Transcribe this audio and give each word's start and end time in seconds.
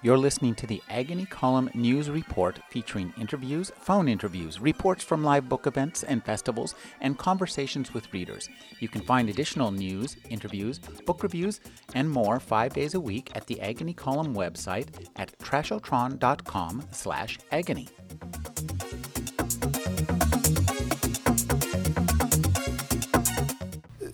You're 0.00 0.16
listening 0.16 0.54
to 0.54 0.66
the 0.68 0.80
Agony 0.88 1.26
Column 1.26 1.70
News 1.74 2.08
Report 2.08 2.60
featuring 2.70 3.12
interviews, 3.18 3.72
phone 3.80 4.06
interviews, 4.06 4.60
reports 4.60 5.02
from 5.02 5.24
live 5.24 5.48
book 5.48 5.66
events 5.66 6.04
and 6.04 6.24
festivals, 6.24 6.76
and 7.00 7.18
conversations 7.18 7.92
with 7.92 8.12
readers. 8.12 8.48
You 8.78 8.88
can 8.88 9.00
find 9.00 9.28
additional 9.28 9.72
news, 9.72 10.16
interviews, 10.30 10.78
book 10.78 11.24
reviews, 11.24 11.60
and 11.94 12.08
more 12.08 12.38
five 12.38 12.74
days 12.74 12.94
a 12.94 13.00
week 13.00 13.32
at 13.34 13.48
the 13.48 13.60
Agony 13.60 13.92
Column 13.92 14.36
website 14.36 14.86
at 15.16 15.36
trashotron.com 15.40 16.84
slash 16.92 17.40
agony. 17.50 17.88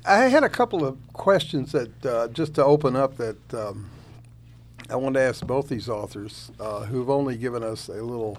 I 0.06 0.28
had 0.28 0.44
a 0.44 0.48
couple 0.48 0.82
of 0.82 0.96
questions 1.12 1.72
that 1.72 2.06
uh, 2.06 2.28
just 2.28 2.54
to 2.54 2.64
open 2.64 2.96
up 2.96 3.18
that 3.18 3.54
um, 3.54 3.90
I 4.90 4.96
wanted 4.96 5.18
to 5.20 5.24
ask 5.24 5.46
both 5.46 5.68
these 5.68 5.88
authors 5.88 6.52
uh, 6.60 6.80
who've 6.84 7.08
only 7.08 7.36
given 7.36 7.62
us 7.62 7.88
a 7.88 8.02
little 8.02 8.38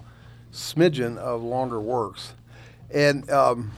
smidgen 0.52 1.18
of 1.18 1.42
longer 1.44 1.82
works, 1.82 2.34
and 2.94 3.30
um, 3.32 3.72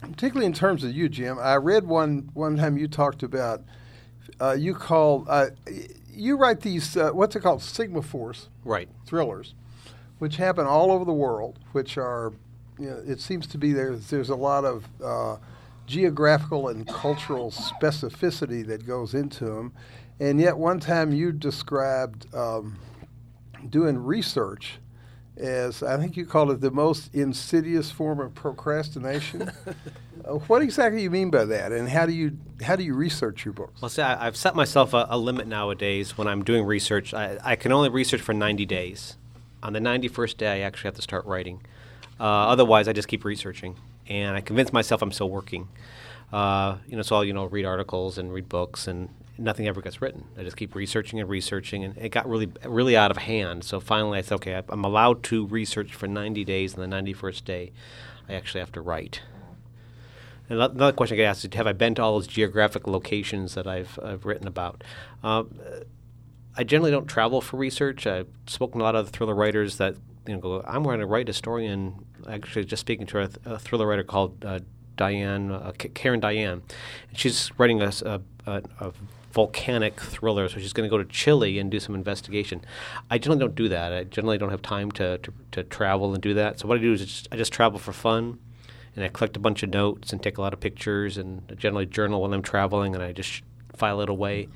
particularly 0.00 0.46
in 0.46 0.52
terms 0.52 0.82
of 0.82 0.92
you, 0.92 1.08
Jim. 1.08 1.38
I 1.38 1.56
read 1.56 1.86
one 1.86 2.30
one 2.34 2.56
time 2.56 2.76
you 2.76 2.88
talked 2.88 3.22
about 3.22 3.62
uh, 4.40 4.52
you 4.58 4.74
call 4.74 5.24
uh, 5.28 5.50
you 6.12 6.36
write 6.36 6.60
these 6.60 6.96
uh, 6.96 7.10
what's 7.10 7.36
it 7.36 7.40
called 7.40 7.62
Sigma 7.62 8.02
Force 8.02 8.48
Right. 8.64 8.88
thrillers, 9.06 9.54
which 10.18 10.36
happen 10.36 10.66
all 10.66 10.90
over 10.90 11.04
the 11.04 11.12
world, 11.12 11.58
which 11.72 11.96
are, 11.96 12.32
you 12.78 12.90
know, 12.90 13.02
it 13.06 13.20
seems 13.20 13.46
to 13.46 13.58
be 13.58 13.72
there's, 13.72 14.10
there's 14.10 14.30
a 14.30 14.36
lot 14.36 14.64
of 14.64 14.84
uh, 15.02 15.36
geographical 15.86 16.68
and 16.68 16.86
cultural 16.88 17.50
specificity 17.50 18.66
that 18.66 18.86
goes 18.86 19.14
into 19.14 19.44
them. 19.44 19.72
And 20.20 20.40
yet, 20.40 20.56
one 20.56 20.80
time 20.80 21.12
you 21.12 21.32
described 21.32 22.32
um, 22.34 22.78
doing 23.68 23.98
research 23.98 24.78
as, 25.36 25.82
I 25.82 25.96
think 25.96 26.16
you 26.16 26.26
called 26.26 26.50
it 26.50 26.60
the 26.60 26.70
most 26.70 27.14
insidious 27.14 27.90
form 27.90 28.20
of 28.20 28.34
procrastination. 28.34 29.50
Uh, 30.24 30.34
what 30.34 30.62
exactly 30.62 30.98
do 30.98 31.02
you 31.02 31.10
mean 31.10 31.30
by 31.30 31.44
that, 31.44 31.72
and 31.72 31.88
how 31.88 32.06
do 32.06 32.12
you 32.12 32.38
how 32.62 32.76
do 32.76 32.84
you 32.84 32.94
research 32.94 33.44
your 33.44 33.52
books? 33.52 33.82
Well, 33.82 33.88
see, 33.88 34.02
I, 34.02 34.26
I've 34.26 34.36
set 34.36 34.54
myself 34.54 34.94
a, 34.94 35.06
a 35.10 35.18
limit 35.18 35.48
nowadays 35.48 36.16
when 36.16 36.28
I'm 36.28 36.44
doing 36.44 36.64
research. 36.64 37.12
I, 37.12 37.38
I 37.42 37.56
can 37.56 37.72
only 37.72 37.88
research 37.88 38.20
for 38.20 38.32
90 38.32 38.64
days. 38.66 39.16
On 39.64 39.72
the 39.72 39.80
91st 39.80 40.36
day, 40.36 40.62
I 40.62 40.66
actually 40.66 40.88
have 40.88 40.94
to 40.94 41.02
start 41.02 41.24
writing. 41.26 41.60
Uh, 42.20 42.24
otherwise, 42.24 42.86
I 42.86 42.92
just 42.92 43.08
keep 43.08 43.24
researching, 43.24 43.76
and 44.06 44.36
I 44.36 44.40
convince 44.40 44.72
myself 44.72 45.02
I'm 45.02 45.10
still 45.10 45.30
working. 45.30 45.68
Uh, 46.32 46.76
you 46.86 46.96
know, 46.96 47.02
so 47.02 47.16
I'll 47.16 47.24
you 47.24 47.32
know 47.32 47.46
read 47.46 47.64
articles 47.64 48.16
and 48.16 48.32
read 48.32 48.48
books, 48.48 48.86
and 48.86 49.08
nothing 49.38 49.66
ever 49.66 49.80
gets 49.80 50.00
written. 50.02 50.24
I 50.38 50.42
just 50.42 50.56
keep 50.56 50.74
researching 50.74 51.18
and 51.20 51.28
researching, 51.28 51.84
and 51.84 51.96
it 51.98 52.10
got 52.10 52.28
really 52.28 52.50
really 52.64 52.96
out 52.96 53.10
of 53.10 53.16
hand. 53.18 53.64
So 53.64 53.80
finally, 53.80 54.18
I 54.18 54.22
said, 54.22 54.36
okay, 54.36 54.60
I'm 54.68 54.84
allowed 54.84 55.22
to 55.24 55.46
research 55.46 55.94
for 55.94 56.06
90 56.06 56.44
days, 56.44 56.74
and 56.74 56.82
the 56.82 56.96
91st 56.96 57.44
day, 57.44 57.72
I 58.28 58.34
actually 58.34 58.60
have 58.60 58.72
to 58.72 58.80
write. 58.80 59.22
And 60.48 60.60
another 60.60 60.92
question 60.92 61.14
I 61.14 61.18
get 61.18 61.24
asked 61.24 61.44
is, 61.44 61.54
have 61.54 61.66
I 61.66 61.72
been 61.72 61.94
to 61.94 62.02
all 62.02 62.14
those 62.14 62.26
geographic 62.26 62.86
locations 62.86 63.54
that 63.54 63.66
I've, 63.66 63.98
I've 64.02 64.26
written 64.26 64.46
about? 64.46 64.84
Uh, 65.22 65.44
I 66.56 66.64
generally 66.64 66.90
don't 66.90 67.06
travel 67.06 67.40
for 67.40 67.56
research. 67.56 68.06
I've 68.06 68.28
spoken 68.46 68.78
to 68.80 68.84
a 68.84 68.86
lot 68.86 68.96
of 68.96 69.08
thriller 69.10 69.34
writers 69.34 69.78
that 69.78 69.96
you 70.26 70.34
know 70.34 70.40
go, 70.40 70.64
I'm 70.66 70.82
going 70.82 71.00
to 71.00 71.06
write 71.06 71.28
a 71.28 71.32
story, 71.32 71.66
and 71.66 72.04
actually 72.28 72.64
just 72.66 72.80
speaking 72.80 73.06
to 73.06 73.20
a, 73.20 73.28
th- 73.28 73.38
a 73.46 73.58
thriller 73.58 73.86
writer 73.86 74.04
called 74.04 74.44
uh, 74.44 74.60
Dionne 74.98 75.50
uh, 75.50 75.72
Karen 75.94 76.20
Dionne, 76.20 76.60
and 77.08 77.18
she's 77.18 77.50
writing 77.58 77.80
a- 77.80 77.90
a- 78.04 78.20
a 78.80 78.92
volcanic 79.32 79.98
thriller, 80.00 80.48
so 80.48 80.58
she's 80.58 80.72
going 80.72 80.88
to 80.88 80.90
go 80.90 81.02
to 81.02 81.08
Chile 81.08 81.58
and 81.58 81.70
do 81.70 81.80
some 81.80 81.94
investigation. 81.94 82.62
I 83.10 83.18
generally 83.18 83.40
don't 83.40 83.54
do 83.54 83.68
that. 83.68 83.92
I 83.92 84.04
generally 84.04 84.38
don't 84.38 84.50
have 84.50 84.62
time 84.62 84.90
to, 84.92 85.18
to, 85.18 85.32
to 85.52 85.64
travel 85.64 86.12
and 86.12 86.22
do 86.22 86.34
that. 86.34 86.60
So 86.60 86.68
what 86.68 86.78
I 86.78 86.80
do 86.80 86.92
is 86.92 87.00
just, 87.00 87.28
I 87.32 87.36
just 87.36 87.52
travel 87.52 87.78
for 87.78 87.92
fun 87.92 88.38
and 88.94 89.04
I 89.04 89.08
collect 89.08 89.36
a 89.36 89.40
bunch 89.40 89.62
of 89.62 89.70
notes 89.70 90.12
and 90.12 90.22
take 90.22 90.38
a 90.38 90.42
lot 90.42 90.52
of 90.52 90.60
pictures 90.60 91.16
and 91.16 91.42
I 91.50 91.54
generally 91.54 91.86
journal 91.86 92.22
when 92.22 92.34
I'm 92.34 92.42
traveling 92.42 92.94
and 92.94 93.02
I 93.02 93.12
just 93.12 93.42
file 93.74 94.00
it 94.02 94.08
away. 94.08 94.48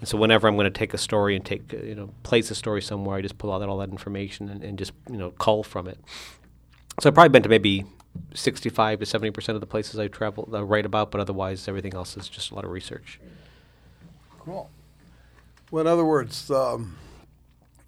And 0.00 0.08
so 0.08 0.18
whenever 0.18 0.48
I'm 0.48 0.56
going 0.56 0.64
to 0.64 0.78
take 0.78 0.94
a 0.94 0.98
story 0.98 1.36
and 1.36 1.44
take 1.44 1.72
uh, 1.72 1.78
you 1.78 1.94
know 1.94 2.10
place 2.22 2.50
a 2.50 2.54
story 2.54 2.82
somewhere, 2.82 3.16
I 3.16 3.22
just 3.22 3.38
pull 3.38 3.52
out 3.52 3.62
all 3.62 3.78
that 3.78 3.88
information 3.88 4.48
and, 4.48 4.62
and 4.64 4.78
just 4.78 4.92
you 5.08 5.16
know 5.16 5.30
cull 5.32 5.62
from 5.62 5.86
it. 5.86 5.98
So 7.00 7.08
I've 7.08 7.14
probably 7.14 7.30
been 7.30 7.42
to 7.44 7.48
maybe 7.48 7.84
65 8.34 9.00
to 9.00 9.06
70 9.06 9.30
percent 9.30 9.54
of 9.54 9.60
the 9.60 9.66
places 9.66 9.98
I 9.98 10.08
travel, 10.08 10.48
I 10.52 10.60
write 10.60 10.86
about, 10.86 11.10
but 11.10 11.20
otherwise 11.20 11.68
everything 11.68 11.94
else 11.94 12.16
is 12.16 12.28
just 12.28 12.50
a 12.50 12.54
lot 12.54 12.64
of 12.64 12.70
research. 12.70 13.20
Cool. 14.44 14.70
Well, 15.70 15.80
in 15.80 15.86
other 15.86 16.04
words, 16.04 16.50
um, 16.50 16.96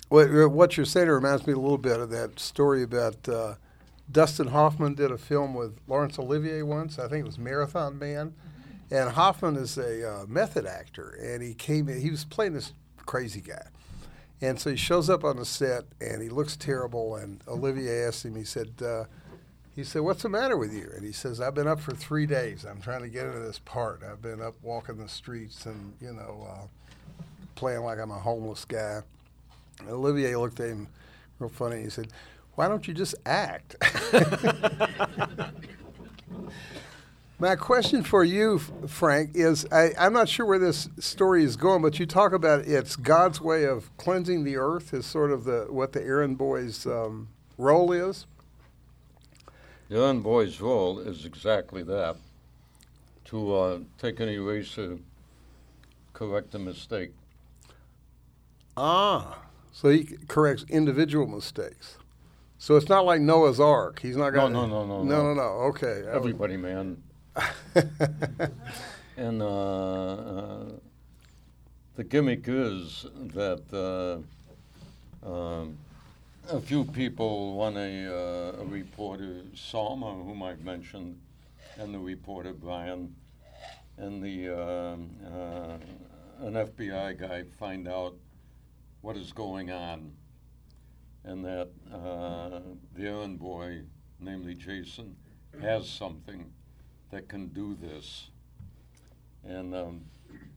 what, 0.09 0.51
what 0.51 0.77
you're 0.77 0.87
saying 0.87 1.09
reminds 1.09 1.47
me 1.47 1.53
a 1.53 1.59
little 1.59 1.79
bit 1.79 2.01
of 2.01 2.11
that 2.11 2.39
story 2.39 2.83
about 2.83 3.29
uh, 3.29 3.55
Dustin 4.11 4.49
Hoffman 4.49 4.95
did 4.95 5.11
a 5.11 5.19
film 5.19 5.55
with 5.55 5.79
Laurence 5.87 6.19
Olivier 6.19 6.63
once. 6.63 6.99
I 6.99 7.09
think 7.09 7.25
it 7.25 7.27
was 7.27 7.39
Marathon 7.39 7.99
Man. 7.99 8.35
And 8.91 9.11
Hoffman 9.11 9.57
is 9.57 9.77
a 9.79 10.09
uh, 10.09 10.27
method 10.27 10.65
actor, 10.65 11.19
and 11.21 11.43
he 11.43 11.55
came 11.55 11.89
in, 11.89 12.01
he 12.01 12.11
was 12.11 12.25
playing 12.25 12.55
this 12.55 12.73
crazy 13.05 13.41
guy. 13.41 13.67
And 14.41 14.61
so 14.61 14.71
he 14.71 14.77
shows 14.77 15.11
up 15.11 15.25
on 15.25 15.37
the 15.37 15.45
set, 15.45 15.85
and 16.01 16.23
he 16.23 16.29
looks 16.29 16.57
terrible. 16.57 17.17
And 17.17 17.43
Olivier 17.49 18.05
asked 18.05 18.25
him, 18.25 18.37
he 18.37 18.45
said, 18.45 18.71
uh, 18.81 19.05
he 19.77 19.85
said, 19.85 20.01
"What's 20.01 20.23
the 20.23 20.31
matter 20.31 20.57
with 20.57 20.73
you?" 20.73 20.91
And 20.97 21.05
he 21.05 21.13
says, 21.13 21.39
"I've 21.41 21.55
been 21.55 21.69
up 21.69 21.81
for 21.81 21.95
three 21.95 22.25
days. 22.25 22.65
I'm 22.65 22.81
trying 22.81 23.03
to 23.03 23.09
get 23.09 23.27
into 23.27 23.41
this 23.41 23.59
part. 23.59 24.01
I've 24.03 24.23
been 24.23 24.41
up 24.41 24.55
walking 24.63 24.97
the 24.97 25.09
streets 25.09 25.67
and 25.67 25.93
you 26.01 26.15
know, 26.15 26.49
uh, 26.51 26.67
playing 27.55 27.83
like 27.83 27.99
I'm 27.99 28.11
a 28.11 28.19
homeless 28.19 28.65
guy." 28.65 29.03
And 29.81 29.91
Olivier 29.91 30.35
looked 30.37 30.59
at 30.61 30.71
him 30.71 30.89
real 31.39 31.51
funny. 31.51 31.83
He 31.83 31.91
said, 31.91 32.09
"Why 32.55 32.69
don't 32.69 32.89
you 32.89 32.95
just 32.95 33.15
act?" 33.27 33.77
My 37.39 37.55
question 37.55 38.03
for 38.03 38.25
you, 38.25 38.59
Frank, 38.59 39.33
is 39.35 39.67
I, 39.71 39.91
I'm 39.99 40.15
not 40.15 40.27
sure 40.27 40.47
where 40.47 40.59
this 40.59 40.89
story 40.99 41.45
is 41.45 41.55
going, 41.57 41.83
but 41.83 41.99
you 41.99 42.07
talk 42.07 42.33
about 42.33 42.61
it's 42.61 42.97
God's 42.97 43.43
way 43.43 43.65
of 43.65 43.95
cleansing 43.99 44.45
the 44.45 44.57
earth 44.57 44.95
is 44.95 45.05
sort 45.05 45.31
of 45.31 45.45
the 45.45 45.67
what 45.69 45.93
the 45.93 46.03
errand 46.03 46.39
boy's 46.39 46.87
um, 46.87 47.29
role 47.59 47.93
is. 47.93 48.25
The 49.89 50.03
envoy's 50.03 50.61
role 50.61 50.99
is 50.99 51.25
exactly 51.25 51.83
that 51.85 52.17
to 53.27 53.55
uh, 53.55 53.79
take 53.99 54.21
an 54.21 54.29
eraser, 54.29 54.99
correct 56.13 56.55
a 56.55 56.59
mistake. 56.59 57.13
Ah, 58.77 59.39
so 59.73 59.89
he 59.89 60.17
corrects 60.29 60.65
individual 60.69 61.27
mistakes. 61.27 61.99
So 62.59 62.77
it's 62.77 62.89
not 62.89 63.05
like 63.05 63.21
Noah's 63.21 63.61
Ark. 63.61 64.01
He's 64.01 64.17
not 64.17 64.31
going. 64.31 64.53
no, 64.53 64.67
no, 64.67 64.85
no, 64.85 65.03
no, 65.03 65.05
no, 65.05 65.23
no. 65.23 65.35
no. 65.35 65.43
Okay. 65.69 66.03
Everybody, 66.11 66.57
man. 66.57 67.03
And 69.17 69.41
uh, 69.41 69.47
uh, 69.47 70.65
the 71.95 72.05
gimmick 72.05 72.45
is 72.47 73.07
that 73.35 74.23
uh, 75.25 75.27
um, 75.27 75.79
a 76.51 76.61
few 76.61 76.85
people, 76.85 77.55
one 77.55 77.77
a, 77.77 78.07
uh, 78.07 78.63
a 78.63 78.65
reporter, 78.65 79.43
Salma, 79.55 80.25
whom 80.25 80.43
I've 80.43 80.65
mentioned, 80.65 81.21
and 81.77 81.93
the 81.93 81.99
reporter 81.99 82.53
Brian, 82.53 83.15
and 83.97 84.23
the 84.23 84.51
um, 84.51 85.11
uh, 85.27 86.47
an 86.47 86.55
FBI 86.55 87.19
guy 87.19 87.45
find 87.59 87.89
out 87.89 88.15
what 89.01 89.17
is 89.17 89.33
going 89.33 89.73
on, 89.73 90.13
and 91.25 91.45
that 91.45 91.69
uh, 91.93 92.61
the 92.95 93.07
errand 93.09 93.41
boy, 93.41 93.81
namely 94.21 94.55
Jason, 94.55 95.17
has 95.61 95.89
something 95.89 96.53
that 97.11 97.29
can 97.29 97.49
do 97.49 97.77
this. 97.81 98.29
And 99.49 99.75
um, 99.75 100.01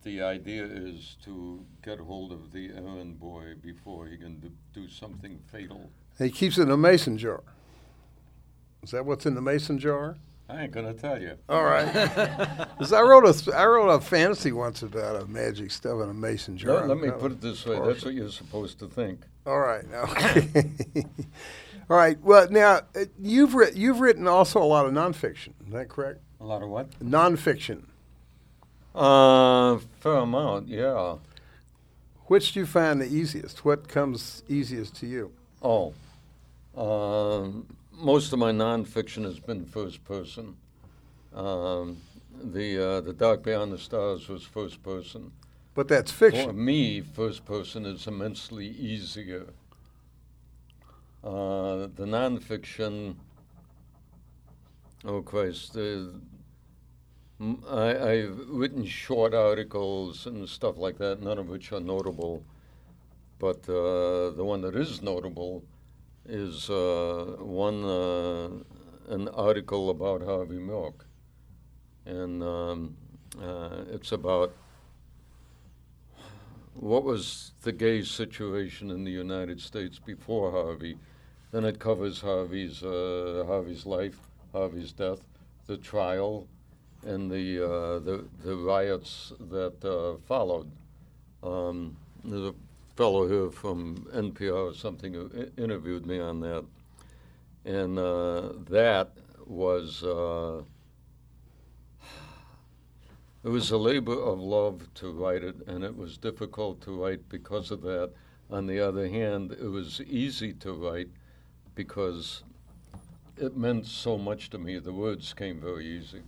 the 0.03 0.21
idea 0.21 0.65
is 0.65 1.17
to 1.25 1.63
get 1.83 1.99
hold 1.99 2.31
of 2.31 2.51
the 2.51 2.69
errand 2.75 3.19
boy 3.19 3.53
before 3.61 4.07
he 4.07 4.17
can 4.17 4.39
do, 4.39 4.51
do 4.73 4.87
something 4.89 5.39
fatal. 5.51 5.91
he 6.17 6.29
keeps 6.29 6.57
it 6.57 6.63
in 6.63 6.71
a 6.71 6.77
mason 6.77 7.17
jar. 7.17 7.43
Is 8.83 8.91
that 8.91 9.05
what's 9.05 9.25
in 9.25 9.35
the 9.35 9.41
mason 9.41 9.77
jar? 9.77 10.15
I 10.51 10.63
ain't 10.63 10.71
gonna 10.71 10.93
tell 10.95 11.21
you. 11.21 11.37
All 11.47 11.63
right. 11.63 11.85
'Cause 12.79 12.91
I 12.91 13.01
wrote 13.01 13.25
a 13.25 13.55
I 13.55 13.65
wrote 13.67 13.89
a 13.89 14.01
fantasy 14.01 14.51
once 14.51 14.81
about 14.81 15.21
a 15.21 15.27
magic 15.27 15.69
stuff 15.69 16.01
in 16.01 16.09
a 16.09 16.13
mason 16.13 16.57
jar. 16.57 16.87
Let, 16.87 16.87
let 16.87 16.97
me 16.97 17.11
put 17.11 17.33
it 17.33 17.41
this 17.41 17.63
way. 17.65 17.75
horrible. 17.75 17.93
That's 17.93 18.03
what 18.05 18.13
you're 18.15 18.31
supposed 18.31 18.79
to 18.79 18.87
think. 18.87 19.19
All 19.45 19.59
right. 19.59 19.85
Okay. 19.93 20.47
All 21.89 21.97
right. 21.97 22.19
Well, 22.23 22.49
now 22.49 22.81
uh, 22.95 23.05
you've 23.19 23.53
writ- 23.53 23.75
you've 23.75 23.99
written 23.99 24.27
also 24.27 24.59
a 24.59 24.65
lot 24.65 24.87
of 24.87 24.91
nonfiction. 24.93 25.49
Is 25.67 25.73
that 25.73 25.87
correct? 25.89 26.19
A 26.41 26.45
lot 26.45 26.63
of 26.63 26.69
what? 26.69 26.89
Nonfiction. 26.99 27.83
Uh, 28.99 29.77
fair 30.01 30.15
amount, 30.15 30.67
yeah. 30.67 31.15
Which 32.25 32.51
do 32.51 32.59
you 32.59 32.65
find 32.65 32.99
the 32.99 33.07
easiest? 33.07 33.63
What 33.63 33.87
comes 33.87 34.43
easiest 34.49 34.93
to 34.97 35.07
you? 35.07 35.31
Oh, 35.61 35.93
um, 36.75 37.65
most 37.93 38.33
of 38.33 38.39
my 38.39 38.51
nonfiction 38.51 39.23
has 39.23 39.39
been 39.39 39.65
first 39.65 40.03
person. 40.03 40.57
Um, 41.33 42.01
the 42.43 42.77
uh, 42.77 43.01
the 43.01 43.13
Dark 43.13 43.41
Beyond 43.43 43.71
the 43.71 43.77
Stars 43.77 44.27
was 44.27 44.43
first 44.43 44.83
person. 44.83 45.31
But 45.75 45.87
that's 45.87 46.11
fiction. 46.11 46.47
For 46.47 46.53
me, 46.53 46.99
first 46.99 47.45
person 47.45 47.85
is 47.85 48.05
immensely 48.05 48.67
easier. 48.67 49.45
Uh, 51.23 51.87
the 51.95 52.05
nonfiction, 52.05 53.15
oh 55.05 55.21
Christ, 55.21 55.73
the, 55.73 56.13
I, 57.41 58.11
I've 58.11 58.49
written 58.49 58.85
short 58.85 59.33
articles 59.33 60.25
and 60.25 60.47
stuff 60.47 60.77
like 60.77 60.97
that, 60.97 61.21
none 61.21 61.37
of 61.37 61.47
which 61.47 61.71
are 61.71 61.79
notable. 61.79 62.43
But 63.39 63.67
uh, 63.69 64.31
the 64.31 64.43
one 64.43 64.59
that 64.61 64.75
is 64.75 65.01
notable 65.01 65.63
is 66.27 66.69
uh, 66.69 67.37
one 67.39 67.85
uh, 67.85 68.49
an 69.13 69.29
article 69.29 69.89
about 69.89 70.21
Harvey 70.21 70.59
Milk, 70.59 71.05
and 72.05 72.43
um, 72.43 72.97
uh, 73.41 73.85
it's 73.89 74.11
about 74.11 74.53
what 76.73 77.05
was 77.05 77.53
the 77.61 77.71
gay 77.71 78.03
situation 78.03 78.91
in 78.91 79.05
the 79.05 79.11
United 79.11 79.61
States 79.61 79.97
before 79.97 80.51
Harvey. 80.51 80.97
Then 81.51 81.63
it 81.63 81.79
covers 81.79 82.19
Harvey's 82.19 82.83
uh, 82.83 83.45
Harvey's 83.47 83.85
life, 83.85 84.19
Harvey's 84.51 84.91
death, 84.91 85.23
the 85.67 85.77
trial, 85.77 86.47
and 87.05 87.31
the 87.31 87.63
uh, 87.63 87.99
the, 87.99 88.25
the 88.43 88.55
riots 88.55 89.33
that 89.49 89.83
uh, 89.83 90.17
followed. 90.27 90.69
Um, 91.43 91.95
there's 92.23 92.47
a 92.47 92.55
fellow 92.95 93.27
here 93.27 93.49
from 93.49 94.07
NPR 94.13 94.71
or 94.71 94.73
something 94.73 95.13
who 95.13 95.31
interviewed 95.57 96.05
me 96.05 96.19
on 96.19 96.41
that, 96.41 96.65
and 97.65 97.97
uh, 97.97 98.49
that 98.69 99.11
was. 99.45 100.03
Uh, 100.03 100.61
it 103.41 103.47
was 103.47 103.71
a 103.71 103.77
labor 103.77 104.21
of 104.21 104.37
love 104.37 104.93
to 104.95 105.11
write 105.13 105.45
it, 105.45 105.55
and 105.65 105.81
it 105.81 105.95
was 105.95 106.17
difficult 106.17 106.81
to 106.81 107.01
write 107.01 107.29
because 107.29 107.71
of 107.71 107.81
that. 107.83 108.11
On 108.51 108.65
the 108.65 108.81
other 108.81 109.07
hand, 109.07 109.53
it 109.53 109.67
was 109.67 110.01
easy 110.01 110.51
to 110.53 110.73
write 110.73 111.07
because 111.73 112.43
it 113.37 113.55
meant 113.55 113.85
so 113.85 114.17
much 114.17 114.49
to 114.49 114.57
me. 114.57 114.77
The 114.77 114.91
words 114.91 115.33
came 115.33 115.61
very 115.61 115.85
easy. 115.85 116.21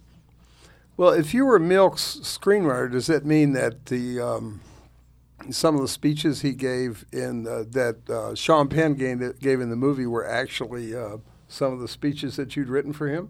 Well, 0.98 1.14
if 1.14 1.34
you 1.34 1.46
were 1.46 1.60
Milk's 1.60 2.18
screenwriter, 2.22 2.92
does 2.92 3.08
that 3.08 3.26
mean 3.26 3.54
that 3.54 3.88
the 3.88 4.20
um, 4.20 4.62
some 5.50 5.76
of 5.76 5.82
the 5.82 5.88
speeches 5.88 6.42
he 6.42 6.54
gave 6.54 7.06
in 7.12 7.48
uh, 7.48 7.64
that 7.72 8.10
uh, 8.10 8.36
Sean 8.36 8.68
Penn 8.68 8.94
gave, 8.96 9.40
gave 9.40 9.62
in 9.62 9.70
the 9.70 9.76
movie 9.76 10.06
were 10.06 10.28
actually 10.28 10.96
uh, 10.96 11.18
some 11.48 11.74
of 11.74 11.80
the 11.80 11.88
speeches 11.88 12.36
that 12.36 12.56
you'd 12.56 12.70
written 12.70 12.94
for 12.94 13.08
him? 13.08 13.30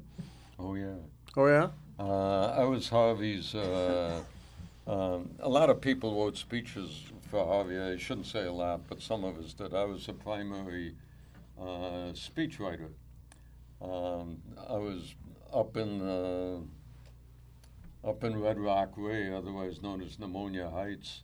Oh 0.60 0.76
yeah. 0.76 0.96
Oh 1.38 1.48
yeah. 1.48 1.70
Uh, 2.00 2.48
I 2.48 2.64
was 2.64 2.90
Harvey's. 2.90 3.56
Uh, 3.56 4.22
um, 4.88 5.30
a 5.40 5.50
lot 5.50 5.70
of 5.70 5.80
people 5.80 6.16
wrote 6.16 6.38
speeches 6.38 7.04
for 7.30 7.46
Harvey. 7.46 7.80
I 7.80 7.98
shouldn't 7.98 8.28
say 8.28 8.46
a 8.46 8.52
lot, 8.52 8.82
but 8.90 9.02
some 9.02 9.24
of 9.24 9.38
us 9.38 9.54
did. 9.54 9.74
I 9.74 9.86
was 9.86 10.06
the 10.06 10.14
primary 10.14 10.96
uh, 11.60 12.14
speechwriter. 12.14 12.90
Um, 13.82 14.38
I 14.70 14.78
was 14.78 15.16
up 15.54 15.78
in 15.78 16.02
uh, 16.02 16.58
up 18.04 18.24
in 18.24 18.40
Red 18.42 18.60
Rock 18.60 18.98
Way, 18.98 19.34
otherwise 19.34 19.82
known 19.82 20.02
as 20.02 20.20
Pneumonia 20.20 20.70
Heights, 20.70 21.24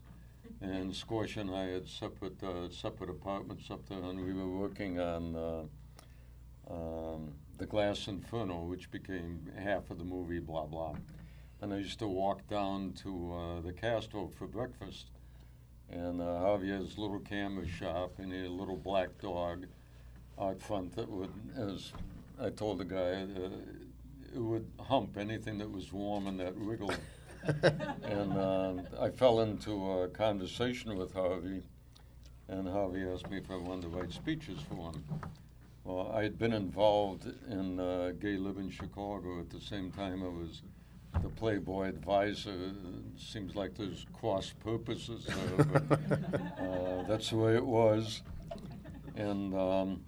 and 0.61 0.95
Squash 0.95 1.37
and 1.37 1.49
I 1.49 1.65
had 1.65 1.87
separate 1.87 2.41
uh, 2.43 2.69
separate 2.69 3.09
apartments 3.09 3.69
up 3.69 3.87
there, 3.87 4.01
and 4.01 4.25
we 4.25 4.33
were 4.33 4.49
working 4.49 4.99
on. 4.99 5.35
Uh, 5.35 5.63
um, 6.69 7.31
the 7.57 7.65
Glass 7.65 8.07
Inferno, 8.07 8.63
which 8.65 8.91
became 8.91 9.51
half 9.57 9.89
of 9.89 9.97
the 9.97 10.03
movie, 10.03 10.39
blah 10.39 10.65
blah. 10.65 10.95
And 11.61 11.73
I 11.73 11.77
used 11.77 11.99
to 11.99 12.07
walk 12.07 12.47
down 12.47 12.93
to 13.03 13.33
uh, 13.33 13.61
the 13.61 13.73
Castro 13.73 14.29
for 14.37 14.47
breakfast, 14.47 15.07
and 15.89 16.21
uh, 16.21 16.39
Harvey's 16.39 16.97
little 16.97 17.19
camera 17.19 17.67
shop, 17.67 18.19
and 18.19 18.31
he 18.31 18.39
had 18.39 18.47
a 18.47 18.51
little 18.51 18.77
black 18.77 19.09
dog 19.19 19.65
out 20.39 20.61
front 20.61 20.95
that 20.95 21.09
would, 21.09 21.31
as 21.55 21.93
I 22.39 22.51
told 22.51 22.77
the 22.77 22.85
guy, 22.85 23.23
uh, 23.23 23.49
it 24.33 24.39
would 24.39 24.69
hump 24.79 25.17
anything 25.17 25.57
that 25.59 25.71
was 25.71 25.91
warm 25.91 26.27
and 26.27 26.39
that 26.39 26.53
wriggled. 26.55 26.97
and 28.03 28.33
uh, 28.33 28.73
I 28.99 29.09
fell 29.09 29.41
into 29.41 29.91
a 29.91 30.07
conversation 30.09 30.95
with 30.97 31.13
Harvey, 31.13 31.61
and 32.47 32.67
Harvey 32.67 33.07
asked 33.07 33.29
me 33.29 33.37
if 33.37 33.49
I 33.49 33.55
wanted 33.55 33.83
to 33.83 33.87
write 33.89 34.11
speeches 34.11 34.59
for 34.69 34.91
him. 34.91 35.03
Well, 35.83 36.11
I 36.13 36.23
had 36.23 36.37
been 36.37 36.51
involved 36.51 37.31
in 37.49 37.79
uh, 37.79 38.11
Gay 38.19 38.35
Living 38.37 38.69
Chicago 38.69 39.39
at 39.39 39.49
the 39.49 39.61
same 39.61 39.91
time 39.91 40.21
I 40.21 40.27
was 40.27 40.61
the 41.21 41.29
Playboy 41.29 41.87
advisor. 41.87 42.51
It 42.51 43.21
seems 43.21 43.55
like 43.55 43.75
there's 43.75 44.05
cross 44.13 44.53
purposes 44.63 45.25
there, 45.25 45.65
but 45.65 45.91
uh, 46.59 47.03
that's 47.07 47.29
the 47.29 47.37
way 47.37 47.55
it 47.55 47.65
was. 47.65 48.21
And 49.15 49.53
um, 49.55 50.01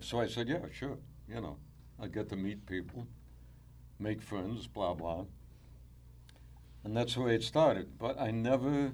so 0.00 0.20
I 0.20 0.26
said, 0.26 0.48
yeah, 0.48 0.60
sure, 0.72 0.98
you 1.28 1.40
know, 1.40 1.56
I 2.00 2.06
get 2.06 2.28
to 2.28 2.36
meet 2.36 2.64
people, 2.66 3.06
make 3.98 4.22
friends, 4.22 4.66
blah, 4.66 4.94
blah. 4.94 5.24
And 6.84 6.96
that's 6.96 7.14
the 7.14 7.20
way 7.22 7.34
it 7.34 7.42
started. 7.42 7.98
But 7.98 8.20
I 8.20 8.30
never, 8.30 8.92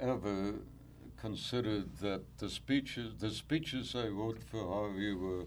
ever 0.00 0.54
considered 1.16 1.96
that 2.00 2.22
the 2.38 2.48
speeches 2.48 3.14
the 3.18 3.30
speeches 3.30 3.94
I 3.94 4.08
wrote 4.08 4.42
for 4.42 4.66
Harvey 4.66 5.12
were 5.14 5.44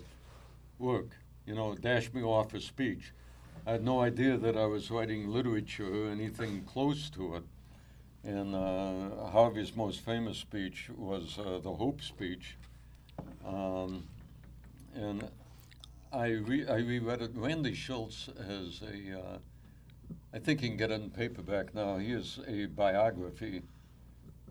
work. 0.79 1.09
You 1.45 1.55
know, 1.55 1.75
dash 1.75 2.13
me 2.13 2.21
off 2.23 2.53
a 2.53 2.61
speech. 2.61 3.13
I 3.65 3.73
had 3.73 3.83
no 3.83 4.01
idea 4.01 4.37
that 4.37 4.57
I 4.57 4.65
was 4.65 4.89
writing 4.89 5.27
literature 5.27 6.07
or 6.07 6.09
anything 6.09 6.63
close 6.63 7.09
to 7.11 7.35
it. 7.35 7.43
And 8.23 8.55
uh, 8.55 9.27
Harvey's 9.27 9.75
most 9.75 10.01
famous 10.01 10.37
speech 10.37 10.89
was 10.95 11.37
uh, 11.39 11.59
the 11.63 11.73
Hope 11.73 12.01
speech. 12.01 12.57
Um, 13.45 14.03
and 14.95 15.29
I, 16.13 16.27
re- 16.31 16.67
I 16.67 16.77
reread 16.77 17.21
it. 17.21 17.31
Randy 17.35 17.71
Shilts 17.73 18.25
has 18.45 18.81
a, 18.81 19.19
uh, 19.19 19.37
I 20.33 20.39
think 20.39 20.61
you 20.61 20.69
can 20.69 20.77
get 20.77 20.91
it 20.91 21.01
in 21.01 21.09
paperback 21.09 21.73
now. 21.73 21.97
He 21.97 22.11
has 22.11 22.39
a 22.47 22.65
biography 22.65 23.61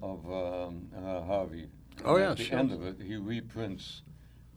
of 0.03 0.25
um, 0.31 0.89
uh, 0.97 1.21
Harvey. 1.23 1.67
Oh, 2.05 2.15
And 2.15 2.25
yeah, 2.25 2.31
At 2.31 2.37
the 2.39 2.45
sure. 2.45 2.59
end 2.59 2.73
of 2.73 2.83
it, 2.85 2.97
he 3.05 3.17
reprints 3.17 4.03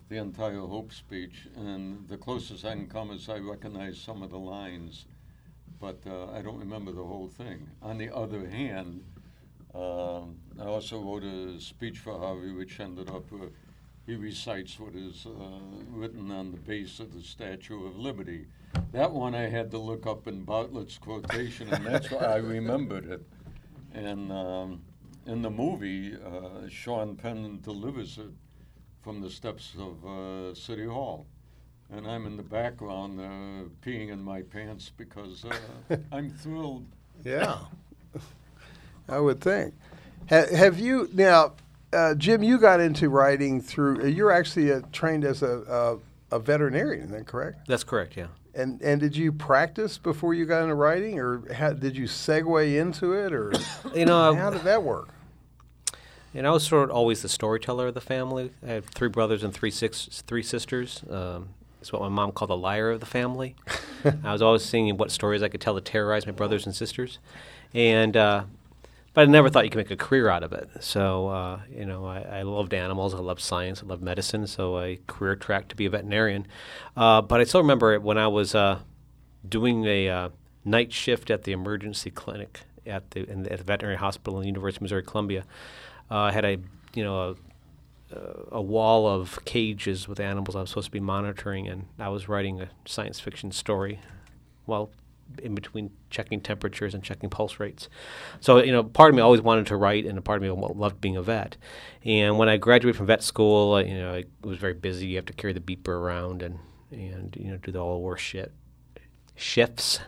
the 0.08 0.18
entire 0.18 0.60
Hope 0.60 0.94
speech, 0.94 1.48
and 1.58 2.08
the 2.08 2.18
closest 2.18 2.64
I 2.64 2.74
can 2.74 2.88
come 2.88 3.12
is 3.12 3.28
I 3.28 3.40
recognize 3.40 3.98
some 4.00 4.22
of 4.22 4.30
the 4.30 4.40
lines, 4.40 5.06
but 5.82 6.00
uh, 6.08 6.32
I 6.32 6.42
don't 6.42 6.60
remember 6.60 6.92
the 6.92 7.04
whole 7.04 7.28
thing. 7.28 7.68
On 7.82 7.98
the 7.98 8.16
other 8.16 8.48
hand, 8.48 9.04
um, 9.74 10.38
I 10.60 10.66
also 10.66 11.00
wrote 11.01 11.24
a 11.24 11.60
speech 11.60 12.00
for 12.00 12.18
Harvey, 12.18 12.51
which 12.51 12.80
ended 12.80 13.10
up. 13.10 13.25
Uh, 13.34 13.48
he 14.05 14.15
recites 14.15 14.79
what 14.79 14.95
is 14.95 15.25
uh, 15.25 15.60
written 15.89 16.29
on 16.31 16.51
the 16.51 16.57
base 16.57 17.00
of 17.00 17.13
the 17.13 17.22
Statue 17.22 17.86
of 17.88 17.98
Liberty. 17.98 18.48
That 18.91 19.12
one 19.12 19.33
I 19.33 19.48
had 19.48 19.72
to 19.72 19.77
look 19.77 20.05
up 20.05 20.27
in 20.27 20.43
Bartlett's 20.43 20.98
quotation, 20.98 21.72
and 21.74 21.86
that's 21.86 22.12
why 22.12 22.24
I 22.25 22.36
remembered 22.38 23.10
it. 23.10 23.22
And 23.93 24.31
um, 24.31 24.81
in 25.25 25.41
the 25.41 25.50
movie, 25.50 26.15
uh, 26.15 26.67
Sean 26.69 27.15
Penn 27.15 27.60
delivers 27.62 28.17
it 28.17 28.31
from 29.01 29.22
the 29.22 29.29
steps 29.29 29.74
of 29.77 30.05
uh, 30.05 30.53
City 30.55 30.86
Hall. 30.86 31.25
And 31.91 32.07
I'm 32.07 32.25
in 32.25 32.38
the 32.38 32.43
background 32.43 33.19
uh, 33.19 33.69
peeing 33.86 34.10
in 34.10 34.22
my 34.24 34.41
pants 34.41 34.91
because 34.95 35.45
uh, 35.45 35.98
I'm 36.12 36.31
thrilled. 36.31 36.86
Yeah, 37.24 37.60
I 39.07 39.19
would 39.19 39.39
think. 39.41 39.74
Ha- 40.29 40.55
have 40.55 40.79
you 40.79 41.10
now, 41.13 41.53
uh, 41.94 42.16
Jim? 42.16 42.44
You 42.44 42.58
got 42.58 42.80
into 42.80 43.10
writing 43.10 43.62
through. 43.62 44.04
Uh, 44.04 44.06
you're 44.06 44.32
actually 44.32 44.72
uh, 44.72 44.82
trained 44.92 45.24
as 45.24 45.42
a, 45.42 46.00
a 46.32 46.36
a 46.36 46.40
veterinarian, 46.40 47.06
is 47.06 47.12
that 47.12 47.28
correct? 47.28 47.68
That's 47.68 47.84
correct, 47.84 48.18
yeah. 48.18 48.28
And 48.56 48.82
and 48.82 49.00
did 49.00 49.16
you 49.16 49.32
practice 49.32 49.98
before 49.98 50.34
you 50.34 50.46
got 50.46 50.64
into 50.64 50.76
writing, 50.76 51.20
or 51.20 51.54
how, 51.54 51.74
did 51.74 51.96
you 51.96 52.06
segue 52.06 52.80
into 52.80 53.14
it, 53.14 53.34
or 53.34 53.54
You 53.96 54.06
know, 54.06 54.34
how 54.36 54.50
did 54.50 54.62
that 54.64 54.84
work? 54.84 55.10
And 56.36 56.48
I 56.48 56.52
was 56.52 56.66
sort 56.66 56.90
of 56.90 56.96
always 56.96 57.22
the 57.22 57.30
storyteller 57.30 57.88
of 57.88 57.94
the 57.94 58.02
family. 58.02 58.52
I 58.66 58.72
had 58.72 58.86
three 58.86 59.10
brothers 59.10 59.44
and 59.44 59.54
three 59.54 59.72
six 59.72 60.24
three 60.26 60.44
sisters. 60.44 61.04
Um, 61.10 61.50
it's 61.82 61.92
what 61.92 62.02
my 62.02 62.10
mom 62.10 62.32
called 62.32 62.50
the 62.50 62.58
liar 62.58 62.92
of 62.92 63.00
the 63.00 63.06
family. 63.06 63.56
I 64.24 64.32
was 64.32 64.42
always 64.42 64.64
seeing 64.64 64.96
what 64.98 65.12
stories 65.12 65.44
I 65.44 65.50
could 65.50 65.62
tell 65.62 65.76
to 65.76 65.82
terrorize 65.82 66.26
my 66.26 66.32
brothers 66.32 66.66
and 66.66 66.76
sisters, 66.76 67.20
and 67.74 68.16
uh, 68.18 68.44
but 69.13 69.22
I 69.22 69.25
never 69.25 69.50
thought 69.50 69.63
you 69.63 69.70
could 69.70 69.77
make 69.77 69.91
a 69.91 69.96
career 69.96 70.29
out 70.29 70.43
of 70.43 70.53
it. 70.53 70.70
So 70.79 71.27
uh, 71.27 71.60
you 71.70 71.86
know, 71.86 72.05
I, 72.05 72.22
I 72.22 72.41
loved 72.43 72.74
animals, 72.74 73.13
I 73.13 73.20
loved 73.20 73.41
science, 73.41 73.84
I 73.84 73.86
loved 73.86 74.01
medicine. 74.01 74.48
So 74.48 74.77
I 74.77 75.00
career 75.08 75.36
tracked 75.36 75.70
to 75.70 75.75
be 75.75 75.86
a 75.86 75.89
veterinarian. 75.89 76.48
Uh, 76.96 77.22
but 77.22 77.39
I 77.39 77.43
still 77.43 77.62
remember 77.62 78.00
when 78.00 78.17
I 78.17 78.27
was 78.27 78.55
uh, 78.55 78.79
doing 79.48 79.86
a 79.86 80.10
uh, 80.10 80.29
night 80.65 80.91
shift 80.91 81.29
at 81.29 81.43
the 81.43 81.51
emergency 81.51 82.10
clinic 82.10 82.62
at 82.86 83.12
the, 83.12 83.29
in 83.29 83.43
the 83.43 83.51
at 83.51 83.60
the 83.60 83.65
veterinary 83.65 83.98
hospital 83.98 84.39
in 84.39 84.43
the 84.43 84.48
University 84.48 84.77
of 84.77 84.82
Missouri 84.84 85.03
Columbia. 85.03 85.46
Uh, 86.10 86.17
I 86.17 86.32
had 86.32 86.46
a 86.46 86.58
you 86.93 87.03
know 87.03 87.36
a, 88.12 88.17
a 88.53 88.62
wall 88.62 89.08
of 89.08 89.43
cages 89.46 90.08
with 90.08 90.20
animals 90.20 90.55
I 90.55 90.62
was 90.62 90.70
supposed 90.70 90.88
to 90.88 90.91
be 90.91 91.00
monitoring, 91.00 91.67
and 91.67 91.86
I 92.00 92.10
was 92.10 92.27
writing 92.27 92.62
a 92.62 92.70
science 92.86 93.20
fiction 93.20 93.51
story 93.51 94.00
while 94.65 94.91
in 95.42 95.56
between 95.56 95.92
checking 96.10 96.42
temperatures 96.42 96.94
and 96.94 97.04
checking 97.04 97.30
pulse 97.30 97.60
rates. 97.60 97.90
So, 98.40 98.62
you 98.62 98.72
know, 98.72 98.84
part 98.84 99.10
of 99.10 99.16
me 99.16 99.22
always 99.22 99.42
wanted 99.42 99.68
to 99.68 99.75
write, 99.75 100.06
and 100.06 100.24
part 100.24 100.38
of 100.38 100.44
me 100.44 100.50
loved 100.50 101.02
being 101.02 101.18
a 101.18 101.22
vet. 101.22 101.58
And 102.04 102.38
when 102.38 102.50
I 102.50 102.58
graduated 102.58 102.98
from 102.98 103.08
vet 103.08 103.24
school, 103.24 103.82
you 103.82 103.96
know, 103.96 104.13
it 104.13 104.30
was 104.42 104.58
very 104.58 104.74
busy. 104.74 105.08
You 105.08 105.16
have 105.18 105.25
to 105.25 105.34
carry 105.34 105.54
the 105.54 105.60
beeper 105.60 105.90
around 105.90 106.42
and 106.42 106.60
and 106.92 107.36
you 107.40 107.50
know 107.50 107.58
do 107.58 107.72
the 107.72 107.80
all 107.80 107.94
the 107.94 108.00
worst 108.00 108.24
shit 108.24 108.52
shifts. 109.36 110.00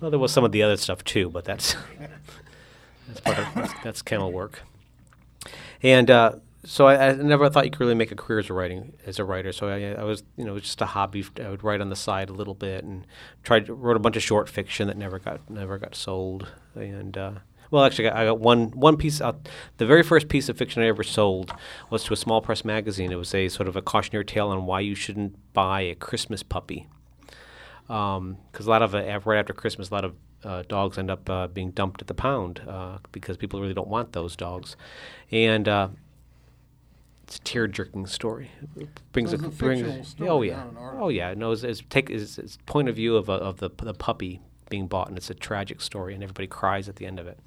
Well, 0.00 0.10
there 0.10 0.18
was 0.18 0.32
some 0.32 0.44
of 0.44 0.52
the 0.52 0.62
other 0.62 0.76
stuff 0.76 1.04
too, 1.04 1.30
but 1.30 1.44
that's 1.44 1.76
that's 3.06 3.20
part 3.20 3.38
of 3.38 3.54
that's, 3.54 3.74
that's 3.84 4.02
kennel 4.02 4.32
work. 4.32 4.62
And 5.82 6.10
uh, 6.10 6.32
so 6.64 6.86
I, 6.86 7.08
I, 7.08 7.12
never 7.14 7.48
thought 7.48 7.64
you 7.64 7.70
could 7.70 7.80
really 7.80 7.94
make 7.94 8.12
a 8.12 8.16
career 8.16 8.38
as 8.38 8.50
a 8.50 8.52
writing 8.52 8.92
as 9.06 9.18
a 9.18 9.24
writer. 9.24 9.52
So 9.52 9.68
I, 9.68 10.00
I 10.00 10.04
was, 10.04 10.22
you 10.36 10.44
know, 10.44 10.58
just 10.58 10.80
a 10.82 10.86
hobby. 10.86 11.24
I 11.42 11.48
would 11.48 11.64
write 11.64 11.80
on 11.80 11.88
the 11.88 11.96
side 11.96 12.28
a 12.28 12.34
little 12.34 12.54
bit 12.54 12.84
and 12.84 13.06
tried 13.42 13.68
wrote 13.68 13.96
a 13.96 14.00
bunch 14.00 14.16
of 14.16 14.22
short 14.22 14.48
fiction 14.48 14.86
that 14.88 14.96
never 14.96 15.18
got 15.18 15.48
never 15.48 15.78
got 15.78 15.94
sold. 15.94 16.48
And 16.74 17.16
uh, 17.16 17.32
well, 17.70 17.84
actually, 17.84 18.10
I 18.10 18.26
got 18.26 18.40
one 18.40 18.70
one 18.72 18.96
piece. 18.98 19.22
Out, 19.22 19.48
the 19.78 19.86
very 19.86 20.02
first 20.02 20.28
piece 20.28 20.48
of 20.48 20.58
fiction 20.58 20.82
I 20.82 20.86
ever 20.86 21.02
sold 21.02 21.52
was 21.88 22.04
to 22.04 22.12
a 22.12 22.16
small 22.16 22.42
press 22.42 22.64
magazine. 22.64 23.10
It 23.10 23.16
was 23.16 23.34
a 23.34 23.48
sort 23.48 23.68
of 23.68 23.76
a 23.76 23.82
cautionary 23.82 24.24
tale 24.24 24.48
on 24.48 24.66
why 24.66 24.80
you 24.80 24.94
shouldn't 24.94 25.36
buy 25.54 25.80
a 25.82 25.94
Christmas 25.94 26.42
puppy. 26.42 26.88
Because 27.86 28.18
um, 28.18 28.36
a 28.58 28.62
lot 28.62 28.82
of 28.82 28.94
uh, 28.94 29.20
right 29.24 29.38
after 29.38 29.52
Christmas, 29.52 29.90
a 29.90 29.94
lot 29.94 30.04
of 30.04 30.14
uh, 30.44 30.62
dogs 30.68 30.98
end 30.98 31.10
up 31.10 31.28
uh, 31.30 31.46
being 31.46 31.70
dumped 31.70 32.02
at 32.02 32.08
the 32.08 32.14
pound 32.14 32.60
uh, 32.68 32.98
because 33.12 33.36
people 33.36 33.60
really 33.60 33.74
don't 33.74 33.88
want 33.88 34.12
those 34.12 34.36
dogs, 34.36 34.76
and 35.30 35.68
uh, 35.68 35.88
it's 37.30 37.36
a 37.36 37.40
tear 37.42 37.68
jerking 37.68 38.06
story. 38.06 38.50
It 38.76 38.88
brings 39.12 39.32
a, 39.32 39.38
brings, 39.38 40.08
story, 40.08 40.28
oh 40.28 40.42
yeah, 40.42 40.64
oh 40.98 41.10
yeah. 41.10 41.32
No, 41.34 41.52
it's, 41.52 41.62
it's 41.62 41.80
take 41.88 42.10
it's, 42.10 42.38
it's 42.38 42.58
point 42.66 42.88
of 42.88 42.96
view 42.96 43.14
of 43.16 43.28
a, 43.28 43.34
of 43.34 43.58
the 43.58 43.70
the 43.76 43.94
puppy 43.94 44.40
being 44.68 44.88
bought, 44.88 45.06
and 45.06 45.16
it's 45.16 45.30
a 45.30 45.34
tragic 45.34 45.80
story, 45.80 46.14
and 46.14 46.24
everybody 46.24 46.48
cries 46.48 46.88
at 46.88 46.96
the 46.96 47.06
end 47.06 47.20
of 47.20 47.28
it. 47.28 47.38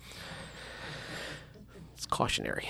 It's 1.95 2.05
cautionary. 2.05 2.69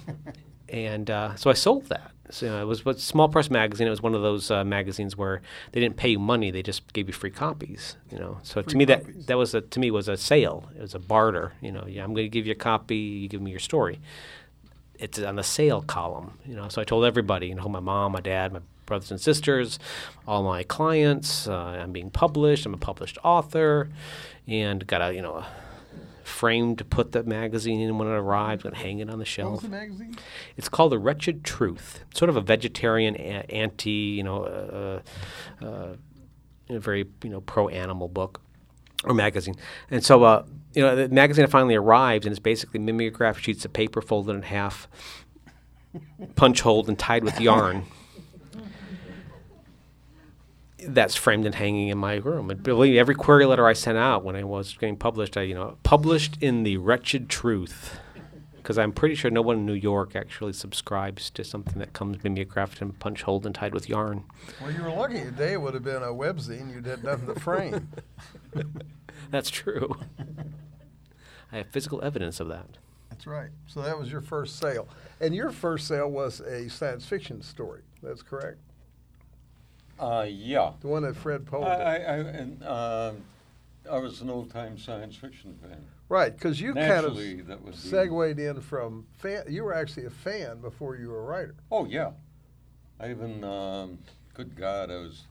and 0.70 1.10
uh, 1.10 1.34
so 1.34 1.50
I 1.50 1.52
sold 1.52 1.90
that. 1.90 2.10
So 2.30 2.62
it 2.62 2.64
was 2.64 2.86
a 2.86 2.94
small 2.98 3.28
press 3.28 3.50
magazine. 3.50 3.86
It 3.86 3.90
was 3.90 4.00
one 4.00 4.14
of 4.14 4.22
those 4.22 4.50
uh, 4.50 4.64
magazines 4.64 5.16
where 5.18 5.42
they 5.72 5.80
didn't 5.80 5.98
pay 5.98 6.08
you 6.08 6.18
money; 6.18 6.50
they 6.50 6.62
just 6.62 6.90
gave 6.94 7.06
you 7.06 7.12
free 7.12 7.30
copies. 7.30 7.98
You 8.10 8.18
know, 8.18 8.38
so 8.44 8.62
free 8.62 8.70
to 8.70 8.76
me 8.78 8.86
copies. 8.86 9.16
that 9.16 9.26
that 9.26 9.36
was 9.36 9.54
a, 9.54 9.60
to 9.60 9.78
me 9.78 9.90
was 9.90 10.08
a 10.08 10.16
sale. 10.16 10.70
It 10.74 10.80
was 10.80 10.94
a 10.94 11.00
barter. 11.00 11.52
You 11.60 11.72
know, 11.72 11.84
yeah, 11.86 12.02
I'm 12.02 12.14
going 12.14 12.24
to 12.24 12.30
give 12.30 12.46
you 12.46 12.52
a 12.52 12.54
copy. 12.54 12.96
You 12.96 13.28
give 13.28 13.42
me 13.42 13.50
your 13.50 13.60
story 13.60 14.00
it's 15.00 15.18
on 15.18 15.36
the 15.36 15.42
sale 15.42 15.82
column, 15.82 16.38
you 16.46 16.54
know. 16.54 16.68
So 16.68 16.80
I 16.80 16.84
told 16.84 17.04
everybody, 17.04 17.48
you 17.48 17.54
know, 17.54 17.68
my 17.68 17.80
mom, 17.80 18.12
my 18.12 18.20
dad, 18.20 18.52
my 18.52 18.60
brothers 18.86 19.10
and 19.10 19.20
sisters, 19.20 19.78
all 20.26 20.42
my 20.42 20.62
clients. 20.62 21.48
Uh, 21.48 21.56
I'm 21.56 21.92
being 21.92 22.10
published. 22.10 22.66
I'm 22.66 22.74
a 22.74 22.78
published 22.78 23.18
author, 23.24 23.88
and 24.46 24.86
got 24.86 25.00
a 25.00 25.14
you 25.14 25.22
know 25.22 25.36
a 25.36 25.46
frame 26.24 26.76
to 26.76 26.84
put 26.84 27.12
the 27.12 27.22
magazine 27.24 27.80
in 27.80 27.98
when 27.98 28.06
it 28.06 28.12
arrives 28.12 28.64
and 28.64 28.76
hang 28.76 29.00
it 29.00 29.10
on 29.10 29.18
the 29.18 29.24
shelf. 29.24 29.62
The 29.62 29.68
magazine? 29.68 30.16
It's 30.56 30.68
called 30.68 30.92
The 30.92 30.98
Wretched 30.98 31.44
Truth. 31.44 32.04
It's 32.10 32.20
sort 32.20 32.28
of 32.28 32.36
a 32.36 32.40
vegetarian, 32.40 33.16
a- 33.16 33.50
anti, 33.52 33.90
you 33.90 34.22
know, 34.22 34.44
uh, 34.44 35.64
uh, 35.64 35.96
a 36.68 36.78
very 36.78 37.06
you 37.24 37.30
know 37.30 37.40
pro 37.40 37.68
animal 37.68 38.08
book 38.08 38.40
or 39.04 39.14
magazine. 39.14 39.54
And 39.90 40.04
so, 40.04 40.22
uh, 40.24 40.44
you 40.74 40.82
know, 40.82 40.94
the 40.94 41.08
magazine 41.08 41.46
finally 41.46 41.74
arrives, 41.74 42.26
and 42.26 42.32
it's 42.32 42.40
basically 42.40 42.78
mimeograph 42.80 43.38
sheets 43.38 43.64
of 43.64 43.72
paper 43.72 44.00
folded 44.00 44.34
in 44.34 44.42
half, 44.42 44.88
punch 46.36 46.60
holed 46.60 46.88
and 46.88 46.98
tied 46.98 47.24
with 47.24 47.40
yarn. 47.40 47.84
That's 50.86 51.14
framed 51.14 51.44
and 51.44 51.54
hanging 51.54 51.88
in 51.88 51.98
my 51.98 52.14
room. 52.16 52.50
And 52.50 52.62
believe 52.62 52.92
me, 52.92 52.98
every 52.98 53.14
query 53.14 53.44
letter 53.44 53.66
I 53.66 53.74
sent 53.74 53.98
out 53.98 54.24
when 54.24 54.34
I 54.34 54.44
was 54.44 54.74
getting 54.74 54.96
published, 54.96 55.36
I, 55.36 55.42
you 55.42 55.54
know, 55.54 55.76
published 55.82 56.38
in 56.40 56.62
the 56.62 56.78
wretched 56.78 57.28
truth, 57.28 57.98
because 58.56 58.78
I'm 58.78 58.92
pretty 58.92 59.14
sure 59.14 59.30
no 59.30 59.42
one 59.42 59.58
in 59.58 59.66
New 59.66 59.74
York 59.74 60.16
actually 60.16 60.54
subscribes 60.54 61.28
to 61.30 61.44
something 61.44 61.78
that 61.80 61.92
comes 61.92 62.22
mimeographed 62.24 62.80
and 62.80 62.98
punch 62.98 63.22
holed 63.22 63.44
and 63.44 63.54
tied 63.54 63.74
with 63.74 63.90
yarn. 63.90 64.24
Well, 64.60 64.70
you 64.70 64.82
were 64.82 64.90
lucky 64.90 65.20
today; 65.20 65.52
it 65.54 65.60
would 65.60 65.74
have 65.74 65.84
been 65.84 66.02
a 66.02 66.14
webzine. 66.14 66.72
You'd 66.72 66.86
had 66.86 67.04
nothing 67.04 67.26
to 67.26 67.38
frame. 67.40 67.88
That's 69.30 69.50
true. 69.50 69.96
I 71.52 71.58
have 71.58 71.68
physical 71.68 72.02
evidence 72.02 72.40
of 72.40 72.48
that. 72.48 72.78
That's 73.10 73.26
right. 73.26 73.50
So 73.66 73.82
that 73.82 73.98
was 73.98 74.10
your 74.10 74.20
first 74.20 74.58
sale, 74.58 74.88
and 75.20 75.34
your 75.34 75.50
first 75.50 75.86
sale 75.86 76.10
was 76.10 76.40
a 76.40 76.68
science 76.68 77.04
fiction 77.04 77.42
story. 77.42 77.82
That's 78.02 78.22
correct. 78.22 78.58
Uh, 79.98 80.26
yeah. 80.28 80.72
The 80.80 80.88
one 80.88 81.02
that 81.02 81.16
Fred 81.16 81.44
Pohl. 81.44 81.64
I, 81.64 81.74
I, 81.74 81.94
I, 81.96 82.16
and, 82.16 82.62
uh, 82.62 83.12
I 83.90 83.98
was 83.98 84.20
an 84.22 84.30
old-time 84.30 84.78
science 84.78 85.16
fiction 85.16 85.58
fan. 85.60 85.84
Right, 86.08 86.34
because 86.34 86.60
you 86.60 86.72
Naturally, 86.72 87.42
kind 87.42 87.68
of 87.68 87.74
segued 87.76 88.38
in 88.38 88.60
from 88.60 89.06
fan. 89.18 89.44
You 89.48 89.64
were 89.64 89.74
actually 89.74 90.06
a 90.06 90.10
fan 90.10 90.60
before 90.60 90.96
you 90.96 91.08
were 91.08 91.20
a 91.20 91.24
writer. 91.24 91.54
Oh 91.70 91.84
yeah, 91.84 92.12
I 92.98 93.10
even, 93.10 93.44
um, 93.44 93.98
good 94.34 94.56
God, 94.56 94.90
I 94.90 94.96
was 94.96 95.24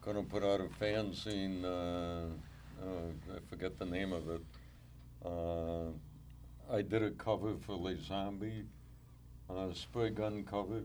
going 0.00 0.16
to 0.16 0.22
put 0.22 0.42
out 0.42 0.60
a 0.60 0.68
fanzine. 0.82 1.64
Uh, 1.64 2.28
uh, 2.82 3.34
I 3.34 3.38
forget 3.48 3.78
the 3.78 3.86
name 3.86 4.12
of 4.12 4.28
it. 4.30 4.42
Uh, 5.24 5.90
I 6.72 6.82
did 6.82 7.02
a 7.02 7.10
cover 7.10 7.54
for 7.66 7.74
Le 7.74 7.96
Zombie, 7.96 8.64
uh, 9.48 9.72
spray 9.72 10.10
gun 10.10 10.44
cover, 10.44 10.82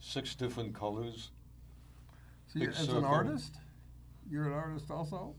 six 0.00 0.34
different 0.34 0.74
colors. 0.74 1.30
So 2.52 2.60
as 2.60 2.76
circle. 2.76 2.98
an 2.98 3.04
artist, 3.04 3.56
you're 4.30 4.46
an 4.46 4.52
artist 4.52 4.90
also. 4.90 5.34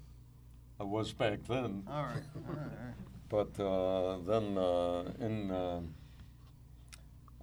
I 0.80 0.84
was 0.84 1.12
back 1.12 1.40
then. 1.48 1.84
All 1.90 2.04
right. 2.04 2.24
All 2.48 2.56
right. 2.56 2.94
But 3.30 3.60
uh, 3.60 4.18
then 4.26 4.58
uh, 4.58 5.04
in 5.20 5.52
uh, 5.52 5.82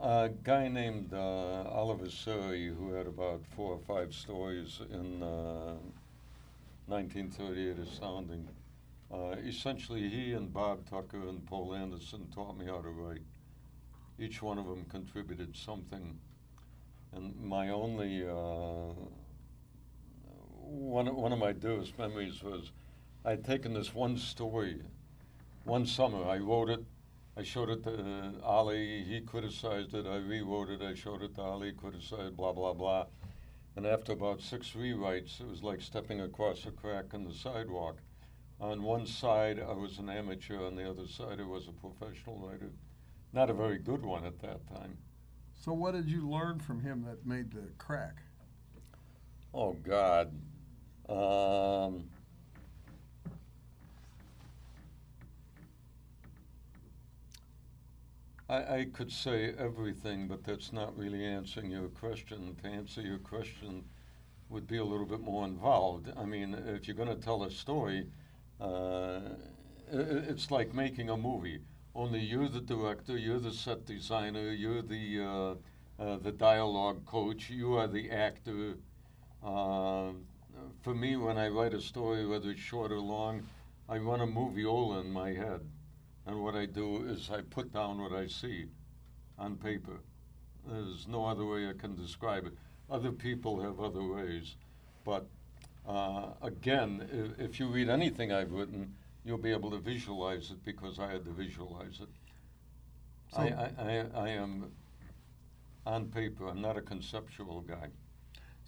a 0.03 0.31
guy 0.43 0.67
named 0.67 1.13
uh, 1.15 1.63
Oliver 1.71 2.07
Saari, 2.07 2.77
who 2.77 2.93
had 2.93 3.07
about 3.07 3.43
four 3.55 3.75
or 3.75 3.79
five 3.87 4.13
stories 4.13 4.81
in 4.91 5.23
1938 6.87 7.79
is 7.79 7.93
Astounding, 7.93 8.49
uh, 9.13 9.37
essentially 9.45 10.09
he 10.09 10.33
and 10.33 10.53
Bob 10.53 10.89
Tucker 10.89 11.29
and 11.29 11.45
Poul 11.47 11.75
Anderson 11.75 12.27
taught 12.35 12.57
me 12.57 12.67
how 12.67 12.81
to 12.81 12.89
write. 12.89 13.23
Each 14.19 14.41
one 14.41 14.59
of 14.59 14.67
them 14.67 14.85
contributed 14.89 15.57
something. 15.57 16.19
And 17.13 17.35
my 17.41 17.71
only, 17.71 18.23
one, 20.63 21.15
one 21.15 21.33
of 21.33 21.39
my 21.39 21.53
dearest 21.53 21.99
memories 21.99 22.43
was 22.43 22.73
I'd 23.25 23.45
taken 23.45 23.75
this 23.75 23.95
one 23.95 24.17
story 24.17 24.83
one 25.65 25.87
summer. 25.87 26.25
I 26.25 26.39
wrote 26.39 26.71
it 26.71 26.85
I 27.39 27.43
showed 27.43 27.69
it 27.69 27.83
to 27.85 27.91
uh, 27.93 28.31
Ollie. 28.43 29.05
He 29.05 29.21
criticized 29.21 29.93
it. 29.93 30.07
I 30.07 30.17
rewrote 30.17 30.71
it. 30.71 30.81
I 30.81 30.95
showed 30.95 31.21
it 31.21 31.35
to 31.35 31.43
Ollie. 31.43 31.73
Criticized. 31.73 32.35
Blah 32.35 32.53
blah 32.53 32.73
blah. 32.73 33.05
And 33.77 33.87
after 33.87 34.13
about 34.13 34.41
six 34.41 34.71
rewrites, 34.71 35.41
it 35.41 35.47
was 35.47 35.63
like 35.63 35.83
stepping 35.83 36.23
across 36.23 36.65
a 36.65 36.71
crack 36.71 37.13
in 37.13 37.25
the 37.25 37.35
sidewalk. 37.35 37.99
On 38.59 38.83
one 38.83 39.07
side, 39.07 39.61
I 39.61 39.75
was 39.75 39.99
an 39.99 40.09
amateur. 40.09 40.65
On 40.65 40.75
the 40.75 40.89
other 40.89 41.07
side, 41.07 41.41
I 41.41 41.45
was 41.45 41.69
a 41.69 41.73
professional 41.73 42.39
writer. 42.39 42.71
Not 43.35 43.51
a 43.51 43.55
very 43.55 43.79
good 43.79 44.03
one 44.03 44.25
at 44.25 44.41
that 44.41 44.67
time. 44.67 44.97
So, 45.55 45.75
what 45.75 45.93
did 45.93 46.09
you 46.09 46.27
learn 46.27 46.59
from 46.59 46.81
him 46.81 47.05
that 47.07 47.27
made 47.27 47.51
the 47.51 47.69
crack? 47.77 48.17
Oh 49.53 49.75
God. 49.75 50.33
Um, 51.09 52.05
I, 58.49 58.57
I 58.79 58.87
could 58.93 59.11
say 59.11 59.55
everything, 59.59 60.29
but 60.29 60.45
that's 60.45 60.73
not 60.73 60.97
really 60.97 61.25
answering 61.25 61.71
your 61.71 61.89
question. 61.89 62.57
To 62.63 62.69
answer 62.69 63.01
your 63.01 63.19
question 63.19 63.85
would 64.49 64.67
be 64.67 64.77
a 64.77 64.85
little 64.85 65.07
bit 65.07 65.21
more 65.21 65.45
involved. 65.45 66.13
I 66.17 66.25
mean, 66.25 66.55
if 66.55 66.87
you're 66.87 66.97
going 66.97 67.09
to 67.09 67.17
tell 67.17 67.43
a 67.43 67.51
story, 67.51 68.07
uh, 68.61 69.21
it's 69.91 70.51
like 70.51 70.75
making 70.75 71.11
a 71.11 71.17
movie. 71.17 71.61
Only 71.95 72.21
you're 72.21 72.49
the 72.49 72.61
director, 72.61 73.17
you're 73.17 73.41
the 73.41 73.53
set 73.53 73.87
designer, 73.87 74.53
you're 74.53 74.83
the 74.83 75.21
uh, 75.21 75.55
uh, 75.99 76.19
the 76.19 76.33
dialogue 76.33 77.07
coach, 77.07 77.49
you 77.49 77.75
are 77.75 77.87
the 77.87 78.11
actor. 78.11 78.75
Uh, 79.43 80.11
for 80.83 80.95
me, 80.95 81.17
when 81.17 81.39
I 81.39 81.49
write 81.49 81.73
a 81.73 81.81
story, 81.81 82.27
whether 82.27 82.51
it's 82.51 82.61
short 82.61 82.93
or 82.93 83.01
long, 83.01 83.43
I 83.89 83.97
run 83.97 84.21
a 84.21 84.27
movie 84.27 84.65
moviola 84.65 85.01
in 85.01 85.11
my 85.11 85.33
head. 85.33 85.61
And 86.27 86.43
what 86.43 86.55
I 86.55 86.67
do 86.67 87.05
is 87.05 87.31
I 87.31 87.43
put 87.43 87.73
down 87.73 88.01
what 88.01 88.13
I 88.13 88.27
see 88.27 88.67
on 89.39 89.57
paper. 89.57 90.01
There's 90.67 91.07
no 91.07 91.25
other 91.25 91.45
way 91.45 91.69
I 91.69 91.73
can 91.73 91.95
describe 91.95 92.47
it. 92.47 92.53
Other 92.91 93.13
people 93.13 93.61
have 93.63 93.79
other 93.81 94.03
ways. 94.03 94.57
But 95.05 95.27
uh, 95.89 96.31
again, 96.43 97.09
if, 97.39 97.51
if, 97.51 97.61
you 97.61 97.69
read 97.69 97.89
anything 97.89 98.33
I've 98.33 98.51
written, 98.51 98.95
you'll 99.25 99.39
be 99.39 99.53
able 99.53 99.71
to 99.71 99.79
visualize 99.79 100.51
it 100.51 100.65
because 100.65 100.99
I 100.99 101.11
had 101.13 101.25
to 101.25 101.31
visualize 101.31 102.01
it. 102.01 102.09
So 103.33 103.39
I, 103.39 103.45
I, 103.45 103.71
I, 103.79 104.25
I 104.25 104.29
am 104.31 104.73
on 105.87 106.07
paper, 106.07 106.49
I'm 106.49 106.61
not 106.61 106.77
a 106.77 106.83
conceptual 106.83 107.61
guy. 107.61 107.89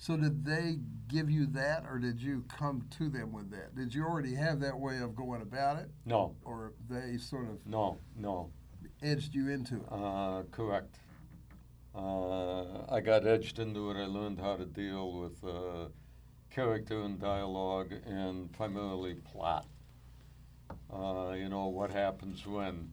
So 0.01 0.17
did 0.17 0.45
they 0.45 0.79
give 1.09 1.29
you 1.29 1.47
that, 1.47 1.85
or 1.91 1.99
did 1.99 2.23
you 2.23 2.45
come 2.49 2.87
to 2.99 3.09
them 3.09 3.33
with 3.33 3.51
that? 3.51 3.75
Did 3.75 3.93
you 3.93 4.05
already 4.05 4.33
have 4.37 4.61
that 4.61 4.79
way 4.79 4.99
of 4.99 5.17
going 5.17 5.43
about 5.43 5.77
it, 5.79 5.91
No, 6.07 6.37
or 6.45 6.73
they 6.89 7.19
sort 7.19 7.49
of 7.49 7.67
no, 7.67 7.99
no. 8.17 8.49
edged 9.03 9.35
you 9.35 9.49
into 9.51 9.75
it? 9.77 9.83
Uh, 9.91 10.45
correct. 10.53 11.01
Uh, 11.97 12.85
I 12.89 13.01
got 13.01 13.27
edged 13.27 13.59
into 13.59 13.91
it. 13.91 13.97
I 14.01 14.07
learned 14.07 14.39
how 14.39 14.55
to 14.57 14.65
deal 14.67 15.13
with 15.21 15.43
uh, 15.43 15.89
character 16.49 17.03
and 17.03 17.19
dialogue 17.19 17.93
and 18.07 18.53
primarily 18.53 19.15
plot. 19.15 19.67
Uh, 20.93 21.33
you 21.37 21.49
know, 21.49 21.67
what 21.67 21.91
happens 21.91 22.47
when. 22.47 22.93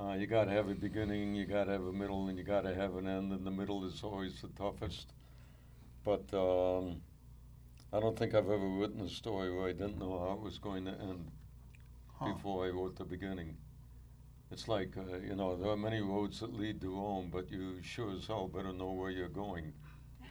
Uh, 0.00 0.12
you 0.12 0.28
got 0.28 0.44
to 0.44 0.52
have 0.52 0.68
a 0.68 0.74
beginning, 0.76 1.34
you 1.34 1.44
got 1.44 1.64
to 1.64 1.72
have 1.72 1.82
a 1.84 1.92
middle, 1.92 2.28
and 2.28 2.38
you 2.38 2.44
got 2.44 2.60
to 2.60 2.72
have 2.72 2.94
an 2.94 3.08
end, 3.08 3.32
and 3.32 3.44
the 3.44 3.50
middle 3.50 3.84
is 3.84 4.04
always 4.04 4.40
the 4.40 4.46
toughest. 4.50 5.12
But 6.08 6.32
um, 6.32 7.02
I 7.92 8.00
don't 8.00 8.18
think 8.18 8.34
I've 8.34 8.48
ever 8.48 8.66
written 8.66 9.02
a 9.02 9.10
story 9.10 9.54
where 9.54 9.68
I 9.68 9.72
didn't 9.72 9.98
know 9.98 10.18
how 10.18 10.32
it 10.32 10.40
was 10.40 10.56
going 10.58 10.86
to 10.86 10.92
end 10.92 11.30
Huh. 12.18 12.32
before 12.32 12.64
I 12.66 12.70
wrote 12.70 12.96
the 12.96 13.04
beginning. 13.04 13.56
It's 14.50 14.66
like, 14.66 14.96
uh, 14.96 15.18
you 15.18 15.36
know, 15.36 15.54
there 15.54 15.70
are 15.70 15.76
many 15.76 16.00
roads 16.00 16.40
that 16.40 16.52
lead 16.58 16.80
to 16.80 16.88
Rome, 16.88 17.28
but 17.30 17.50
you 17.50 17.82
sure 17.82 18.10
as 18.16 18.26
hell 18.26 18.48
better 18.48 18.72
know 18.72 18.90
where 18.92 19.10
you're 19.10 19.28
going. 19.28 19.72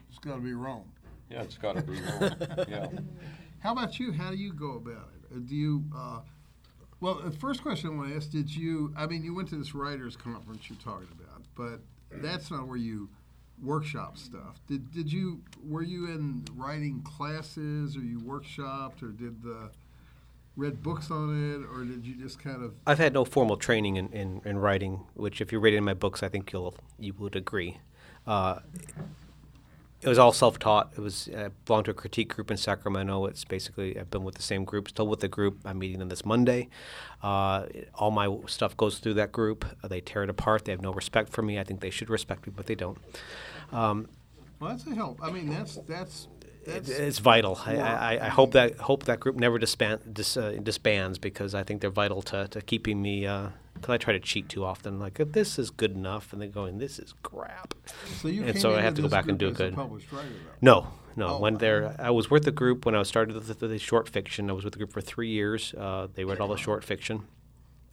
It's 0.09 0.17
got 0.17 0.35
to 0.35 0.41
be 0.41 0.53
Rome. 0.53 0.91
Yeah, 1.29 1.43
it's 1.43 1.57
got 1.59 1.75
to 1.75 1.83
be 1.83 2.01
Rome. 2.01 2.35
yeah. 2.67 2.87
How 3.59 3.71
about 3.73 3.99
you? 3.99 4.11
How 4.11 4.31
do 4.31 4.37
you 4.37 4.53
go 4.53 4.77
about 4.77 5.11
it? 5.15 5.35
Uh, 5.35 5.39
Do 5.45 5.55
you? 5.55 5.83
Uh, 5.95 6.21
well, 6.99 7.21
the 7.23 7.31
first 7.31 7.61
question 7.61 7.91
I 7.91 7.95
want 7.95 8.09
to 8.09 8.15
ask: 8.15 8.31
Did 8.31 8.53
you? 8.53 8.93
I 8.97 9.05
mean, 9.05 9.23
you 9.23 9.35
went 9.35 9.47
to 9.49 9.55
this 9.55 9.75
writers' 9.75 10.17
conference 10.17 10.69
you're 10.69 10.79
talking 10.79 11.07
about, 11.13 11.43
but 11.55 11.79
that's 12.21 12.49
not 12.49 12.67
where 12.67 12.77
you 12.77 13.09
workshop 13.61 14.17
stuff. 14.17 14.59
Did 14.67 14.91
Did 14.91 15.11
you? 15.11 15.41
Were 15.63 15.83
you 15.83 16.07
in 16.07 16.45
writing 16.55 17.01
classes, 17.03 17.95
or 17.95 18.01
you 18.01 18.19
workshopped, 18.19 19.03
or 19.03 19.09
did 19.09 19.41
the 19.41 19.71
read 20.55 20.81
books 20.81 21.11
on 21.11 21.53
it, 21.53 21.65
or 21.71 21.85
did 21.85 22.05
you 22.05 22.15
just 22.15 22.39
kind 22.39 22.63
of? 22.63 22.73
I've 22.85 22.97
had 22.97 23.13
no 23.13 23.23
formal 23.23 23.57
training 23.57 23.95
in, 23.95 24.09
in, 24.09 24.41
in 24.43 24.57
writing, 24.57 25.05
which 25.13 25.39
if 25.39 25.51
you 25.51 25.59
read 25.59 25.73
in 25.73 25.83
my 25.83 25.93
books, 25.93 26.23
I 26.23 26.29
think 26.29 26.51
you'll 26.51 26.75
you 26.99 27.13
would 27.17 27.35
agree. 27.35 27.77
Uh, 28.25 28.59
it 30.01 30.07
was 30.07 30.19
all 30.19 30.31
self-taught. 30.31 30.93
It 30.95 31.01
was 31.01 31.29
I 31.35 31.49
belonged 31.65 31.85
to 31.85 31.91
a 31.91 31.93
critique 31.93 32.33
group 32.33 32.51
in 32.51 32.57
Sacramento. 32.57 33.25
It's 33.25 33.43
basically 33.43 33.99
I've 33.99 34.11
been 34.11 34.23
with 34.23 34.35
the 34.35 34.41
same 34.43 34.63
group, 34.63 34.87
still 34.89 35.07
with 35.07 35.21
the 35.21 35.27
group. 35.27 35.59
I'm 35.65 35.79
meeting 35.79 35.99
them 35.99 36.09
this 36.09 36.23
Monday. 36.25 36.69
Uh, 37.23 37.65
all 37.95 38.11
my 38.11 38.37
stuff 38.45 38.77
goes 38.77 38.99
through 38.99 39.15
that 39.15 39.31
group. 39.31 39.65
Uh, 39.83 39.87
they 39.87 40.01
tear 40.01 40.23
it 40.23 40.29
apart. 40.29 40.65
They 40.65 40.71
have 40.71 40.81
no 40.81 40.93
respect 40.93 41.29
for 41.29 41.41
me. 41.41 41.59
I 41.59 41.63
think 41.63 41.79
they 41.81 41.89
should 41.89 42.09
respect 42.09 42.45
me, 42.45 42.53
but 42.55 42.67
they 42.67 42.75
don't. 42.75 42.99
Um, 43.71 44.07
Well, 44.59 44.69
that's 44.71 44.85
a 44.87 44.93
help. 44.93 45.19
I 45.23 45.31
mean, 45.31 45.49
that's 45.49 45.75
that's 45.87 46.27
it, 46.65 46.89
it's 46.89 47.19
vital. 47.19 47.59
I, 47.65 47.77
I, 47.77 48.25
I 48.25 48.29
hope 48.29 48.51
that 48.51 48.77
hope 48.77 49.05
that 49.05 49.19
group 49.19 49.35
never 49.37 49.57
disband, 49.57 50.13
dis, 50.13 50.37
uh, 50.37 50.57
disbands 50.61 51.17
because 51.19 51.55
I 51.55 51.63
think 51.63 51.81
they're 51.81 51.89
vital 51.89 52.21
to, 52.23 52.47
to 52.49 52.61
keeping 52.61 53.01
me. 53.01 53.25
Because 53.81 53.93
I 53.93 53.97
try 53.97 54.13
to 54.13 54.19
cheat 54.19 54.49
too 54.49 54.65
often. 54.65 54.99
Like 54.99 55.15
this 55.31 55.57
is 55.57 55.69
good 55.69 55.91
enough, 55.91 56.33
and 56.33 56.41
they're 56.41 56.49
going, 56.49 56.77
"This 56.77 56.99
is 56.99 57.13
crap." 57.23 57.73
so 58.21 58.27
you 58.27 58.43
and 58.43 58.59
so 58.59 58.75
I 58.75 58.81
have 58.81 58.95
to 58.95 59.01
go 59.01 59.09
back 59.09 59.27
and 59.27 59.37
do 59.37 59.47
a 59.47 59.51
good. 59.51 59.75
Published 59.75 60.11
writer. 60.11 60.29
No, 60.61 60.87
no. 61.15 61.27
Oh, 61.27 61.39
when 61.39 61.55
wow. 61.55 61.59
they're, 61.59 61.95
I 61.99 62.11
was 62.11 62.29
with 62.29 62.45
the 62.45 62.51
group 62.51 62.85
when 62.85 62.95
I 62.95 63.03
started 63.03 63.33
the, 63.33 63.53
the, 63.53 63.67
the 63.67 63.79
short 63.79 64.07
fiction. 64.07 64.49
I 64.49 64.53
was 64.53 64.63
with 64.63 64.73
the 64.73 64.79
group 64.79 64.91
for 64.91 65.01
three 65.01 65.29
years. 65.29 65.73
Uh, 65.73 66.07
they 66.13 66.25
read 66.25 66.39
all 66.39 66.47
the 66.47 66.57
short 66.57 66.83
fiction 66.83 67.25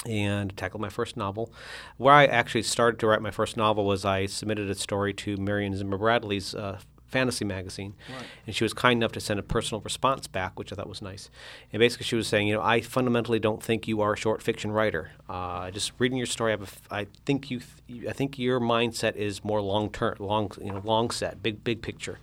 and 0.07 0.57
tackled 0.57 0.81
my 0.81 0.89
first 0.89 1.17
novel. 1.17 1.53
Where 1.97 2.13
I 2.13 2.27
actually 2.27 2.63
started 2.63 3.01
to 3.01 3.07
write 3.07 3.23
my 3.23 3.31
first 3.31 3.57
novel 3.57 3.85
was 3.85 4.05
I 4.05 4.27
submitted 4.27 4.69
a 4.69 4.75
story 4.75 5.15
to 5.15 5.37
Marion 5.37 5.77
Zimmer 5.77 5.99
Bradley's 5.99 6.55
uh, 6.55 6.81
fantasy 7.15 7.45
magazine, 7.45 7.95
Right. 8.13 8.27
and 8.47 8.55
she 8.57 8.65
was 8.65 8.75
kind 8.75 8.99
enough 8.99 9.13
to 9.13 9.21
send 9.21 9.39
a 9.41 9.43
personal 9.43 9.81
response 9.81 10.27
back, 10.27 10.59
which 10.59 10.73
I 10.73 10.77
thought 10.77 10.89
was 10.89 11.01
nice. 11.03 11.31
And 11.73 11.81
basically, 11.81 12.05
she 12.07 12.17
was 12.17 12.27
saying, 12.27 12.49
you 12.49 12.55
know, 12.55 12.63
I 12.63 12.81
fundamentally 12.81 13.39
don't 13.39 13.63
think 13.63 13.87
you 13.89 14.01
are 14.01 14.13
a 14.15 14.17
short 14.17 14.43
fiction 14.43 14.71
writer. 14.73 15.13
Uh, 15.29 15.71
just 15.71 15.93
reading 15.99 16.19
your 16.19 16.27
story, 16.27 16.51
I, 16.51 16.57
have 16.57 16.61
a 16.63 16.65
f- 16.65 16.89
I 16.91 17.07
think 17.27 17.51
you, 17.51 17.61
th- 17.61 18.07
I 18.09 18.13
think 18.13 18.39
your 18.39 18.61
mindset 18.61 19.15
is 19.17 19.45
more 19.45 19.61
long 19.63 19.91
term, 19.91 20.17
long, 20.19 20.51
you 20.61 20.73
know, 20.73 20.83
long 20.85 21.11
set, 21.11 21.43
big, 21.43 21.63
big 21.65 21.81
picture. 21.83 22.19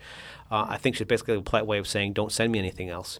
Uh, 0.51 0.65
I 0.67 0.77
think 0.77 0.95
she's 0.97 1.08
basically 1.08 1.36
a 1.38 1.41
polite 1.41 1.65
way 1.65 1.77
of 1.80 1.88
saying, 1.88 2.13
don't 2.13 2.32
send 2.32 2.51
me 2.51 2.60
anything 2.60 2.89
else. 2.89 3.19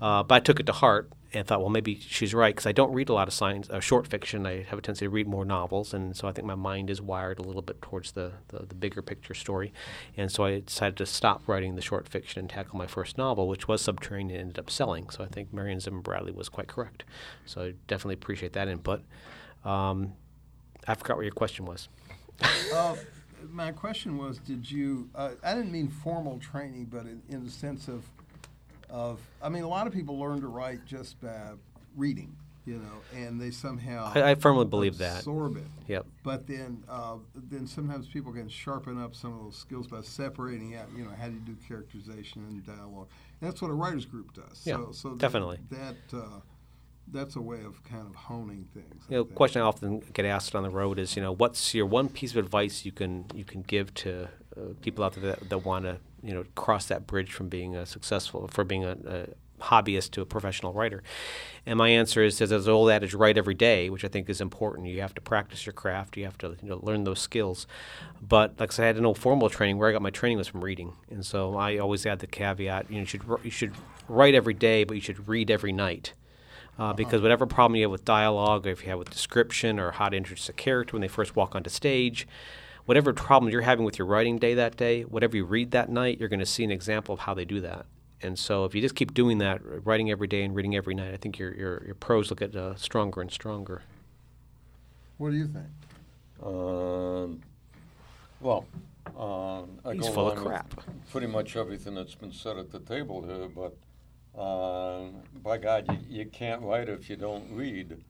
Uh, 0.00 0.22
but 0.22 0.34
I 0.36 0.40
took 0.40 0.58
it 0.60 0.66
to 0.66 0.72
heart 0.72 1.10
and 1.34 1.46
thought, 1.46 1.60
well, 1.60 1.70
maybe 1.70 1.98
she's 2.00 2.32
right 2.32 2.54
because 2.54 2.66
I 2.66 2.72
don't 2.72 2.92
read 2.92 3.08
a 3.08 3.12
lot 3.12 3.28
of 3.28 3.34
science, 3.34 3.68
uh, 3.68 3.80
short 3.80 4.06
fiction. 4.06 4.46
I 4.46 4.62
have 4.62 4.78
a 4.78 4.82
tendency 4.82 5.06
to 5.06 5.10
read 5.10 5.26
more 5.26 5.44
novels, 5.44 5.92
and 5.92 6.16
so 6.16 6.28
I 6.28 6.32
think 6.32 6.46
my 6.46 6.54
mind 6.54 6.90
is 6.90 7.02
wired 7.02 7.38
a 7.38 7.42
little 7.42 7.62
bit 7.62 7.82
towards 7.82 8.12
the, 8.12 8.32
the, 8.48 8.66
the 8.66 8.74
bigger 8.74 9.02
picture 9.02 9.34
story. 9.34 9.72
And 10.16 10.30
so 10.30 10.44
I 10.44 10.60
decided 10.60 10.96
to 10.98 11.06
stop 11.06 11.42
writing 11.46 11.74
the 11.74 11.82
short 11.82 12.08
fiction 12.08 12.40
and 12.40 12.48
tackle 12.48 12.78
my 12.78 12.86
first 12.86 13.18
novel, 13.18 13.48
which 13.48 13.66
was 13.66 13.82
Subterranean 13.82 14.38
and 14.38 14.40
ended 14.48 14.58
up 14.58 14.70
selling. 14.70 15.10
So 15.10 15.24
I 15.24 15.26
think 15.26 15.52
Marion 15.52 15.80
Zimmer 15.80 16.00
Bradley 16.00 16.32
was 16.32 16.48
quite 16.48 16.68
correct. 16.68 17.04
So 17.46 17.62
I 17.62 17.74
definitely 17.88 18.14
appreciate 18.14 18.52
that 18.52 18.68
input. 18.68 19.02
Um, 19.64 20.12
I 20.86 20.94
forgot 20.94 21.16
what 21.16 21.24
your 21.24 21.32
question 21.32 21.64
was. 21.64 21.88
Uh, 22.74 22.96
my 23.50 23.70
question 23.72 24.18
was, 24.18 24.38
did 24.38 24.68
you? 24.68 25.08
Uh, 25.14 25.30
I 25.42 25.54
didn't 25.54 25.70
mean 25.70 25.88
formal 25.88 26.38
training, 26.38 26.86
but 26.86 27.02
in, 27.02 27.22
in 27.28 27.44
the 27.44 27.50
sense 27.50 27.88
of, 27.88 28.04
of. 28.94 29.20
I 29.42 29.48
mean, 29.48 29.64
a 29.64 29.68
lot 29.68 29.86
of 29.86 29.92
people 29.92 30.18
learn 30.18 30.40
to 30.40 30.46
write 30.46 30.86
just 30.86 31.20
by 31.20 31.52
reading, 31.96 32.36
you 32.64 32.76
know, 32.76 33.18
and 33.18 33.40
they 33.40 33.50
somehow. 33.50 34.12
I, 34.14 34.30
I 34.30 34.34
firmly 34.36 34.64
believe 34.64 34.98
that. 34.98 35.18
absorb 35.18 35.56
it. 35.56 35.66
Yep. 35.88 36.06
But 36.22 36.46
then, 36.46 36.84
uh, 36.88 37.16
then 37.34 37.66
sometimes 37.66 38.06
people 38.06 38.32
can 38.32 38.48
sharpen 38.48 39.02
up 39.02 39.14
some 39.14 39.32
of 39.34 39.40
those 39.44 39.56
skills 39.56 39.86
by 39.86 40.00
separating 40.02 40.76
out. 40.76 40.86
You 40.96 41.04
know, 41.04 41.10
how 41.10 41.26
do 41.26 41.34
you 41.34 41.40
do 41.40 41.56
characterization 41.66 42.44
and 42.48 42.64
dialogue? 42.64 43.08
And 43.40 43.50
that's 43.50 43.60
what 43.60 43.70
a 43.70 43.74
writers 43.74 44.06
group 44.06 44.32
does. 44.32 44.62
Yeah, 44.64 44.76
so, 44.76 44.92
so 44.92 45.08
that- 45.10 45.18
definitely. 45.18 45.58
That. 45.70 45.96
Uh, 46.12 46.40
that's 47.12 47.36
a 47.36 47.40
way 47.40 47.62
of 47.64 47.84
kind 47.84 48.06
of 48.06 48.14
honing 48.14 48.66
things. 48.72 49.04
You 49.10 49.18
know, 49.18 49.24
question 49.24 49.60
I 49.60 49.66
often 49.66 50.00
get 50.14 50.24
asked 50.24 50.54
on 50.54 50.62
the 50.62 50.70
road 50.70 50.98
is, 50.98 51.16
you 51.16 51.22
know, 51.22 51.32
what's 51.32 51.74
your 51.74 51.84
one 51.84 52.08
piece 52.08 52.30
of 52.30 52.38
advice 52.38 52.86
you 52.86 52.92
can 52.92 53.26
you 53.34 53.44
can 53.44 53.60
give 53.60 53.92
to 53.94 54.28
people 54.82 55.04
out 55.04 55.14
there 55.14 55.32
that, 55.32 55.48
that 55.48 55.58
want 55.58 55.84
to, 55.84 55.98
you 56.22 56.34
know, 56.34 56.44
cross 56.54 56.86
that 56.86 57.06
bridge 57.06 57.32
from 57.32 57.48
being 57.48 57.74
a 57.74 57.86
successful, 57.86 58.48
for 58.48 58.64
being 58.64 58.84
a, 58.84 58.96
a 59.06 59.26
hobbyist 59.62 60.10
to 60.12 60.20
a 60.20 60.26
professional 60.26 60.72
writer? 60.72 61.02
And 61.66 61.78
my 61.78 61.88
answer 61.88 62.22
is, 62.22 62.38
there's 62.38 62.52
an 62.52 62.72
old 62.72 62.90
adage, 62.90 63.14
write 63.14 63.38
every 63.38 63.54
day, 63.54 63.90
which 63.90 64.04
I 64.04 64.08
think 64.08 64.28
is 64.28 64.40
important. 64.40 64.88
You 64.88 65.00
have 65.00 65.14
to 65.14 65.20
practice 65.20 65.66
your 65.66 65.72
craft. 65.72 66.16
You 66.16 66.24
have 66.24 66.38
to, 66.38 66.56
you 66.62 66.68
know, 66.68 66.80
learn 66.82 67.04
those 67.04 67.20
skills. 67.20 67.66
But 68.20 68.58
like 68.58 68.72
I 68.72 68.74
said, 68.74 68.82
I 68.84 68.86
had 68.88 69.00
no 69.00 69.14
formal 69.14 69.48
training. 69.48 69.78
Where 69.78 69.88
I 69.88 69.92
got 69.92 70.02
my 70.02 70.10
training 70.10 70.38
was 70.38 70.48
from 70.48 70.64
reading, 70.64 70.92
and 71.10 71.24
so 71.24 71.56
I 71.56 71.78
always 71.78 72.06
add 72.06 72.18
the 72.18 72.26
caveat: 72.26 72.90
you, 72.90 72.96
know, 72.96 73.00
you 73.00 73.06
should 73.06 73.22
you 73.42 73.50
should 73.50 73.72
write 74.08 74.34
every 74.34 74.54
day, 74.54 74.84
but 74.84 74.94
you 74.94 75.00
should 75.00 75.28
read 75.28 75.50
every 75.50 75.72
night. 75.72 76.12
Uh, 76.76 76.92
because 76.92 77.22
whatever 77.22 77.46
problem 77.46 77.76
you 77.76 77.82
have 77.82 77.90
with 77.90 78.04
dialogue, 78.04 78.66
or 78.66 78.70
if 78.70 78.82
you 78.82 78.88
have 78.90 78.98
with 78.98 79.08
description, 79.08 79.78
or 79.78 79.92
how 79.92 80.08
to 80.08 80.16
introduce 80.16 80.48
a 80.48 80.52
character 80.52 80.94
when 80.94 81.02
they 81.02 81.08
first 81.08 81.36
walk 81.36 81.54
onto 81.54 81.70
stage, 81.70 82.26
whatever 82.86 83.12
problem 83.12 83.50
you're 83.50 83.62
having 83.62 83.84
with 83.84 83.98
your 83.98 84.06
writing 84.06 84.38
day 84.38 84.54
that 84.54 84.76
day, 84.76 85.02
whatever 85.02 85.36
you 85.36 85.44
read 85.44 85.70
that 85.72 85.88
night, 85.88 86.18
you're 86.18 86.28
going 86.28 86.40
to 86.40 86.46
see 86.46 86.64
an 86.64 86.70
example 86.70 87.12
of 87.12 87.20
how 87.20 87.34
they 87.34 87.44
do 87.44 87.60
that. 87.60 87.86
And 88.22 88.38
so, 88.38 88.64
if 88.64 88.74
you 88.74 88.80
just 88.80 88.94
keep 88.94 89.12
doing 89.12 89.38
that, 89.38 89.60
writing 89.84 90.10
every 90.10 90.26
day 90.26 90.44
and 90.44 90.54
reading 90.54 90.74
every 90.76 90.94
night, 90.94 91.12
I 91.12 91.16
think 91.16 91.38
your 91.38 91.54
your, 91.54 91.82
your 91.84 91.94
prose 91.94 92.30
will 92.30 92.36
get 92.36 92.56
uh, 92.56 92.74
stronger 92.76 93.20
and 93.20 93.30
stronger. 93.30 93.82
What 95.18 95.30
do 95.30 95.36
you 95.36 95.46
think? 95.46 95.66
Um, 96.42 97.40
well, 98.40 98.66
um, 99.18 99.78
I 99.84 99.94
He's 99.94 100.02
go 100.02 100.12
full 100.12 100.30
of 100.30 100.38
along 100.38 100.44
with 100.44 100.52
crap. 100.52 100.84
Pretty 101.10 101.26
much 101.26 101.56
everything 101.56 101.94
that's 101.94 102.14
been 102.14 102.32
said 102.32 102.56
at 102.56 102.70
the 102.70 102.80
table 102.80 103.22
here, 103.22 103.48
but 103.48 104.40
uh, 104.40 105.04
by 105.42 105.58
God, 105.58 105.86
you, 105.90 106.20
you 106.20 106.26
can't 106.26 106.62
write 106.62 106.88
if 106.88 107.10
you 107.10 107.16
don't 107.16 107.44
read. 107.52 108.02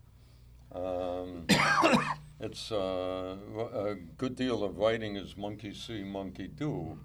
Um, 0.75 1.47
it's 2.41 2.73
uh, 2.73 3.37
a 3.75 3.95
good 4.17 4.37
deal 4.37 4.65
of 4.65 4.77
writing 4.79 5.17
is 5.17 5.37
monkey 5.37 5.73
see, 5.73 6.03
monkey 6.03 6.49
do, 6.49 6.99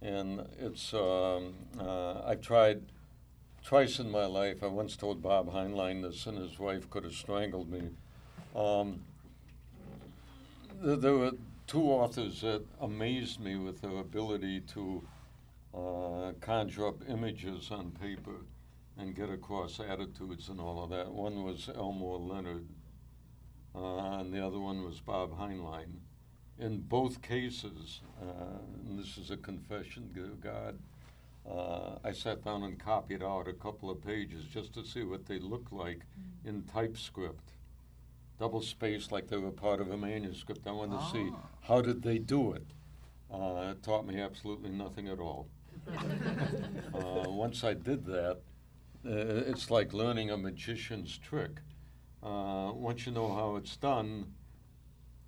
and 0.00 0.46
it's. 0.58 0.92
Um, 0.92 1.54
uh, 1.80 2.22
I've 2.26 2.42
tried 2.42 2.82
twice 3.64 3.98
in 3.98 4.10
my 4.10 4.26
life. 4.26 4.62
I 4.62 4.66
once 4.66 4.96
told 4.96 5.22
Bob 5.22 5.52
Heinlein 5.52 6.02
this, 6.02 6.26
and 6.26 6.38
his 6.38 6.58
wife 6.58 6.90
could 6.90 7.04
have 7.04 7.14
strangled 7.14 7.70
me. 7.70 7.90
Um, 8.54 9.02
there, 10.82 10.96
there 10.96 11.14
were 11.14 11.32
two 11.66 11.84
authors 11.84 12.40
that 12.42 12.62
amazed 12.80 13.40
me 13.40 13.56
with 13.56 13.80
their 13.80 13.98
ability 13.98 14.60
to 14.60 15.02
uh, 15.74 16.32
conjure 16.40 16.88
up 16.88 17.08
images 17.08 17.70
on 17.70 17.92
paper 17.92 18.44
and 18.98 19.14
get 19.14 19.30
across 19.30 19.80
attitudes 19.80 20.48
and 20.48 20.60
all 20.60 20.84
of 20.84 20.90
that. 20.90 21.10
One 21.10 21.44
was 21.44 21.70
Elmore 21.74 22.18
Leonard, 22.18 22.66
uh, 23.74 24.18
and 24.20 24.32
the 24.32 24.44
other 24.44 24.58
one 24.58 24.84
was 24.84 25.00
Bob 25.00 25.38
Heinlein. 25.38 26.00
In 26.58 26.80
both 26.80 27.22
cases, 27.22 28.00
uh, 28.20 28.58
and 28.88 28.98
this 28.98 29.16
is 29.18 29.30
a 29.30 29.36
confession 29.36 30.10
to 30.14 30.36
God, 30.40 30.78
uh, 31.50 31.98
I 32.04 32.12
sat 32.12 32.44
down 32.44 32.62
and 32.62 32.78
copied 32.78 33.22
out 33.22 33.48
a 33.48 33.52
couple 33.52 33.90
of 33.90 34.00
pages 34.04 34.44
just 34.44 34.74
to 34.74 34.84
see 34.84 35.02
what 35.02 35.26
they 35.26 35.38
looked 35.38 35.72
like 35.72 36.00
in 36.44 36.62
typescript 36.62 37.52
double 38.38 38.60
spaced 38.60 39.12
like 39.12 39.28
they 39.28 39.36
were 39.36 39.52
part 39.52 39.80
of 39.80 39.90
a 39.92 39.96
manuscript. 39.96 40.66
I 40.66 40.72
wanted 40.72 40.98
to 40.98 41.10
see 41.12 41.30
Ah. 41.32 41.48
how 41.60 41.80
did 41.80 42.02
they 42.02 42.18
do 42.18 42.52
it. 42.52 42.66
Uh, 43.30 43.70
it 43.70 43.82
taught 43.84 44.04
me 44.04 44.20
absolutely 44.20 44.70
nothing 44.70 45.06
at 45.08 45.20
all. 45.20 45.46
uh, 45.88 47.24
once 47.30 47.62
I 47.62 47.74
did 47.74 48.04
that, 48.06 48.38
uh, 49.06 49.10
it's 49.50 49.70
like 49.70 49.92
learning 49.92 50.30
a 50.30 50.36
magician's 50.36 51.16
trick. 51.18 51.60
Uh, 52.22 52.72
once 52.74 53.04
you 53.06 53.12
know 53.12 53.34
how 53.34 53.56
it's 53.56 53.76
done, 53.76 54.26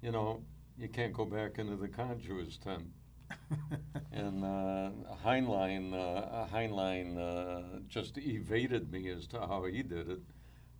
you 0.00 0.12
know, 0.12 0.42
you 0.78 0.88
can't 0.88 1.12
go 1.12 1.24
back 1.24 1.58
into 1.58 1.76
the 1.76 1.88
conjurer's 1.88 2.56
tent. 2.58 2.86
and 4.12 4.44
uh, 4.44 4.90
Heinlein, 5.24 5.92
uh, 5.92 6.46
Heinlein 6.46 7.18
uh, 7.18 7.80
just 7.88 8.18
evaded 8.18 8.92
me 8.92 9.08
as 9.08 9.26
to 9.28 9.40
how 9.40 9.64
he 9.64 9.82
did 9.82 10.08
it. 10.08 10.20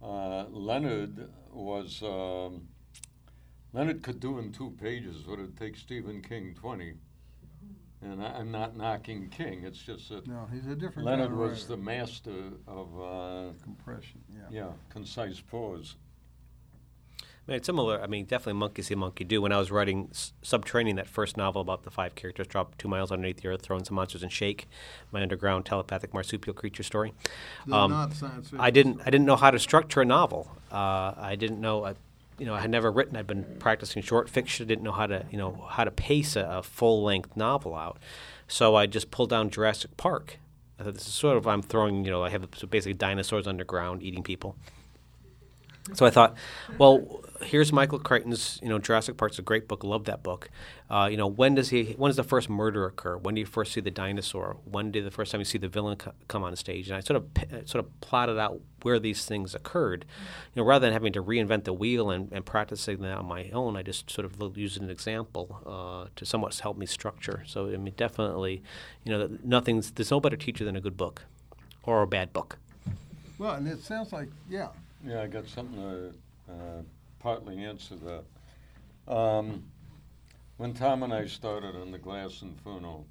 Uh, 0.03 0.45
Leonard 0.51 1.31
was 1.51 2.03
um, 2.03 2.69
Leonard 3.73 4.03
could 4.03 4.21
do 4.21 4.39
in 4.39 4.53
two 4.53 4.77
pages 4.81 5.27
what 5.27 5.39
it 5.39 5.57
takes 5.57 5.81
Stephen 5.81 6.23
King 6.23 6.55
twenty. 6.55 6.95
And 8.03 8.23
I, 8.23 8.39
am 8.39 8.51
not 8.51 8.77
knocking 8.77 9.31
King. 9.31 9.65
It's 9.65 9.79
just 9.79 10.11
that 10.11 10.27
no, 10.27 10.47
he's 10.53 10.67
a 10.67 10.75
different. 10.75 11.07
Leonard 11.07 11.35
was 11.35 11.67
the 11.67 11.77
master 11.77 12.53
of 12.69 13.01
uh, 13.01 13.53
compression. 13.63 14.21
Yeah. 14.31 14.43
Yeah, 14.51 14.71
concise 14.91 15.41
prose. 15.41 15.97
I 17.47 17.51
mean, 17.51 17.57
it's 17.59 17.67
similar. 17.67 18.01
I 18.01 18.07
mean, 18.07 18.25
definitely 18.25 18.59
monkey 18.59 18.81
see, 18.81 18.95
monkey 18.95 19.23
do. 19.25 19.43
When 19.43 19.53
I 19.53 19.59
was 19.59 19.71
writing 19.71 20.09
Subterranean, 20.43 20.97
that 20.97 21.07
first 21.07 21.37
novel 21.37 21.61
about 21.61 21.83
the 21.83 21.91
five 21.91 22.15
characters 22.15 22.47
drop 22.47 22.79
two 22.79 22.89
miles 22.89 23.13
underneath 23.13 23.43
the 23.43 23.49
earth, 23.49 23.61
throwing 23.61 23.85
some 23.85 23.97
monsters 23.97 24.23
and 24.23 24.33
shake, 24.33 24.67
my 25.13 25.21
underground 25.21 25.67
telepathic 25.67 26.15
marsupial 26.15 26.55
creature 26.55 26.83
story. 26.83 27.13
Um, 27.71 27.91
not 27.91 28.15
science 28.15 28.49
fiction. 28.49 28.61
I 28.61 28.71
didn't. 28.71 29.03
I 29.03 29.11
didn't 29.11 29.27
know 29.27 29.37
how 29.37 29.51
to 29.51 29.59
structure 29.59 30.01
a 30.01 30.07
novel. 30.07 30.51
Uh, 30.73 31.13
I 31.19 31.37
didn't 31.39 31.61
know. 31.61 31.85
I, 31.85 31.95
you 32.39 32.47
know, 32.47 32.55
I 32.55 32.61
had 32.61 32.71
never 32.71 32.91
written. 32.91 33.15
I'd 33.15 33.27
been 33.27 33.45
practicing 33.59 34.03
short 34.03 34.31
fiction. 34.31 34.67
Didn't 34.67 34.83
know 34.83 34.93
how 34.93 35.07
to, 35.07 35.27
you 35.31 35.37
know, 35.37 35.67
how 35.69 35.85
to 35.85 35.91
pace 35.91 36.37
a, 36.37 36.47
a 36.51 36.63
full 36.63 37.03
length 37.03 37.37
novel 37.37 37.75
out. 37.75 37.99
So 38.49 38.75
I 38.75 38.87
just 38.87 39.11
pulled 39.11 39.29
down 39.29 39.51
Jurassic 39.51 39.97
Park. 39.99 40.39
I 40.81 40.83
thought 40.83 40.95
this 40.95 41.07
is 41.07 41.13
sort 41.13 41.37
of 41.37 41.47
I'm 41.47 41.61
throwing. 41.61 42.07
You 42.07 42.11
know, 42.11 42.25
I 42.25 42.31
have 42.31 42.49
so 42.57 42.67
basically 42.67 42.95
dinosaurs 42.95 43.47
underground 43.47 44.03
eating 44.03 44.23
people. 44.23 44.57
So 45.93 46.07
I 46.07 46.11
thought, 46.11 46.35
well, 46.79 47.23
here's 47.43 47.73
Michael 47.73 47.99
Crichton's, 47.99 48.59
you 48.63 48.71
know, 48.71 48.79
Jurassic 48.79 49.19
Park's 49.19 49.39
a 49.39 49.43
great 49.43 49.69
book. 49.69 49.85
Love 49.85 50.05
that 50.05 50.23
book. 50.23 50.49
Uh, 50.89 51.09
you 51.11 51.19
know, 51.19 51.27
when 51.27 51.55
does 51.55 51.69
he? 51.69 51.95
When 51.99 52.09
does 52.09 52.17
the 52.17 52.25
first 52.25 52.49
murder 52.49 52.87
occur? 52.87 53.19
When 53.19 53.35
do 53.35 53.41
you 53.41 53.47
first 53.47 53.73
see 53.73 53.81
the 53.81 53.91
dinosaur? 53.91 54.57
When 54.65 54.91
did 54.91 55.05
the 55.05 55.11
first 55.11 55.31
time 55.31 55.41
you 55.41 55.45
see 55.45 55.59
the 55.59 55.69
villain 55.69 55.97
co- 55.97 56.15
come 56.27 56.43
on 56.43 56.57
stage? 56.57 56.89
And 56.89 56.97
I 56.97 57.01
sort 57.01 57.17
of 57.17 57.53
uh, 57.53 57.67
sort 57.67 57.85
of 57.85 58.01
plotted 58.01 58.39
out 58.39 58.61
where 58.83 58.99
these 58.99 59.27
things 59.27 59.55
occurred. 59.55 60.07
You 60.55 60.63
know, 60.63 60.67
rather 60.67 60.87
than 60.87 60.95
having 60.95 61.13
to 61.15 61.23
reinvent 61.23 61.65
the 61.65 61.73
wheel 61.75 62.11
and, 62.11 62.33
and 62.33 62.47
practicing 62.47 63.03
that 63.03 63.19
on 63.19 63.27
my 63.27 63.51
own, 63.51 63.77
I 63.77 63.83
just 63.83 64.11
sort 64.11 64.25
of 64.25 64.57
used 64.57 64.81
an 64.81 64.89
example 64.89 65.61
uh, 65.67 66.09
to 66.17 66.25
somewhat 66.25 66.59
help 66.59 66.79
me 66.79 66.87
structure. 66.87 67.43
So 67.47 67.69
I 67.69 67.77
mean, 67.77 67.95
definitely, 67.97 68.63
you 69.05 69.13
know, 69.13 69.29
nothing's 69.43 69.91
there's 69.91 70.11
no 70.11 70.21
better 70.21 70.37
teacher 70.37 70.65
than 70.65 70.77
a 70.77 70.81
good 70.81 70.97
book, 70.97 71.23
or 71.83 72.01
a 72.01 72.07
bad 72.07 72.33
book. 72.33 72.59
Well, 73.37 73.55
and 73.55 73.67
it 73.69 73.83
sounds 73.83 74.13
like 74.13 74.29
yeah. 74.49 74.69
Yeah, 75.07 75.21
I 75.21 75.27
got 75.27 75.47
something 75.47 75.77
to 75.77 76.15
uh, 76.51 76.83
partly 77.19 77.63
answer 77.63 77.95
that. 77.97 79.13
Um, 79.13 79.65
when 80.57 80.73
Tom 80.73 81.03
and 81.03 81.13
I 81.13 81.27
started 81.27 81.77
on 81.77 81.91
the 81.91 81.99
Glass 81.99 82.41
Inferno, 82.41 83.05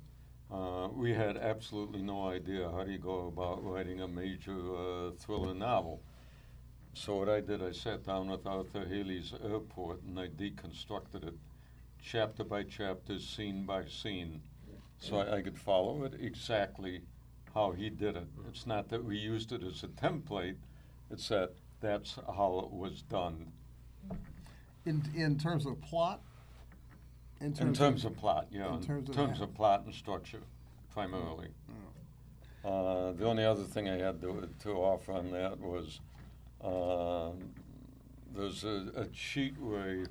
uh, 0.51 0.87
we 0.91 1.13
had 1.13 1.37
absolutely 1.37 2.01
no 2.01 2.27
idea 2.29 2.67
how 2.71 2.83
do 2.83 2.91
you 2.91 2.97
go 2.97 3.27
about 3.27 3.63
writing 3.63 4.01
a 4.01 4.07
major 4.07 4.57
uh, 4.75 5.11
thriller 5.19 5.53
novel. 5.53 6.01
So 6.95 7.17
what 7.17 7.29
I 7.29 7.41
did, 7.41 7.61
I 7.61 7.71
sat 7.71 8.03
down 8.03 8.27
with 8.27 8.47
Arthur 8.47 8.85
Hailey's 8.85 9.31
Airport 9.43 10.01
and 10.01 10.19
I 10.19 10.29
deconstructed 10.29 11.27
it, 11.27 11.35
chapter 12.01 12.43
by 12.43 12.63
chapter, 12.63 13.19
scene 13.19 13.67
by 13.67 13.85
scene, 13.85 14.41
so 14.97 15.17
I, 15.17 15.37
I 15.37 15.41
could 15.43 15.59
follow 15.59 16.05
it 16.05 16.15
exactly 16.19 17.01
how 17.53 17.71
he 17.71 17.91
did 17.91 18.15
it. 18.15 18.27
It's 18.49 18.65
not 18.65 18.89
that 18.89 19.03
we 19.03 19.15
used 19.15 19.51
it 19.51 19.61
as 19.61 19.83
a 19.83 19.87
template; 19.89 20.57
it's 21.11 21.27
that 21.29 21.53
that's 21.83 22.17
how 22.35 22.63
it 22.65 22.71
was 22.71 23.03
done. 23.03 23.51
In 24.85 25.03
in 25.15 25.37
terms 25.37 25.65
of 25.65 25.79
plot. 25.81 26.21
In 27.41 27.53
terms, 27.53 27.59
in 27.59 27.73
terms 27.73 28.05
of, 28.05 28.13
of, 28.13 28.17
plot, 28.17 28.47
yeah. 28.51 28.73
In 28.73 28.81
terms, 28.81 29.09
in 29.09 29.13
terms 29.13 29.41
of, 29.41 29.49
of, 29.49 29.55
plot 29.55 29.83
and 29.85 29.93
structure, 29.93 30.39
primarily. 30.93 31.49
Oh. 32.63 32.69
Uh, 32.69 33.11
the 33.11 33.25
only 33.25 33.43
other 33.43 33.63
thing 33.63 33.89
I 33.89 33.97
had 33.97 34.21
to, 34.21 34.47
to 34.63 34.71
offer 34.71 35.11
on 35.11 35.31
that 35.31 35.59
was 35.59 35.99
uh, 36.63 37.31
there's 38.33 38.63
a, 38.63 38.89
a, 38.95 39.05
cheat 39.07 39.59
way 39.59 40.05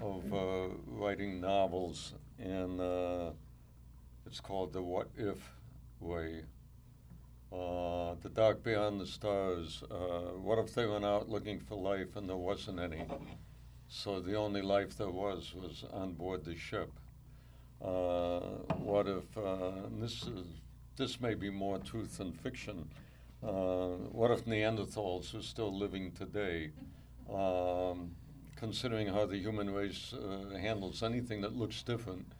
of 0.00 0.32
uh, 0.32 0.68
writing 0.86 1.40
novels, 1.40 2.14
and 2.38 2.80
uh, 2.80 3.30
it's 4.24 4.38
called 4.38 4.72
the 4.72 4.82
what 4.82 5.08
if 5.16 5.38
way. 5.98 6.44
Uh, 7.52 8.14
the 8.22 8.30
Dark 8.30 8.62
Beyond 8.62 8.98
the 8.98 9.06
Stars. 9.06 9.82
Uh, 9.90 10.38
what 10.40 10.58
if 10.58 10.74
they 10.74 10.86
went 10.86 11.04
out 11.04 11.28
looking 11.28 11.60
for 11.60 11.76
life 11.76 12.16
and 12.16 12.26
there 12.26 12.36
wasn't 12.36 12.80
any? 12.80 13.04
So 13.88 14.20
the 14.20 14.36
only 14.36 14.62
life 14.62 14.96
there 14.96 15.10
was 15.10 15.52
was 15.54 15.84
on 15.92 16.14
board 16.14 16.46
the 16.46 16.56
ship. 16.56 16.90
Uh, 17.84 18.40
what 18.78 19.06
if 19.06 19.36
uh, 19.36 19.72
this 20.00 20.22
is 20.22 20.46
this 20.96 21.20
may 21.20 21.34
be 21.34 21.50
more 21.50 21.78
truth 21.78 22.16
than 22.16 22.32
fiction? 22.32 22.88
Uh, 23.46 23.96
what 24.12 24.30
if 24.30 24.46
Neanderthals 24.46 25.38
are 25.38 25.42
still 25.42 25.76
living 25.76 26.12
today? 26.12 26.70
Um, 27.30 28.12
considering 28.56 29.08
how 29.08 29.26
the 29.26 29.36
human 29.36 29.68
race 29.68 30.14
uh, 30.14 30.56
handles 30.56 31.02
anything 31.02 31.42
that 31.42 31.54
looks 31.54 31.82
different, 31.82 32.32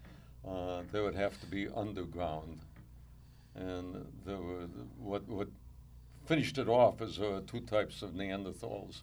they 0.90 1.00
would 1.00 1.16
have 1.16 1.38
to 1.40 1.46
be 1.46 1.68
underground 1.68 2.60
and 3.54 4.06
what 4.98 5.28
what 5.28 5.48
finished 6.24 6.58
it 6.58 6.68
off 6.68 7.00
uh, 7.02 7.40
two 7.46 7.60
types 7.60 8.02
of 8.02 8.10
Neanderthals. 8.10 9.02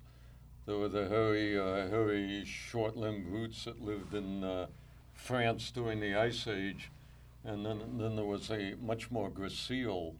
There 0.66 0.78
were 0.78 0.88
the 0.88 1.08
hairy, 1.08 1.60
uh, 1.60 1.90
hairy, 1.90 2.46
short-limbed 2.46 3.28
roots 3.28 3.66
that 3.66 3.82
lived 3.82 4.14
in 4.14 4.44
uh, 4.44 4.68
France 5.14 5.72
during 5.72 6.00
the 6.00 6.16
Ice 6.16 6.48
Age, 6.48 6.92
and 7.44 7.66
then 7.66 7.98
then 7.98 8.16
there 8.16 8.26
was 8.26 8.50
a 8.50 8.76
much 8.82 9.12
more 9.12 9.30
gracile 9.30 10.16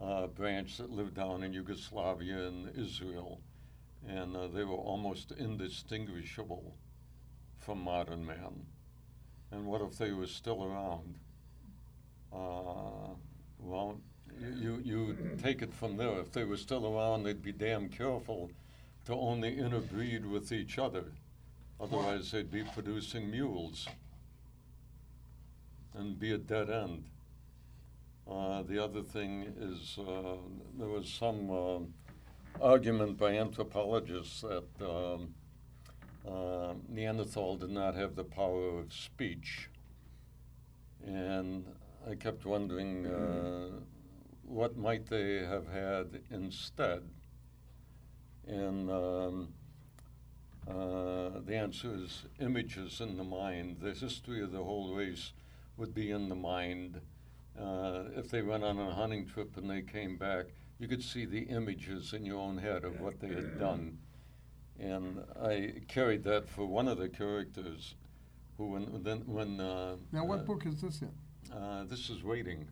uh, 0.00 0.26
branch 0.26 0.78
that 0.78 0.90
lived 0.90 1.14
down 1.14 1.42
in 1.42 1.52
Yugoslavia 1.52 2.48
and 2.48 2.76
Israel, 2.76 3.40
and 4.08 4.36
uh, 4.36 4.48
they 4.48 4.64
were 4.64 4.74
almost 4.74 5.32
indistinguishable 5.32 6.74
from 7.58 7.82
modern 7.82 8.26
man. 8.26 8.66
And 9.50 9.66
what 9.66 9.82
if 9.82 9.98
they 9.98 10.12
were 10.12 10.26
still 10.26 10.64
around? 10.64 11.18
Uh, 12.32 13.14
well, 13.58 14.00
you, 14.58 14.80
you 14.82 15.16
take 15.42 15.62
it 15.62 15.74
from 15.74 15.96
there. 15.96 16.20
If 16.20 16.32
they 16.32 16.44
were 16.44 16.56
still 16.56 16.86
around, 16.86 17.24
they'd 17.24 17.42
be 17.42 17.52
damn 17.52 17.88
careful 17.88 18.50
to 19.06 19.14
only 19.14 19.58
interbreed 19.58 20.24
with 20.24 20.52
each 20.52 20.78
other. 20.78 21.04
Otherwise, 21.80 22.30
they'd 22.30 22.50
be 22.50 22.62
producing 22.62 23.30
mules 23.30 23.88
and 25.94 26.18
be 26.18 26.32
a 26.32 26.38
dead 26.38 26.70
end. 26.70 27.04
Uh, 28.30 28.62
the 28.62 28.82
other 28.82 29.02
thing 29.02 29.52
is 29.58 29.98
uh, 29.98 30.36
there 30.78 30.88
was 30.88 31.08
some 31.08 31.50
uh, 31.50 32.64
argument 32.64 33.18
by 33.18 33.36
anthropologists 33.36 34.42
that 34.42 34.64
um, 34.80 35.34
uh, 36.26 36.74
Neanderthal 36.88 37.56
did 37.56 37.70
not 37.70 37.96
have 37.96 38.14
the 38.14 38.24
power 38.24 38.78
of 38.78 38.92
speech. 38.92 39.68
And 41.04 41.64
I 42.08 42.14
kept 42.14 42.46
wondering 42.46 43.06
uh, 43.06 43.80
what 44.52 44.76
might 44.76 45.06
they 45.08 45.38
have 45.38 45.66
had 45.66 46.20
instead. 46.30 47.02
And 48.46 48.90
um, 48.90 49.48
uh, 50.68 51.40
the 51.46 51.56
answer 51.56 51.94
is 51.94 52.24
images 52.38 53.00
in 53.00 53.16
the 53.16 53.24
mind. 53.24 53.78
The 53.80 53.92
history 53.92 54.42
of 54.42 54.52
the 54.52 54.62
whole 54.62 54.94
race 54.94 55.32
would 55.78 55.94
be 55.94 56.10
in 56.10 56.28
the 56.28 56.34
mind. 56.34 57.00
Uh, 57.58 58.04
if 58.14 58.30
they 58.30 58.42
went 58.42 58.62
on 58.62 58.78
a 58.78 58.92
hunting 58.92 59.26
trip 59.26 59.56
and 59.56 59.70
they 59.70 59.80
came 59.80 60.16
back, 60.16 60.46
you 60.78 60.86
could 60.86 61.02
see 61.02 61.24
the 61.24 61.42
images 61.42 62.12
in 62.12 62.26
your 62.26 62.38
own 62.38 62.58
head 62.58 62.84
of 62.84 63.00
what 63.00 63.20
they 63.20 63.28
had 63.28 63.58
done. 63.58 63.98
And 64.78 65.22
I 65.42 65.74
carried 65.88 66.24
that 66.24 66.48
for 66.48 66.66
one 66.66 66.88
of 66.88 66.98
the 66.98 67.08
characters 67.08 67.94
who, 68.58 68.72
when, 68.72 69.02
then, 69.02 69.22
when 69.26 69.60
uh, 69.60 69.96
now, 70.10 70.24
what 70.26 70.40
uh, 70.40 70.42
book 70.42 70.66
is 70.66 70.80
this 70.80 71.00
in? 71.00 71.12
Uh, 71.54 71.84
this 71.88 72.10
is 72.10 72.22
waiting. 72.22 72.68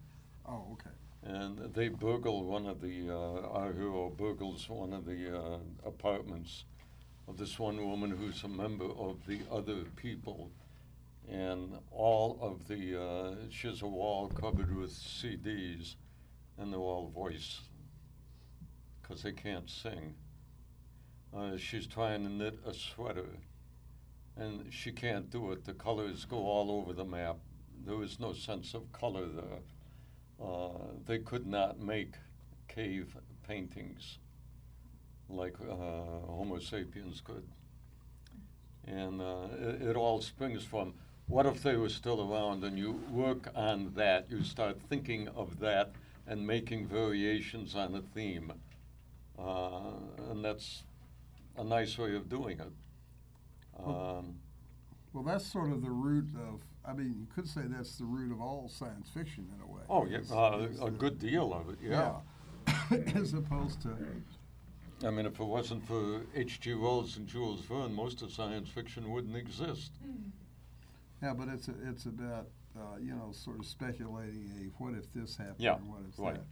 Oh, 0.46 0.64
okay. 0.72 0.90
And 1.22 1.58
they 1.74 1.88
burgle 1.88 2.44
one 2.44 2.66
of 2.66 2.80
the, 2.80 3.14
uh, 3.14 3.72
hero 3.72 4.10
burgles 4.16 4.68
one 4.68 4.92
of 4.92 5.04
the 5.04 5.38
uh, 5.38 5.58
apartments 5.84 6.64
of 7.28 7.36
this 7.36 7.58
one 7.58 7.76
woman 7.86 8.10
who's 8.10 8.42
a 8.42 8.48
member 8.48 8.86
of 8.86 9.24
the 9.26 9.40
other 9.50 9.84
people. 9.96 10.50
And 11.30 11.78
all 11.92 12.38
of 12.40 12.66
the, 12.66 13.00
uh, 13.00 13.34
she 13.50 13.68
has 13.68 13.82
a 13.82 13.86
wall 13.86 14.28
covered 14.28 14.74
with 14.74 14.90
CDs, 14.90 15.94
and 16.58 16.72
they're 16.72 16.80
all 16.80 17.08
voice, 17.08 17.60
because 19.00 19.22
they 19.22 19.32
can't 19.32 19.68
sing. 19.68 20.14
Uh, 21.36 21.56
she's 21.56 21.86
trying 21.86 22.24
to 22.24 22.32
knit 22.32 22.58
a 22.66 22.74
sweater, 22.74 23.28
and 24.36 24.72
she 24.72 24.90
can't 24.90 25.30
do 25.30 25.52
it. 25.52 25.64
The 25.64 25.74
colors 25.74 26.24
go 26.24 26.38
all 26.38 26.70
over 26.70 26.92
the 26.92 27.04
map 27.04 27.36
There 27.86 28.02
is 28.02 28.18
no 28.18 28.32
sense 28.32 28.74
of 28.74 28.90
color 28.92 29.26
there. 29.26 29.60
Uh, 30.42 30.68
they 31.06 31.18
could 31.18 31.46
not 31.46 31.80
make 31.80 32.14
cave 32.68 33.16
paintings 33.46 34.18
like 35.28 35.54
uh, 35.60 35.74
Homo 35.74 36.58
sapiens 36.58 37.20
could. 37.20 37.46
And 38.86 39.20
uh, 39.20 39.48
it, 39.60 39.82
it 39.82 39.96
all 39.96 40.20
springs 40.20 40.64
from 40.64 40.94
what 41.26 41.46
if 41.46 41.62
they 41.62 41.76
were 41.76 41.88
still 41.88 42.32
around 42.32 42.64
and 42.64 42.78
you 42.78 43.00
work 43.10 43.50
on 43.54 43.92
that, 43.94 44.26
you 44.30 44.42
start 44.42 44.78
thinking 44.88 45.28
of 45.28 45.60
that 45.60 45.92
and 46.26 46.44
making 46.46 46.86
variations 46.86 47.74
on 47.76 47.94
a 47.94 48.00
theme. 48.00 48.52
Uh, 49.38 49.92
and 50.30 50.44
that's 50.44 50.82
a 51.56 51.64
nice 51.64 51.96
way 51.98 52.14
of 52.16 52.28
doing 52.28 52.58
it. 52.60 52.72
Um, 53.78 54.34
Well, 55.12 55.24
that's 55.24 55.46
sort 55.46 55.70
of 55.70 55.82
the 55.82 55.90
root 55.90 56.28
of. 56.36 56.62
I 56.90 56.94
mean, 56.94 57.14
you 57.18 57.26
could 57.34 57.46
say 57.48 57.62
that's 57.68 57.96
the 57.96 58.04
root 58.04 58.32
of 58.32 58.40
all 58.40 58.68
science 58.68 59.08
fiction 59.14 59.46
in 59.54 59.62
a 59.62 59.66
way. 59.72 59.82
oh, 59.88 60.06
yeah, 60.06 60.18
Is- 60.18 60.32
uh, 60.32 60.66
is 60.70 60.80
a 60.80 60.84
the- 60.86 60.90
good 60.90 61.18
deal 61.18 61.52
of 61.54 61.68
it, 61.70 61.78
yeah. 61.82 62.16
yeah. 62.90 62.96
As 63.14 63.32
opposed 63.34 63.80
to. 63.82 63.96
I 65.06 65.10
mean, 65.10 65.24
if 65.26 65.38
it 65.40 65.44
wasn't 65.44 65.86
for 65.86 66.22
H.G. 66.34 66.74
Wells 66.74 67.16
and 67.16 67.26
Jules 67.26 67.60
Verne, 67.62 67.94
most 67.94 68.20
of 68.22 68.32
science 68.32 68.68
fiction 68.68 69.10
wouldn't 69.10 69.36
exist. 69.36 69.92
Yeah, 71.22 71.32
but 71.34 71.48
it's 71.48 71.68
a, 71.68 71.74
it's 71.88 72.04
about 72.06 72.48
uh, 72.76 72.96
you 73.00 73.14
know 73.14 73.30
sort 73.32 73.58
of 73.58 73.66
speculating 73.66 74.50
a 74.58 74.82
what 74.82 74.94
if 74.94 75.10
this 75.14 75.36
happened 75.36 75.56
Yeah, 75.58 75.72
or 75.74 75.78
what 75.78 76.00
if 76.08 76.18
right. 76.18 76.34
that. 76.34 76.44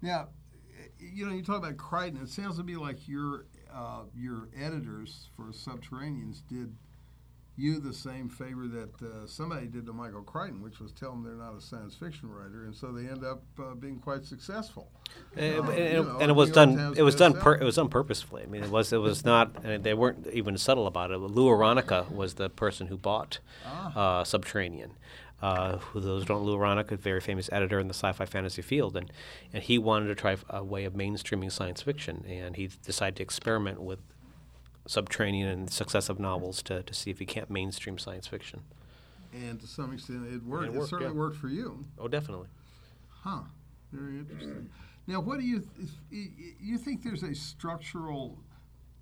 Now, 0.00 0.28
you 0.98 1.26
know, 1.26 1.32
you 1.32 1.42
talk 1.42 1.58
about 1.58 1.76
Crichton. 1.76 2.20
It 2.22 2.28
sounds 2.28 2.56
to 2.56 2.64
me 2.64 2.76
like 2.76 3.06
your 3.08 3.46
uh, 3.72 4.02
your 4.16 4.48
editors 4.56 5.28
for 5.36 5.44
Subterraneans 5.52 6.42
did 6.48 6.74
you 7.56 7.78
the 7.80 7.92
same 7.92 8.28
favor 8.28 8.66
that 8.66 9.02
uh, 9.02 9.26
somebody 9.26 9.66
did 9.66 9.84
to 9.86 9.92
Michael 9.92 10.22
Crichton, 10.22 10.62
which 10.62 10.80
was 10.80 10.90
tell 10.92 11.10
them 11.10 11.22
they're 11.22 11.34
not 11.34 11.56
a 11.56 11.60
science 11.60 11.94
fiction 11.94 12.30
writer, 12.30 12.64
and 12.64 12.74
so 12.74 12.92
they 12.92 13.06
end 13.08 13.24
up 13.24 13.42
uh, 13.58 13.74
being 13.74 13.98
quite 13.98 14.24
successful. 14.24 14.90
And, 15.36 15.54
you 15.54 15.62
and- 15.62 16.08
know, 16.08 16.18
and 16.18 16.30
it 16.30 16.34
was 16.34 16.50
done. 16.50 16.94
It 16.96 17.02
was 17.02 17.14
done. 17.14 17.34
Per, 17.34 17.54
it 17.54 17.64
was 17.64 17.76
done 17.76 17.88
purposefully. 17.88 18.42
I 18.44 18.46
mean, 18.46 18.62
it 18.64 18.70
was. 18.70 18.92
It 18.92 18.98
was 18.98 19.24
not. 19.24 19.64
And 19.64 19.84
they 19.84 19.94
weren't 19.94 20.26
even 20.32 20.56
subtle 20.56 20.86
about 20.86 21.10
it. 21.10 21.18
Lou 21.18 21.46
Aronica 21.48 22.10
was 22.10 22.34
the 22.34 22.48
person 22.48 22.86
who 22.86 22.96
bought 22.96 23.38
Ah. 23.66 24.20
uh, 24.20 24.24
Subterranean. 24.24 24.92
Uh, 25.42 25.78
who 25.78 25.98
those 25.98 26.24
don't 26.24 26.44
Lou 26.44 26.56
Aronica, 26.56 26.92
a 26.92 26.96
very 26.96 27.20
famous 27.20 27.50
editor 27.50 27.80
in 27.80 27.88
the 27.88 27.94
sci-fi 27.94 28.24
fantasy 28.24 28.62
field, 28.62 28.96
and 28.96 29.10
and 29.52 29.64
he 29.64 29.76
wanted 29.76 30.06
to 30.06 30.14
try 30.14 30.36
a 30.48 30.62
way 30.62 30.84
of 30.84 30.92
mainstreaming 30.92 31.50
science 31.50 31.82
fiction, 31.82 32.24
and 32.28 32.54
he 32.54 32.68
decided 32.86 33.16
to 33.16 33.24
experiment 33.24 33.82
with 33.82 33.98
Subterranean 34.86 35.48
and 35.48 35.70
successive 35.70 36.18
novels 36.18 36.62
to, 36.64 36.82
to 36.82 36.94
see 36.94 37.10
if 37.10 37.18
he 37.18 37.26
can't 37.26 37.50
mainstream 37.50 37.98
science 37.98 38.26
fiction. 38.26 38.62
And 39.32 39.60
to 39.60 39.66
some 39.66 39.92
extent, 39.92 40.26
it 40.32 40.42
worked. 40.44 40.74
It 40.74 40.78
It, 40.78 40.86
certainly 40.86 41.12
yeah. 41.14 41.18
worked 41.18 41.36
for 41.36 41.48
you. 41.48 41.84
Oh, 41.98 42.08
definitely. 42.08 42.48
Huh. 43.08 43.42
Very 43.92 44.18
interesting. 44.18 44.68
Now, 45.06 45.20
what 45.20 45.38
do 45.40 45.44
you 45.46 45.60
th- 46.10 46.30
you 46.60 46.78
think? 46.78 47.02
There's 47.02 47.22
a 47.22 47.34
structural 47.34 48.38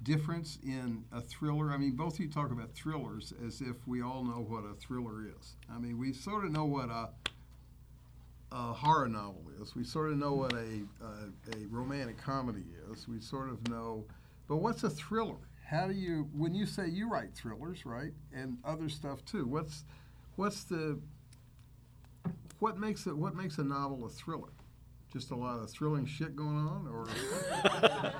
difference 0.03 0.59
in 0.63 1.05
a 1.13 1.21
thriller. 1.21 1.73
I 1.73 1.77
mean, 1.77 1.93
both 1.93 2.15
of 2.15 2.21
you 2.21 2.29
talk 2.29 2.51
about 2.51 2.73
thrillers 2.73 3.33
as 3.47 3.61
if 3.61 3.87
we 3.87 4.03
all 4.03 4.25
know 4.25 4.45
what 4.49 4.65
a 4.65 4.75
thriller 4.75 5.27
is. 5.27 5.57
I 5.71 5.79
mean, 5.79 5.99
we 5.99 6.13
sort 6.13 6.45
of 6.45 6.53
know 6.53 6.65
what 6.65 6.89
a 6.91 7.11
a 8.53 8.73
horror 8.73 9.09
novel 9.09 9.43
is. 9.61 9.77
We 9.77 9.85
sort 9.85 10.11
of 10.11 10.19
know 10.19 10.33
what 10.35 10.53
a, 10.55 10.83
a 11.03 11.57
a 11.57 11.67
romantic 11.71 12.19
comedy 12.19 12.65
is. 12.91 13.07
We 13.07 13.21
sort 13.21 13.49
of 13.49 13.69
know, 13.69 14.05
but 14.49 14.57
what's 14.57 14.83
a 14.85 14.91
thriller? 14.91 15.37
How 15.71 15.87
do 15.87 15.95
you 15.95 16.29
when 16.37 16.53
you 16.53 16.67
say 16.67 16.89
you 16.89 17.09
write 17.09 17.33
thrillers, 17.33 17.87
right, 17.87 18.13
and 18.35 18.59
other 18.65 18.89
stuff 18.89 19.25
too? 19.25 19.47
What's 19.47 19.85
what's 20.35 20.65
the 20.65 20.99
what 22.59 22.77
makes 22.77 23.07
it 23.07 23.17
what 23.17 23.37
makes 23.37 23.59
a 23.59 23.63
novel 23.63 24.05
a 24.05 24.09
thriller? 24.09 24.51
Just 25.13 25.31
a 25.31 25.37
lot 25.37 25.59
of 25.59 25.71
thrilling 25.71 26.07
shit 26.07 26.37
going 26.37 26.57
on, 26.57 26.87
or 26.89 27.09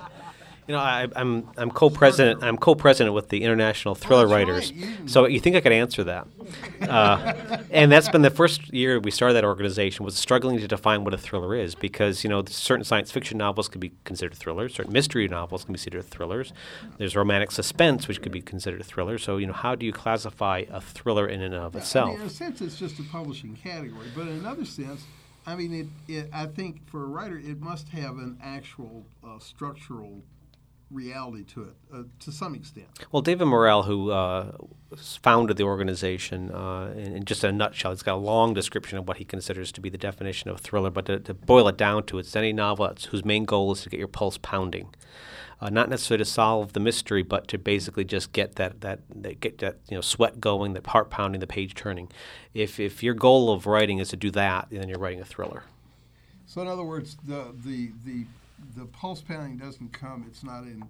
You 0.67 0.75
know, 0.75 0.79
I, 0.79 1.07
I'm 1.15 1.49
I'm 1.57 1.71
co-president. 1.71 2.43
I'm 2.43 2.55
co-president 2.55 3.15
with 3.15 3.29
the 3.29 3.43
International 3.43 3.95
Thriller 3.95 4.27
right. 4.27 4.47
Writers. 4.47 4.71
You 4.71 5.07
So 5.07 5.25
you 5.25 5.39
think 5.39 5.55
I 5.55 5.61
could 5.61 5.71
answer 5.71 6.03
that? 6.05 6.27
Uh, 6.81 7.57
and 7.69 7.91
that's 7.91 8.09
been 8.09 8.23
the 8.23 8.29
first 8.29 8.73
year 8.73 8.99
we 8.99 9.11
started 9.11 9.35
that 9.35 9.45
organization 9.45 10.03
was 10.03 10.15
struggling 10.15 10.57
to 10.57 10.67
define 10.67 11.03
what 11.03 11.13
a 11.13 11.17
thriller 11.17 11.55
is 11.55 11.75
because 11.75 12.23
you 12.23 12.29
know 12.29 12.43
certain 12.47 12.83
science 12.83 13.11
fiction 13.11 13.37
novels 13.37 13.69
could 13.69 13.79
be 13.79 13.93
considered 14.03 14.35
thrillers, 14.35 14.73
certain 14.73 14.91
mystery 14.91 15.27
novels 15.27 15.63
can 15.63 15.73
be 15.73 15.77
considered 15.77 16.03
thrillers. 16.05 16.53
There's 16.97 17.15
romantic 17.15 17.51
suspense 17.51 18.07
which 18.07 18.21
could 18.21 18.31
be 18.31 18.41
considered 18.41 18.81
a 18.81 18.83
thriller. 18.83 19.17
So 19.17 19.37
you 19.37 19.47
know, 19.47 19.53
how 19.53 19.75
do 19.75 19.85
you 19.85 19.93
classify 19.93 20.63
a 20.69 20.81
thriller 20.81 21.27
in 21.27 21.41
and 21.41 21.53
of 21.53 21.75
I 21.75 21.79
itself? 21.79 22.09
mean, 22.09 22.21
in 22.21 22.27
a 22.27 22.29
sense, 22.29 22.61
it's 22.61 22.77
just 22.77 22.99
a 22.99 23.03
publishing 23.03 23.55
category, 23.55 24.07
but 24.15 24.23
in 24.23 24.39
another 24.39 24.65
sense, 24.65 25.05
I 25.45 25.55
mean, 25.55 25.73
it, 25.73 26.13
it 26.13 26.29
I 26.33 26.45
think 26.45 26.87
for 26.87 27.03
a 27.03 27.07
writer, 27.07 27.37
it 27.37 27.59
must 27.59 27.89
have 27.89 28.17
an 28.17 28.37
actual 28.43 29.05
uh, 29.23 29.39
structural 29.39 30.21
reality 30.91 31.43
to 31.45 31.63
it, 31.63 31.73
uh, 31.93 32.03
to 32.19 32.31
some 32.31 32.55
extent. 32.55 32.87
Well, 33.11 33.21
David 33.21 33.45
Morrell, 33.45 33.83
who 33.83 34.11
uh, 34.11 34.51
founded 34.95 35.57
the 35.57 35.63
organization, 35.63 36.51
uh, 36.51 36.93
in, 36.95 37.15
in 37.15 37.25
just 37.25 37.43
a 37.43 37.51
nutshell, 37.51 37.91
he's 37.91 38.03
got 38.03 38.15
a 38.15 38.17
long 38.17 38.53
description 38.53 38.97
of 38.97 39.07
what 39.07 39.17
he 39.17 39.25
considers 39.25 39.71
to 39.73 39.81
be 39.81 39.89
the 39.89 39.97
definition 39.97 40.49
of 40.49 40.57
a 40.57 40.59
thriller. 40.59 40.89
But 40.89 41.05
to, 41.05 41.19
to 41.19 41.33
boil 41.33 41.67
it 41.67 41.77
down 41.77 42.03
to, 42.07 42.19
it's 42.19 42.35
any 42.35 42.53
novel 42.53 42.87
that's- 42.87 43.05
whose 43.05 43.23
main 43.23 43.45
goal 43.45 43.71
is 43.71 43.81
to 43.81 43.89
get 43.89 43.99
your 43.99 44.07
pulse 44.07 44.37
pounding, 44.37 44.93
uh, 45.61 45.69
not 45.69 45.89
necessarily 45.89 46.23
to 46.23 46.29
solve 46.29 46.73
the 46.73 46.79
mystery, 46.79 47.23
but 47.23 47.47
to 47.47 47.57
basically 47.57 48.03
just 48.03 48.33
get 48.33 48.55
that 48.55 48.81
that, 48.81 48.99
that 49.15 49.39
get 49.39 49.59
that 49.59 49.77
you 49.89 49.95
know 49.95 50.01
sweat 50.01 50.41
going, 50.41 50.73
that 50.73 50.87
heart 50.87 51.09
pounding, 51.09 51.39
the 51.39 51.47
page 51.47 51.75
turning. 51.75 52.09
If 52.53 52.79
if 52.79 53.03
your 53.03 53.13
goal 53.13 53.51
of 53.51 53.67
writing 53.67 53.99
is 53.99 54.09
to 54.09 54.17
do 54.17 54.31
that, 54.31 54.67
then 54.71 54.89
you're 54.89 54.99
writing 54.99 55.21
a 55.21 55.25
thriller. 55.25 55.63
So, 56.47 56.61
in 56.61 56.67
other 56.67 56.83
words, 56.83 57.15
the 57.23 57.53
the 57.63 57.91
the 58.03 58.25
the 58.75 58.85
pulse 58.85 59.21
pounding 59.21 59.57
doesn't 59.57 59.93
come. 59.93 60.25
It's 60.27 60.43
not 60.43 60.63
in 60.63 60.83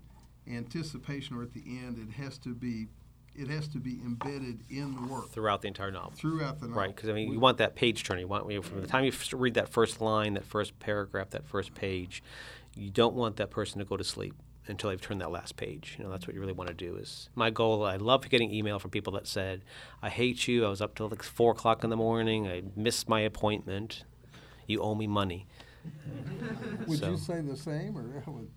anticipation 0.48 1.36
or 1.38 1.44
at 1.44 1.54
the 1.54 1.64
end. 1.66 1.98
It 1.98 2.14
has 2.22 2.38
to 2.40 2.54
be, 2.54 2.88
it 3.36 3.48
has 3.48 3.68
to 3.70 3.78
be 3.80 4.00
embedded 4.06 4.60
in 4.70 4.96
the 4.96 5.02
work 5.14 5.30
Throughout 5.30 5.62
the 5.62 5.68
entire 5.68 5.92
novel. 5.92 6.12
throughout 6.16 6.60
the 6.60 6.68
novel. 6.68 6.82
Right, 6.82 6.96
because 6.96 7.10
I 7.10 7.14
mean, 7.14 7.32
you 7.32 7.40
want 7.40 7.58
that 7.60 7.76
page 7.76 8.04
turn. 8.04 8.20
You 8.20 8.28
want 8.28 8.50
you 8.50 8.58
know, 8.58 8.62
from 8.62 8.82
the 8.82 8.88
time 8.88 9.06
you 9.06 9.12
read 9.34 9.54
that 9.56 9.70
first 9.70 10.02
line, 10.02 10.34
that 10.34 10.46
first 10.46 10.78
paragraph, 10.80 11.30
that 11.32 11.46
first 11.46 11.74
page, 11.74 12.24
you 12.76 12.90
don't 12.90 13.16
want 13.16 13.38
that 13.38 13.50
person 13.50 13.80
to 13.80 13.86
go 13.86 13.98
to 13.98 14.04
sleep 14.04 14.34
until 14.68 14.90
they've 14.90 15.02
turned 15.02 15.22
that 15.22 15.32
last 15.32 15.56
page. 15.58 15.96
You 15.98 16.04
know, 16.04 16.12
that's 16.12 16.28
what 16.28 16.34
you 16.36 16.40
really 16.42 16.54
want 16.54 16.68
to 16.70 16.74
do. 16.74 16.96
Is 16.96 17.30
my 17.36 17.50
goal. 17.50 17.84
I 17.84 17.98
love 17.98 18.28
getting 18.30 18.54
email 18.54 18.80
from 18.80 18.92
people 18.92 19.14
that 19.14 19.28
said, 19.28 19.64
"I 20.02 20.10
hate 20.10 20.48
you. 20.48 20.66
I 20.66 20.70
was 20.70 20.82
up 20.82 20.96
till 20.96 21.10
like 21.10 21.24
four 21.24 21.52
o'clock 21.52 21.84
in 21.84 21.90
the 21.90 21.98
morning. 21.98 22.48
I 22.48 22.64
missed 22.76 23.10
my 23.10 23.22
appointment. 23.22 24.04
You 24.68 24.82
owe 24.82 24.96
me 24.96 25.08
money." 25.08 25.48
Would 26.88 27.00
So- 27.00 27.12
you 27.12 27.18
say 27.18 27.42
the 27.42 27.58
same, 27.58 27.98
or 27.98 28.24
would, 28.28 28.50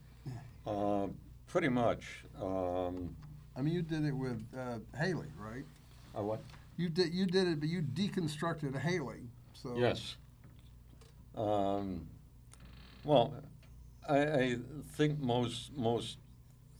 Uh, 0.66 1.08
pretty 1.46 1.68
much. 1.68 2.24
Um, 2.40 3.14
I 3.56 3.62
mean, 3.62 3.74
you 3.74 3.82
did 3.82 4.04
it 4.04 4.12
with 4.12 4.42
uh, 4.56 4.78
Hailey, 4.96 5.28
right? 5.38 5.64
uh, 6.18 6.22
what? 6.22 6.40
You 6.76 6.88
did 6.88 7.12
you 7.14 7.26
did 7.26 7.46
it, 7.46 7.60
but 7.60 7.68
you 7.68 7.82
deconstructed 7.82 8.74
Hailey. 8.76 9.28
So 9.54 9.76
Yes. 9.76 10.16
Um, 11.36 12.06
well, 13.04 13.32
I, 14.08 14.18
I 14.18 14.56
think 14.96 15.20
most 15.20 15.72
most 15.76 16.18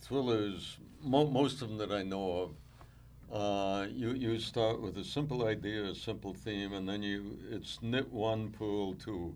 thrillers, 0.01 0.79
mo- 1.03 1.29
most 1.31 1.63
of 1.63 1.69
them 1.69 1.79
that 1.79 1.93
I 1.93 2.03
know 2.03 2.31
of, 2.43 2.51
uh, 3.33 3.87
you 3.93 4.11
you 4.15 4.39
start 4.41 4.81
with 4.81 4.97
a 4.99 5.05
simple 5.05 5.47
idea, 5.47 5.85
a 5.85 5.95
simple 5.95 6.33
theme, 6.35 6.73
and 6.73 6.89
then 6.89 7.03
you 7.03 7.39
it's 7.51 7.81
knit 7.83 8.11
one, 8.13 8.51
pull 8.51 8.95
two. 8.95 9.35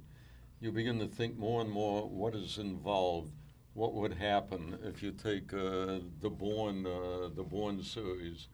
You 0.60 0.72
begin 0.72 0.98
to 0.98 1.06
think 1.06 1.38
more 1.38 1.60
and 1.60 1.70
more 1.70 2.08
what 2.08 2.34
is 2.34 2.58
involved. 2.58 3.30
What 3.74 3.94
would 3.94 4.14
happen 4.14 4.76
if 4.82 5.04
you 5.04 5.12
take 5.12 5.54
uh, 5.54 6.00
the 6.20 6.30
Bourne 6.30 6.84
uh, 6.84 7.28
the 7.32 7.44
Bourne 7.44 7.80
series, 7.84 8.48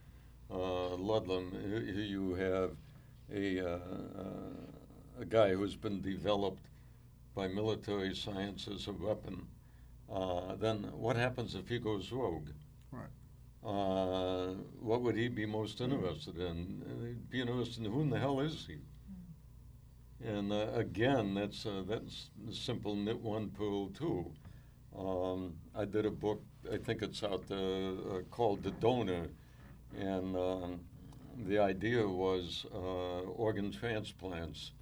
uh, 0.50 0.98
Ludlum? 0.98 1.52
Here 1.62 2.04
you 2.04 2.34
have 2.34 2.72
a 3.32 3.58
uh, 3.58 3.78
uh, 4.18 5.20
a 5.20 5.24
guy 5.24 5.54
who's 5.54 5.76
been 5.76 6.02
developed 6.02 6.66
by 7.34 7.48
military 7.48 8.14
science 8.14 8.68
as 8.68 8.86
a 8.86 8.92
weapon. 8.92 9.46
Uh, 10.12 10.56
then 10.56 10.82
what 10.92 11.16
happens 11.16 11.54
if 11.54 11.68
he 11.70 11.78
goes 11.78 12.12
rogue? 12.12 12.50
Right. 12.92 13.08
Uh, 13.64 14.56
what 14.78 15.00
would 15.00 15.16
he 15.16 15.28
be 15.28 15.46
most 15.46 15.80
interested 15.80 16.36
in? 16.36 16.82
He'd 17.02 17.30
be 17.30 17.40
interested 17.40 17.86
in 17.86 17.90
who 17.90 18.02
in 18.02 18.10
the 18.10 18.18
hell 18.18 18.40
is 18.40 18.66
he? 18.66 18.76
And 20.22 20.52
uh, 20.52 20.68
again, 20.74 21.34
that's 21.34 21.66
uh, 21.66 21.82
that's 21.86 22.30
simple 22.52 22.94
knit 22.94 23.20
one, 23.20 23.50
pull 23.50 23.88
two. 23.88 24.30
Um, 24.96 25.54
I 25.74 25.84
did 25.84 26.06
a 26.06 26.10
book, 26.10 26.42
I 26.72 26.76
think 26.76 27.02
it's 27.02 27.22
out 27.22 27.44
uh, 27.50 27.54
uh, 27.54 28.20
called 28.30 28.62
The 28.62 28.70
Donor, 28.70 29.26
and 29.98 30.36
um, 30.36 30.80
the 31.46 31.58
idea 31.58 32.06
was 32.06 32.64
uh, 32.72 33.22
organ 33.22 33.72
transplants. 33.72 34.72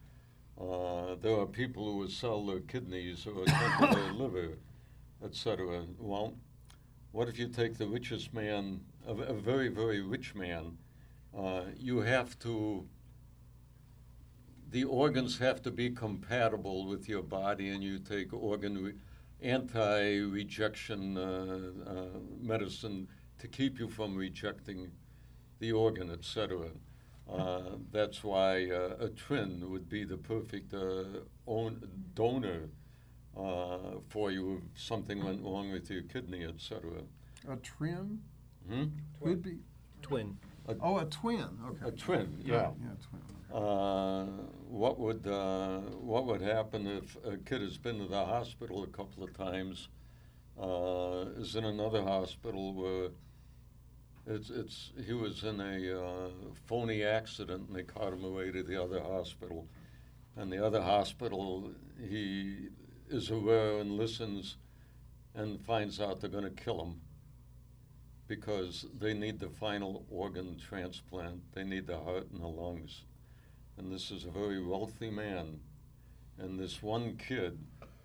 Uh, 0.61 1.17
there 1.21 1.39
are 1.41 1.47
people 1.47 1.87
who 1.87 1.99
would 1.99 2.13
sell 2.13 2.45
their 2.45 2.61
kidneys 2.61 3.27
or 3.27 3.45
their 3.47 4.13
liver, 4.13 4.59
etc. 5.25 5.85
Well, 5.99 6.35
what 7.13 7.29
if 7.29 7.39
you 7.39 7.49
take 7.49 7.79
the 7.79 7.87
richest 7.87 8.35
man, 8.35 8.81
a, 9.07 9.13
a 9.13 9.35
very, 9.35 9.69
very 9.69 10.03
rich 10.03 10.35
man? 10.35 10.77
Uh, 11.37 11.63
you 11.79 12.01
have 12.01 12.39
to 12.41 12.87
the 14.73 14.85
organs 14.85 15.39
have 15.39 15.63
to 15.63 15.71
be 15.71 15.91
compatible 15.91 16.87
with 16.87 17.09
your 17.09 17.23
body, 17.23 17.69
and 17.69 17.85
you 17.85 17.99
take 17.99 18.33
organ 18.33 18.83
re- 18.85 18.95
anti-rejection 19.43 21.17
uh, 21.19 21.91
uh, 21.91 22.05
medicine 22.41 23.07
to 23.39 23.49
keep 23.49 23.79
you 23.79 23.89
from 23.89 24.17
rejecting 24.17 24.91
the 25.61 25.73
organ, 25.73 26.11
etc. 26.11 26.69
Uh, 27.31 27.61
that's 27.93 28.25
why 28.25 28.71
uh, 28.71 28.97
a 29.01 29.09
twin 29.11 29.71
would 29.71 29.89
be 29.89 30.05
the 30.05 30.17
perfect 30.17 30.73
uh, 30.75 31.05
own 31.47 31.81
donor 32.15 32.69
uh, 33.37 33.99
for 34.09 34.31
you 34.31 34.63
if 34.75 34.81
something 34.83 35.23
went 35.25 35.43
wrong 35.43 35.71
with 35.71 35.91
your 35.91 36.03
kidney, 36.03 36.45
etc. 36.45 36.81
A 37.49 37.57
twin 37.57 38.21
Hmm? 38.69 38.85
would 39.21 39.43
be. 39.43 39.59
Twin. 40.03 40.39
Oh, 40.81 40.99
a 40.99 41.05
twin. 41.07 41.49
Okay. 41.67 41.89
A 41.89 41.91
twin, 41.91 42.39
Yeah, 42.45 42.55
yeah. 42.55 42.71
yeah, 42.81 42.91
twin. 43.11 43.23
Uh, 43.53 44.25
what 44.71 44.99
would 44.99 45.27
uh, 45.27 45.81
what 46.01 46.25
would 46.25 46.41
happen 46.41 46.87
if 46.87 47.17
a 47.23 47.37
kid 47.37 47.61
has 47.61 47.77
been 47.77 47.99
to 47.99 48.07
the 48.07 48.25
hospital 48.25 48.83
a 48.83 48.87
couple 48.87 49.23
of 49.23 49.37
times, 49.37 49.89
uh, 50.59 51.27
is 51.37 51.55
in 51.55 51.65
another 51.65 52.03
hospital 52.03 52.73
where 52.73 53.11
it's 54.27 54.49
it's 54.49 54.93
he 55.05 55.13
was 55.13 55.45
in 55.45 55.61
a 55.61 56.01
uh, 56.01 56.31
phony 56.67 57.05
accident 57.05 57.69
and 57.69 57.77
they 57.77 57.83
caught 57.83 58.15
him 58.15 58.25
away 58.25 58.51
to 58.51 58.63
the 58.63 58.83
other 58.83 59.01
hospital, 59.03 59.69
and 60.37 60.51
the 60.51 60.65
other 60.65 60.81
hospital 60.81 61.73
he 62.09 62.69
is 63.11 63.31
aware 63.31 63.81
and 63.81 63.99
listens, 63.99 64.57
and 65.35 65.61
finds 65.61 66.01
out 66.01 66.23
they're 66.23 66.31
going 66.31 66.45
to 66.45 66.51
kill 66.51 66.83
him 66.83 67.03
because 68.29 68.87
they 68.99 69.13
need 69.13 69.39
the 69.39 69.51
final 69.51 70.07
organ 70.11 70.57
transplant. 70.59 71.43
They 71.53 71.65
need 71.65 71.87
the 71.87 71.99
heart 71.99 72.31
and 72.33 72.41
the 72.41 72.47
lungs. 72.47 73.03
And 73.79 73.93
this 73.93 74.11
is 74.11 74.25
a 74.25 74.31
very 74.31 74.63
wealthy 74.63 75.11
man. 75.11 75.61
And 76.39 76.59
this 76.59 76.83
one 76.83 77.17
kid 77.17 77.59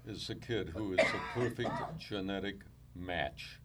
is 0.05 0.29
a 0.29 0.35
kid 0.35 0.69
who 0.69 0.93
is 0.93 0.99
the 0.99 1.19
perfect 1.33 1.71
genetic 1.99 2.61
match. 2.95 3.59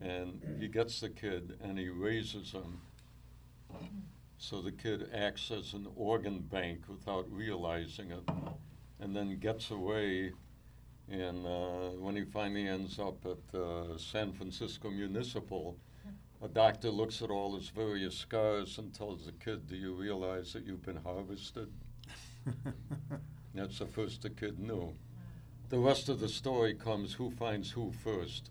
And 0.00 0.40
he 0.58 0.68
gets 0.68 1.00
the 1.00 1.10
kid 1.10 1.58
and 1.62 1.78
he 1.78 1.88
raises 1.88 2.52
him. 2.52 2.80
So 4.38 4.62
the 4.62 4.72
kid 4.72 5.10
acts 5.14 5.50
as 5.50 5.74
an 5.74 5.86
organ 5.96 6.38
bank 6.40 6.80
without 6.88 7.30
realizing 7.30 8.10
it, 8.10 8.28
and 8.98 9.14
then 9.14 9.38
gets 9.38 9.70
away 9.70 10.32
and 11.10 11.44
uh, 11.44 11.90
when 11.98 12.14
he 12.14 12.24
finally 12.24 12.68
ends 12.68 13.00
up 13.00 13.16
at 13.26 13.58
uh, 13.58 13.98
San 13.98 14.32
Francisco 14.32 14.90
Municipal, 14.90 15.76
a 16.42 16.48
doctor 16.48 16.90
looks 16.90 17.22
at 17.22 17.30
all 17.30 17.54
his 17.56 17.68
various 17.68 18.16
scars 18.16 18.78
and 18.78 18.92
tells 18.94 19.26
the 19.26 19.32
kid, 19.32 19.68
Do 19.68 19.76
you 19.76 19.94
realize 19.94 20.52
that 20.52 20.64
you've 20.64 20.84
been 20.84 20.96
harvested? 20.96 21.70
That's 23.54 23.78
the 23.78 23.86
first 23.86 24.22
the 24.22 24.30
kid 24.30 24.58
knew. 24.58 24.94
The 25.68 25.78
rest 25.78 26.08
of 26.08 26.20
the 26.20 26.28
story 26.28 26.74
comes 26.74 27.14
who 27.14 27.30
finds 27.30 27.70
who 27.70 27.92
first. 27.92 28.50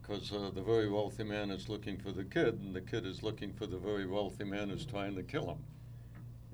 Because 0.00 0.32
uh, 0.32 0.50
the 0.54 0.62
very 0.62 0.88
wealthy 0.88 1.24
man 1.24 1.50
is 1.50 1.68
looking 1.68 1.98
for 1.98 2.12
the 2.12 2.24
kid, 2.24 2.60
and 2.60 2.74
the 2.74 2.80
kid 2.80 3.04
is 3.06 3.22
looking 3.22 3.52
for 3.52 3.66
the 3.66 3.76
very 3.76 4.06
wealthy 4.06 4.44
man 4.44 4.70
who's 4.70 4.86
trying 4.86 5.14
to 5.16 5.22
kill 5.22 5.48
him. 5.48 5.64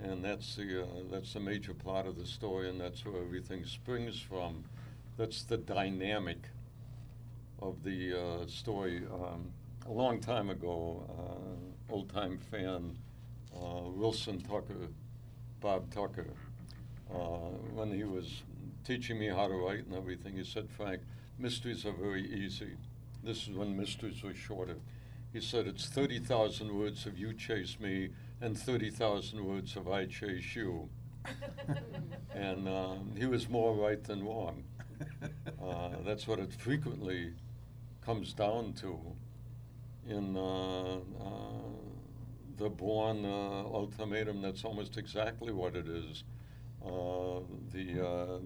And 0.02 0.24
that's 0.24 0.56
the, 0.56 0.82
uh, 0.82 0.86
that's 1.10 1.34
the 1.34 1.40
major 1.40 1.72
plot 1.72 2.06
of 2.06 2.18
the 2.18 2.26
story, 2.26 2.68
and 2.68 2.80
that's 2.80 3.04
where 3.04 3.22
everything 3.22 3.64
springs 3.64 4.18
from 4.20 4.64
that's 5.16 5.44
the 5.44 5.56
dynamic 5.56 6.48
of 7.60 7.82
the 7.84 8.20
uh, 8.20 8.46
story. 8.46 9.02
Um, 9.12 9.52
a 9.86 9.92
long 9.92 10.20
time 10.20 10.50
ago, 10.50 11.04
uh, 11.18 11.92
old 11.92 12.12
time 12.12 12.38
fan 12.50 12.96
uh, 13.54 13.82
Wilson 13.88 14.40
Tucker, 14.40 14.88
Bob 15.60 15.90
Tucker, 15.92 16.32
uh, 17.12 17.16
when 17.74 17.92
he 17.92 18.04
was 18.04 18.42
teaching 18.84 19.18
me 19.18 19.28
how 19.28 19.46
to 19.46 19.54
write 19.54 19.86
and 19.86 19.94
everything, 19.94 20.36
he 20.36 20.44
said, 20.44 20.68
Frank, 20.70 21.02
mysteries 21.38 21.84
are 21.84 21.92
very 21.92 22.24
easy. 22.32 22.72
This 23.22 23.48
is 23.48 23.54
when 23.54 23.76
mysteries 23.76 24.22
were 24.22 24.34
shorter. 24.34 24.76
He 25.32 25.40
said, 25.40 25.66
It's 25.66 25.86
30,000 25.86 26.76
words 26.76 27.06
of 27.06 27.18
you 27.18 27.32
chase 27.34 27.78
me 27.80 28.10
and 28.40 28.58
30,000 28.58 29.44
words 29.44 29.76
of 29.76 29.88
I 29.88 30.06
chase 30.06 30.54
you. 30.54 30.88
and 32.34 32.68
um, 32.68 33.12
he 33.16 33.26
was 33.26 33.48
more 33.48 33.74
right 33.74 34.02
than 34.02 34.24
wrong. 34.24 34.64
Uh, 35.62 35.88
that's 36.04 36.26
what 36.26 36.38
it 36.38 36.52
frequently 36.52 37.32
comes 38.04 38.34
down 38.34 38.74
to 38.74 38.98
in 40.08 40.36
uh, 40.36 40.96
uh, 40.96 40.98
the 42.56 42.68
Bourne 42.68 43.24
uh, 43.24 43.64
ultimatum. 43.64 44.42
That's 44.42 44.64
almost 44.64 44.96
exactly 44.96 45.52
what 45.52 45.76
it 45.76 45.88
is. 45.88 46.24
Uh, 46.84 47.40
the 47.72 48.06
uh, 48.06 48.38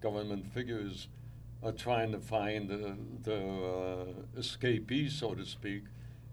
government 0.00 0.46
figures 0.52 1.08
are 1.62 1.72
trying 1.72 2.12
to 2.12 2.20
find 2.20 2.68
the, 2.68 2.96
the 3.22 4.14
escapees, 4.38 5.14
so 5.14 5.34
to 5.34 5.44
speak, 5.44 5.84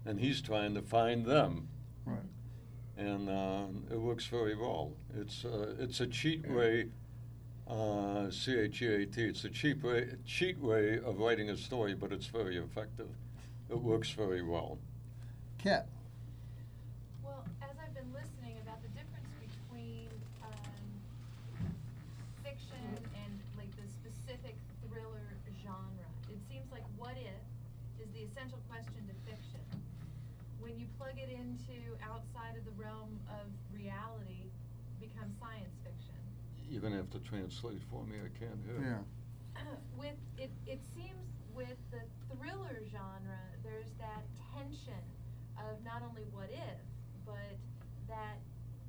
and 0.04 0.20
he's 0.20 0.40
trying 0.40 0.74
to 0.74 0.82
find 0.82 1.24
them. 1.24 1.68
Right. 2.06 2.18
And 2.96 3.28
it 3.90 3.98
works 3.98 4.26
very 4.26 4.54
well. 4.54 4.92
It's 5.18 5.44
it's 5.80 6.00
a 6.00 6.06
cheat 6.06 6.48
way 6.48 6.90
uh, 7.66 8.30
C-H-E-A-T. 8.30 9.22
It's 9.22 9.44
a 9.44 9.48
cheap 9.48 9.82
way, 9.82 10.08
cheat 10.26 10.58
way 10.60 11.00
of 11.04 11.18
writing 11.18 11.50
a 11.50 11.56
story, 11.56 11.94
but 11.94 12.12
it's 12.12 12.26
very 12.26 12.58
effective. 12.58 13.08
It 13.70 13.80
works 13.80 14.10
very 14.10 14.42
well. 14.42 14.78
Cat. 15.58 15.88
Well, 17.24 17.44
as 17.62 17.76
I've 17.80 17.94
been 17.94 18.12
listening 18.12 18.60
about 18.62 18.82
the 18.82 18.88
difference 18.92 19.32
between 19.40 20.08
um, 20.44 20.84
fiction 22.44 22.84
and 23.24 23.32
like 23.56 23.72
the 23.76 23.88
specific 23.88 24.54
thriller 24.84 25.34
genre, 25.64 26.08
it 26.28 26.38
seems 26.48 26.70
like 26.70 26.84
what 26.96 27.16
if 27.16 27.40
is 27.96 28.12
the 28.12 28.20
essential 28.28 28.60
question 28.68 29.00
to 29.08 29.14
fiction. 29.24 29.64
When 30.60 30.78
you 30.78 30.86
plug 30.98 31.16
it 31.16 31.32
into 31.32 31.96
outside 32.04 32.56
of 32.56 32.64
the 32.64 32.76
realm 32.76 33.20
of 33.28 33.48
reality, 33.72 34.52
becomes 35.00 35.32
science 35.40 35.76
fiction. 35.84 36.20
You're 36.68 36.80
going 36.80 36.92
to 36.92 37.00
have 37.00 37.10
to 37.12 37.20
translate 37.20 37.80
for 37.90 38.04
me. 38.04 38.16
I 38.20 38.32
can't 38.38 38.60
hear. 38.64 38.80
Yeah. 38.80 39.00
with 40.00 40.16
it, 40.38 40.50
it 40.66 40.80
seems 40.94 41.24
with 41.54 41.78
the 41.90 42.00
thriller 42.28 42.82
genre, 42.90 43.14
there's 43.14 43.33
that 44.04 44.24
tension 44.52 45.00
of 45.56 45.80
not 45.84 46.04
only 46.04 46.28
what 46.32 46.52
if, 46.52 46.80
but 47.24 47.56
that 48.08 48.36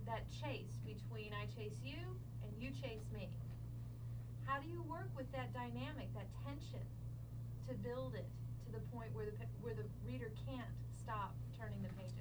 that 0.06 0.28
chase 0.30 0.76
between 0.86 1.32
I 1.34 1.48
chase 1.56 1.80
you 1.84 1.98
and 2.44 2.52
you 2.60 2.70
chase 2.70 3.08
me. 3.14 3.30
How 4.46 4.60
do 4.60 4.68
you 4.70 4.84
work 4.84 5.10
with 5.18 5.32
that 5.32 5.54
dynamic, 5.54 6.14
that 6.14 6.28
tension, 6.46 6.84
to 7.68 7.74
build 7.82 8.14
it 8.14 8.28
to 8.68 8.72
the 8.72 8.84
point 8.94 9.10
where 9.14 9.26
the 9.26 9.32
where 9.62 9.74
the 9.74 9.88
reader 10.06 10.32
can't 10.46 10.70
stop 11.00 11.34
turning 11.58 11.82
the 11.82 11.90
pages? 11.96 12.12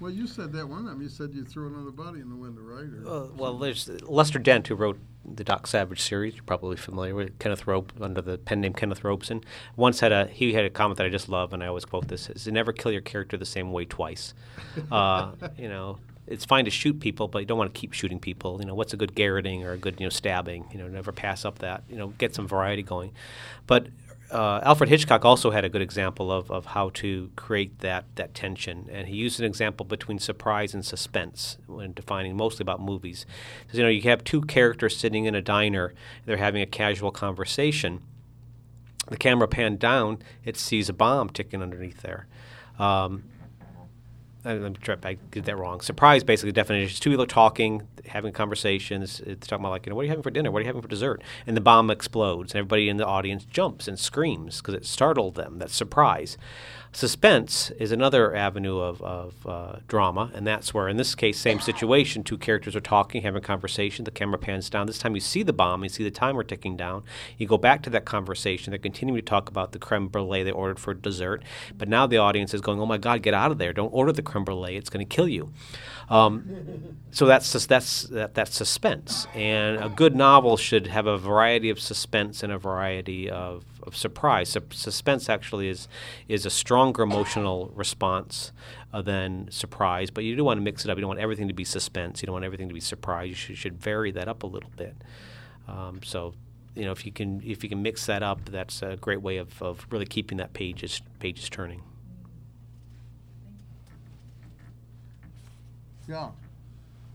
Well, 0.00 0.10
you 0.12 0.26
said 0.26 0.52
that 0.52 0.68
one 0.68 0.86
time. 0.86 1.00
You 1.00 1.08
said 1.08 1.32
you 1.32 1.44
threw 1.44 1.66
another 1.68 1.90
body 1.90 2.20
in 2.20 2.28
the 2.28 2.36
window, 2.36 2.62
right? 2.62 2.86
Or 3.06 3.24
Uh, 3.24 3.26
well, 3.36 3.58
there's 3.58 3.88
Lester 4.02 4.38
Dent, 4.38 4.68
who 4.68 4.74
wrote 4.74 4.98
the 5.34 5.44
Doc 5.44 5.66
Savage 5.66 6.00
series. 6.00 6.34
You're 6.34 6.44
probably 6.44 6.76
familiar 6.76 7.14
with 7.14 7.38
Kenneth 7.38 7.66
Rope 7.66 7.92
under 8.00 8.20
the 8.20 8.38
pen 8.38 8.60
name 8.60 8.72
Kenneth 8.72 9.04
Robeson. 9.04 9.42
Once 9.76 10.00
had 10.00 10.12
a 10.12 10.26
he 10.26 10.52
had 10.52 10.64
a 10.64 10.70
comment 10.70 10.98
that 10.98 11.06
I 11.06 11.08
just 11.10 11.28
love, 11.28 11.52
and 11.52 11.62
I 11.62 11.66
always 11.66 11.84
quote 11.84 12.08
this: 12.08 12.28
"Is 12.30 12.46
never 12.46 12.72
kill 12.72 12.92
your 12.92 13.00
character 13.00 13.36
the 13.36 13.46
same 13.46 13.72
way 13.72 13.84
twice." 13.84 14.34
uh, 14.90 15.32
you 15.56 15.68
know, 15.68 15.98
it's 16.26 16.44
fine 16.44 16.64
to 16.64 16.70
shoot 16.70 17.00
people, 17.00 17.28
but 17.28 17.40
you 17.40 17.46
don't 17.46 17.58
want 17.58 17.72
to 17.72 17.78
keep 17.78 17.92
shooting 17.92 18.18
people. 18.18 18.58
You 18.60 18.66
know, 18.66 18.74
what's 18.74 18.92
a 18.92 18.96
good 18.96 19.14
garroting 19.14 19.64
or 19.64 19.72
a 19.72 19.78
good 19.78 19.98
you 19.98 20.06
know 20.06 20.10
stabbing? 20.10 20.66
You 20.72 20.78
know, 20.78 20.88
never 20.88 21.12
pass 21.12 21.44
up 21.44 21.60
that. 21.60 21.82
You 21.88 21.96
know, 21.96 22.08
get 22.18 22.34
some 22.34 22.46
variety 22.46 22.82
going. 22.82 23.12
But 23.66 23.86
uh, 24.30 24.60
Alfred 24.62 24.90
Hitchcock 24.90 25.24
also 25.24 25.50
had 25.50 25.64
a 25.64 25.68
good 25.68 25.80
example 25.80 26.30
of, 26.30 26.50
of 26.50 26.66
how 26.66 26.90
to 26.90 27.30
create 27.36 27.78
that, 27.80 28.04
that 28.16 28.34
tension. 28.34 28.88
And 28.90 29.08
he 29.08 29.16
used 29.16 29.40
an 29.40 29.46
example 29.46 29.86
between 29.86 30.18
surprise 30.18 30.74
and 30.74 30.84
suspense 30.84 31.56
when 31.66 31.92
defining 31.92 32.36
mostly 32.36 32.62
about 32.62 32.80
movies. 32.80 33.24
You 33.72 33.82
know, 33.82 33.88
you 33.88 34.02
have 34.02 34.24
two 34.24 34.42
characters 34.42 34.96
sitting 34.96 35.24
in 35.24 35.34
a 35.34 35.42
diner, 35.42 35.94
they're 36.26 36.36
having 36.36 36.62
a 36.62 36.66
casual 36.66 37.10
conversation. 37.10 38.02
The 39.08 39.16
camera 39.16 39.48
panned 39.48 39.78
down, 39.78 40.18
it 40.44 40.56
sees 40.56 40.88
a 40.88 40.92
bomb 40.92 41.30
ticking 41.30 41.62
underneath 41.62 42.02
there. 42.02 42.26
Um, 42.78 43.24
try, 44.80 44.96
I 45.04 45.14
did 45.30 45.44
that 45.44 45.56
wrong. 45.56 45.80
Surprise, 45.80 46.24
basically, 46.24 46.50
the 46.50 46.54
definition 46.54 46.90
is 46.90 47.00
two 47.00 47.10
people 47.10 47.26
talking, 47.26 47.86
having 48.06 48.32
conversations. 48.32 49.20
It's 49.20 49.46
talking 49.46 49.64
about 49.64 49.72
like, 49.72 49.86
you 49.86 49.90
know, 49.90 49.96
what 49.96 50.02
are 50.02 50.04
you 50.04 50.10
having 50.10 50.22
for 50.22 50.30
dinner? 50.30 50.50
What 50.50 50.58
are 50.58 50.62
you 50.62 50.66
having 50.66 50.82
for 50.82 50.88
dessert? 50.88 51.22
And 51.46 51.56
the 51.56 51.60
bomb 51.60 51.90
explodes, 51.90 52.52
and 52.52 52.58
everybody 52.58 52.88
in 52.88 52.96
the 52.96 53.06
audience 53.06 53.44
jumps 53.44 53.88
and 53.88 53.98
screams 53.98 54.58
because 54.58 54.74
it 54.74 54.84
startled 54.84 55.34
them. 55.34 55.58
That 55.58 55.70
surprise. 55.70 56.36
Suspense 56.92 57.70
is 57.72 57.92
another 57.92 58.34
avenue 58.34 58.78
of, 58.78 59.02
of 59.02 59.46
uh, 59.46 59.76
drama, 59.86 60.30
and 60.34 60.46
that's 60.46 60.72
where, 60.72 60.88
in 60.88 60.96
this 60.96 61.14
case, 61.14 61.38
same 61.38 61.60
situation. 61.60 62.24
Two 62.24 62.38
characters 62.38 62.74
are 62.74 62.80
talking, 62.80 63.22
having 63.22 63.42
a 63.42 63.46
conversation. 63.46 64.04
The 64.04 64.10
camera 64.10 64.38
pans 64.38 64.70
down. 64.70 64.86
This 64.86 64.98
time, 64.98 65.14
you 65.14 65.20
see 65.20 65.42
the 65.42 65.52
bomb, 65.52 65.82
you 65.82 65.90
see 65.90 66.02
the 66.02 66.10
timer 66.10 66.42
ticking 66.42 66.76
down. 66.76 67.02
You 67.36 67.46
go 67.46 67.58
back 67.58 67.82
to 67.82 67.90
that 67.90 68.04
conversation. 68.04 68.70
They're 68.70 68.78
continuing 68.78 69.20
to 69.20 69.24
talk 69.24 69.48
about 69.48 69.72
the 69.72 69.78
creme 69.78 70.08
brulee 70.08 70.42
they 70.42 70.50
ordered 70.50 70.80
for 70.80 70.94
dessert, 70.94 71.42
but 71.76 71.88
now 71.88 72.06
the 72.06 72.18
audience 72.18 72.54
is 72.54 72.60
going, 72.60 72.80
"Oh 72.80 72.86
my 72.86 72.98
God, 72.98 73.22
get 73.22 73.34
out 73.34 73.52
of 73.52 73.58
there! 73.58 73.72
Don't 73.72 73.92
order 73.92 74.12
the 74.12 74.22
creme 74.22 74.44
brulee, 74.44 74.76
it's 74.76 74.90
going 74.90 75.06
to 75.06 75.16
kill 75.16 75.28
you. 75.28 75.52
Um, 76.10 76.96
so 77.10 77.26
that's 77.26 77.66
that's 77.66 78.02
that, 78.04 78.34
that's 78.34 78.54
suspense, 78.54 79.26
and 79.34 79.82
a 79.82 79.88
good 79.88 80.14
novel 80.14 80.56
should 80.56 80.86
have 80.86 81.06
a 81.06 81.18
variety 81.18 81.68
of 81.68 81.80
suspense 81.80 82.42
and 82.42 82.52
a 82.52 82.58
variety 82.58 83.28
of, 83.28 83.64
of 83.82 83.96
surprise. 83.96 84.50
Su- 84.50 84.62
suspense 84.70 85.28
actually 85.28 85.68
is 85.68 85.88
is 86.28 86.46
a 86.46 86.50
stronger 86.50 87.02
emotional 87.02 87.72
response 87.74 88.52
uh, 88.92 89.02
than 89.02 89.50
surprise, 89.50 90.10
but 90.10 90.24
you 90.24 90.36
do 90.36 90.44
want 90.44 90.58
to 90.58 90.62
mix 90.62 90.84
it 90.84 90.90
up. 90.90 90.96
You 90.96 91.02
don't 91.02 91.08
want 91.08 91.20
everything 91.20 91.48
to 91.48 91.54
be 91.54 91.64
suspense. 91.64 92.22
You 92.22 92.26
don't 92.26 92.34
want 92.34 92.44
everything 92.44 92.68
to 92.68 92.74
be 92.74 92.80
surprise. 92.80 93.28
You 93.28 93.34
should, 93.34 93.58
should 93.58 93.80
vary 93.80 94.10
that 94.12 94.28
up 94.28 94.42
a 94.42 94.46
little 94.46 94.70
bit. 94.76 94.96
Um, 95.66 96.00
so 96.02 96.34
you 96.74 96.84
know 96.84 96.92
if 96.92 97.04
you 97.04 97.12
can 97.12 97.42
if 97.44 97.62
you 97.62 97.68
can 97.68 97.82
mix 97.82 98.06
that 98.06 98.22
up, 98.22 98.46
that's 98.46 98.82
a 98.82 98.96
great 98.96 99.20
way 99.20 99.38
of, 99.38 99.60
of 99.62 99.86
really 99.90 100.06
keeping 100.06 100.38
that 100.38 100.52
pages 100.52 101.02
pages 101.20 101.48
turning. 101.48 101.82
Yeah. 106.08 106.30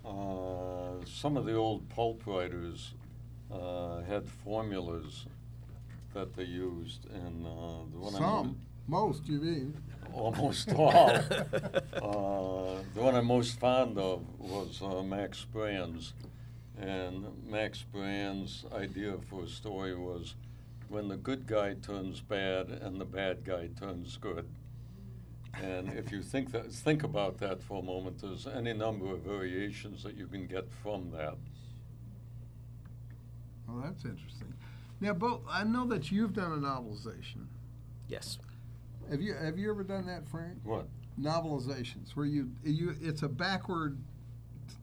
Uh, 0.05 1.03
some 1.05 1.35
of 1.35 1.45
the 1.45 1.55
old 1.55 1.89
pulp 1.89 2.21
writers 2.27 2.93
uh, 3.51 4.01
had 4.01 4.29
formulas 4.29 5.25
that 6.13 6.35
they 6.35 6.43
used, 6.43 7.07
and 7.09 7.45
uh, 7.45 7.49
the 7.91 7.99
one 7.99 8.13
Some. 8.13 8.57
Most, 8.87 9.27
you 9.27 9.39
mean. 9.39 9.73
almost 10.13 10.71
all. 10.73 11.09
uh, 11.09 12.81
the 12.93 13.01
one 13.01 13.15
I'm 13.15 13.25
most 13.25 13.57
fond 13.59 13.97
of 13.97 14.21
was 14.37 14.81
uh, 14.81 15.01
Max 15.01 15.45
Brand's. 15.45 16.13
And 16.77 17.25
Max 17.49 17.83
Brand's 17.83 18.65
idea 18.73 19.15
for 19.29 19.43
a 19.43 19.47
story 19.47 19.95
was 19.95 20.35
when 20.89 21.07
the 21.07 21.17
good 21.17 21.47
guy 21.47 21.75
turns 21.75 22.19
bad 22.19 22.67
and 22.69 22.99
the 22.99 23.05
bad 23.05 23.45
guy 23.45 23.69
turns 23.79 24.17
good. 24.17 24.47
And 25.61 25.89
if 25.89 26.11
you 26.11 26.21
think 26.21 26.51
that, 26.51 26.71
think 26.71 27.03
about 27.03 27.37
that 27.39 27.61
for 27.61 27.79
a 27.79 27.83
moment, 27.83 28.19
there's 28.21 28.47
any 28.47 28.73
number 28.73 29.11
of 29.13 29.19
variations 29.19 30.03
that 30.03 30.17
you 30.17 30.27
can 30.27 30.47
get 30.47 30.71
from 30.81 31.11
that. 31.11 31.35
Well, 33.67 33.83
that's 33.83 34.03
interesting. 34.03 34.53
Now, 34.99 35.13
Bo, 35.13 35.41
I 35.49 35.63
know 35.63 35.85
that 35.87 36.11
you've 36.11 36.33
done 36.33 36.51
a 36.53 36.57
novelization. 36.57 37.47
Yes. 38.07 38.39
Have 39.09 39.21
you 39.21 39.33
Have 39.33 39.57
you 39.57 39.69
ever 39.69 39.83
done 39.83 40.05
that, 40.07 40.27
Frank? 40.27 40.57
What? 40.63 40.87
Novelizations, 41.19 42.15
where 42.15 42.25
you 42.25 42.49
you 42.63 42.95
it's 43.01 43.21
a 43.21 43.27
backward. 43.27 43.97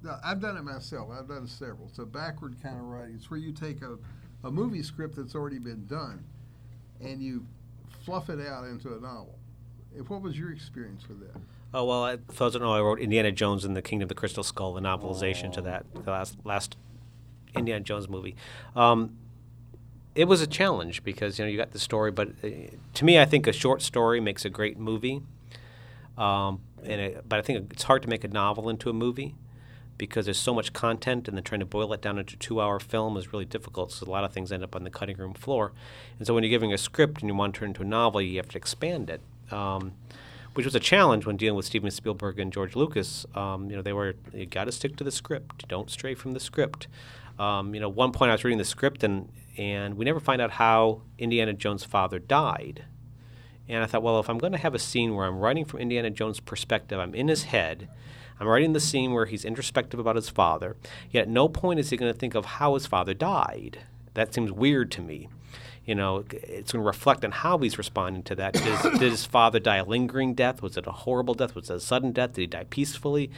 Uh, 0.06 0.18
I've 0.24 0.40
done 0.40 0.56
it 0.56 0.62
myself. 0.62 1.08
I've 1.10 1.28
done 1.28 1.46
several. 1.46 1.88
It's 1.88 1.98
a 1.98 2.06
backward 2.06 2.56
kind 2.62 2.78
of 2.78 2.84
writing. 2.84 3.16
It's 3.16 3.30
where 3.30 3.40
you 3.40 3.52
take 3.52 3.82
a, 3.82 3.98
a 4.44 4.50
movie 4.50 4.82
script 4.82 5.16
that's 5.16 5.34
already 5.34 5.58
been 5.58 5.86
done, 5.86 6.24
and 7.00 7.22
you 7.22 7.44
fluff 8.04 8.30
it 8.30 8.46
out 8.46 8.64
into 8.64 8.94
a 8.94 9.00
novel. 9.00 9.39
What 10.08 10.22
was 10.22 10.38
your 10.38 10.52
experience 10.52 11.08
with 11.08 11.20
that? 11.20 11.40
Oh 11.72 11.84
well, 11.84 12.04
I, 12.04 12.16
for 12.28 12.50
those 12.50 12.60
know, 12.60 12.72
I 12.72 12.80
wrote 12.80 13.00
Indiana 13.00 13.30
Jones 13.30 13.64
and 13.64 13.76
the 13.76 13.82
Kingdom 13.82 14.04
of 14.04 14.08
the 14.08 14.14
Crystal 14.14 14.42
Skull, 14.42 14.74
the 14.74 14.80
novelization 14.80 15.52
to 15.52 15.60
that, 15.62 15.86
the 15.94 16.10
last 16.10 16.36
last 16.44 16.76
Indiana 17.56 17.80
Jones 17.80 18.08
movie. 18.08 18.34
Um, 18.74 19.16
it 20.14 20.24
was 20.24 20.40
a 20.40 20.46
challenge 20.46 21.04
because 21.04 21.38
you 21.38 21.44
know 21.44 21.50
you 21.50 21.56
got 21.56 21.70
the 21.70 21.78
story, 21.78 22.10
but 22.10 22.28
uh, 22.42 22.48
to 22.94 23.04
me, 23.04 23.18
I 23.18 23.24
think 23.24 23.46
a 23.46 23.52
short 23.52 23.82
story 23.82 24.20
makes 24.20 24.44
a 24.44 24.50
great 24.50 24.78
movie. 24.78 25.22
Um, 26.18 26.60
and 26.84 27.00
it, 27.00 27.28
but 27.28 27.38
I 27.38 27.42
think 27.42 27.72
it's 27.72 27.84
hard 27.84 28.02
to 28.02 28.08
make 28.08 28.24
a 28.24 28.28
novel 28.28 28.68
into 28.68 28.90
a 28.90 28.92
movie 28.92 29.34
because 29.96 30.24
there's 30.24 30.38
so 30.38 30.54
much 30.54 30.72
content, 30.72 31.28
and 31.28 31.36
then 31.36 31.44
trying 31.44 31.60
to 31.60 31.66
boil 31.66 31.92
it 31.92 32.00
down 32.00 32.18
into 32.18 32.34
a 32.34 32.38
two-hour 32.38 32.80
film 32.80 33.16
is 33.16 33.32
really 33.32 33.44
difficult. 33.44 33.92
So 33.92 34.06
a 34.06 34.10
lot 34.10 34.24
of 34.24 34.32
things 34.32 34.50
end 34.50 34.64
up 34.64 34.74
on 34.74 34.82
the 34.82 34.90
cutting 34.90 35.18
room 35.18 35.34
floor. 35.34 35.72
And 36.18 36.26
so 36.26 36.34
when 36.34 36.42
you're 36.42 36.50
giving 36.50 36.72
a 36.72 36.78
script 36.78 37.20
and 37.20 37.28
you 37.28 37.34
want 37.34 37.54
to 37.54 37.60
turn 37.60 37.68
it 37.68 37.70
into 37.70 37.82
a 37.82 37.86
novel, 37.86 38.22
you 38.22 38.38
have 38.38 38.48
to 38.48 38.56
expand 38.56 39.10
it. 39.10 39.20
Um, 39.52 39.92
which 40.54 40.64
was 40.64 40.74
a 40.74 40.80
challenge 40.80 41.26
when 41.26 41.36
dealing 41.36 41.56
with 41.56 41.64
Steven 41.64 41.90
Spielberg 41.90 42.38
and 42.38 42.52
George 42.52 42.74
Lucas. 42.74 43.24
Um, 43.34 43.70
you 43.70 43.76
know, 43.76 43.82
they 43.82 43.92
were 43.92 44.14
you 44.32 44.46
got 44.46 44.64
to 44.64 44.72
stick 44.72 44.96
to 44.96 45.04
the 45.04 45.10
script. 45.12 45.68
Don't 45.68 45.90
stray 45.90 46.14
from 46.14 46.32
the 46.32 46.40
script. 46.40 46.88
Um, 47.38 47.74
you 47.74 47.80
know, 47.80 47.88
one 47.88 48.12
point 48.12 48.30
I 48.30 48.34
was 48.34 48.44
reading 48.44 48.58
the 48.58 48.64
script 48.64 49.04
and 49.04 49.30
and 49.56 49.96
we 49.96 50.04
never 50.04 50.20
find 50.20 50.40
out 50.40 50.52
how 50.52 51.02
Indiana 51.18 51.52
Jones' 51.52 51.84
father 51.84 52.18
died. 52.18 52.84
And 53.68 53.84
I 53.84 53.86
thought, 53.86 54.02
well, 54.02 54.18
if 54.18 54.28
I'm 54.28 54.38
going 54.38 54.52
to 54.52 54.58
have 54.58 54.74
a 54.74 54.80
scene 54.80 55.14
where 55.14 55.26
I'm 55.26 55.38
writing 55.38 55.64
from 55.64 55.80
Indiana 55.80 56.10
Jones' 56.10 56.40
perspective, 56.40 56.98
I'm 56.98 57.14
in 57.14 57.28
his 57.28 57.44
head. 57.44 57.88
I'm 58.40 58.48
writing 58.48 58.72
the 58.72 58.80
scene 58.80 59.12
where 59.12 59.26
he's 59.26 59.44
introspective 59.44 60.00
about 60.00 60.16
his 60.16 60.28
father. 60.28 60.76
Yet 61.10 61.22
at 61.22 61.28
no 61.28 61.48
point 61.48 61.78
is 61.78 61.90
he 61.90 61.96
going 61.96 62.12
to 62.12 62.18
think 62.18 62.34
of 62.34 62.44
how 62.46 62.74
his 62.74 62.86
father 62.86 63.14
died. 63.14 63.80
That 64.14 64.34
seems 64.34 64.50
weird 64.50 64.90
to 64.92 65.02
me 65.02 65.28
you 65.90 65.96
know, 65.96 66.24
it's 66.30 66.70
going 66.70 66.84
to 66.84 66.86
reflect 66.86 67.24
on 67.24 67.32
how 67.32 67.58
he's 67.58 67.76
responding 67.76 68.22
to 68.22 68.36
that. 68.36 68.54
Did, 68.54 69.00
did 69.00 69.10
his 69.10 69.24
father 69.24 69.58
die 69.58 69.78
a 69.78 69.84
lingering 69.84 70.34
death? 70.34 70.62
Was 70.62 70.76
it 70.76 70.86
a 70.86 70.92
horrible 70.92 71.34
death? 71.34 71.56
Was 71.56 71.68
it 71.68 71.74
a 71.74 71.80
sudden 71.80 72.12
death? 72.12 72.34
Did 72.34 72.42
he 72.42 72.46
die 72.46 72.66
peacefully? 72.70 73.28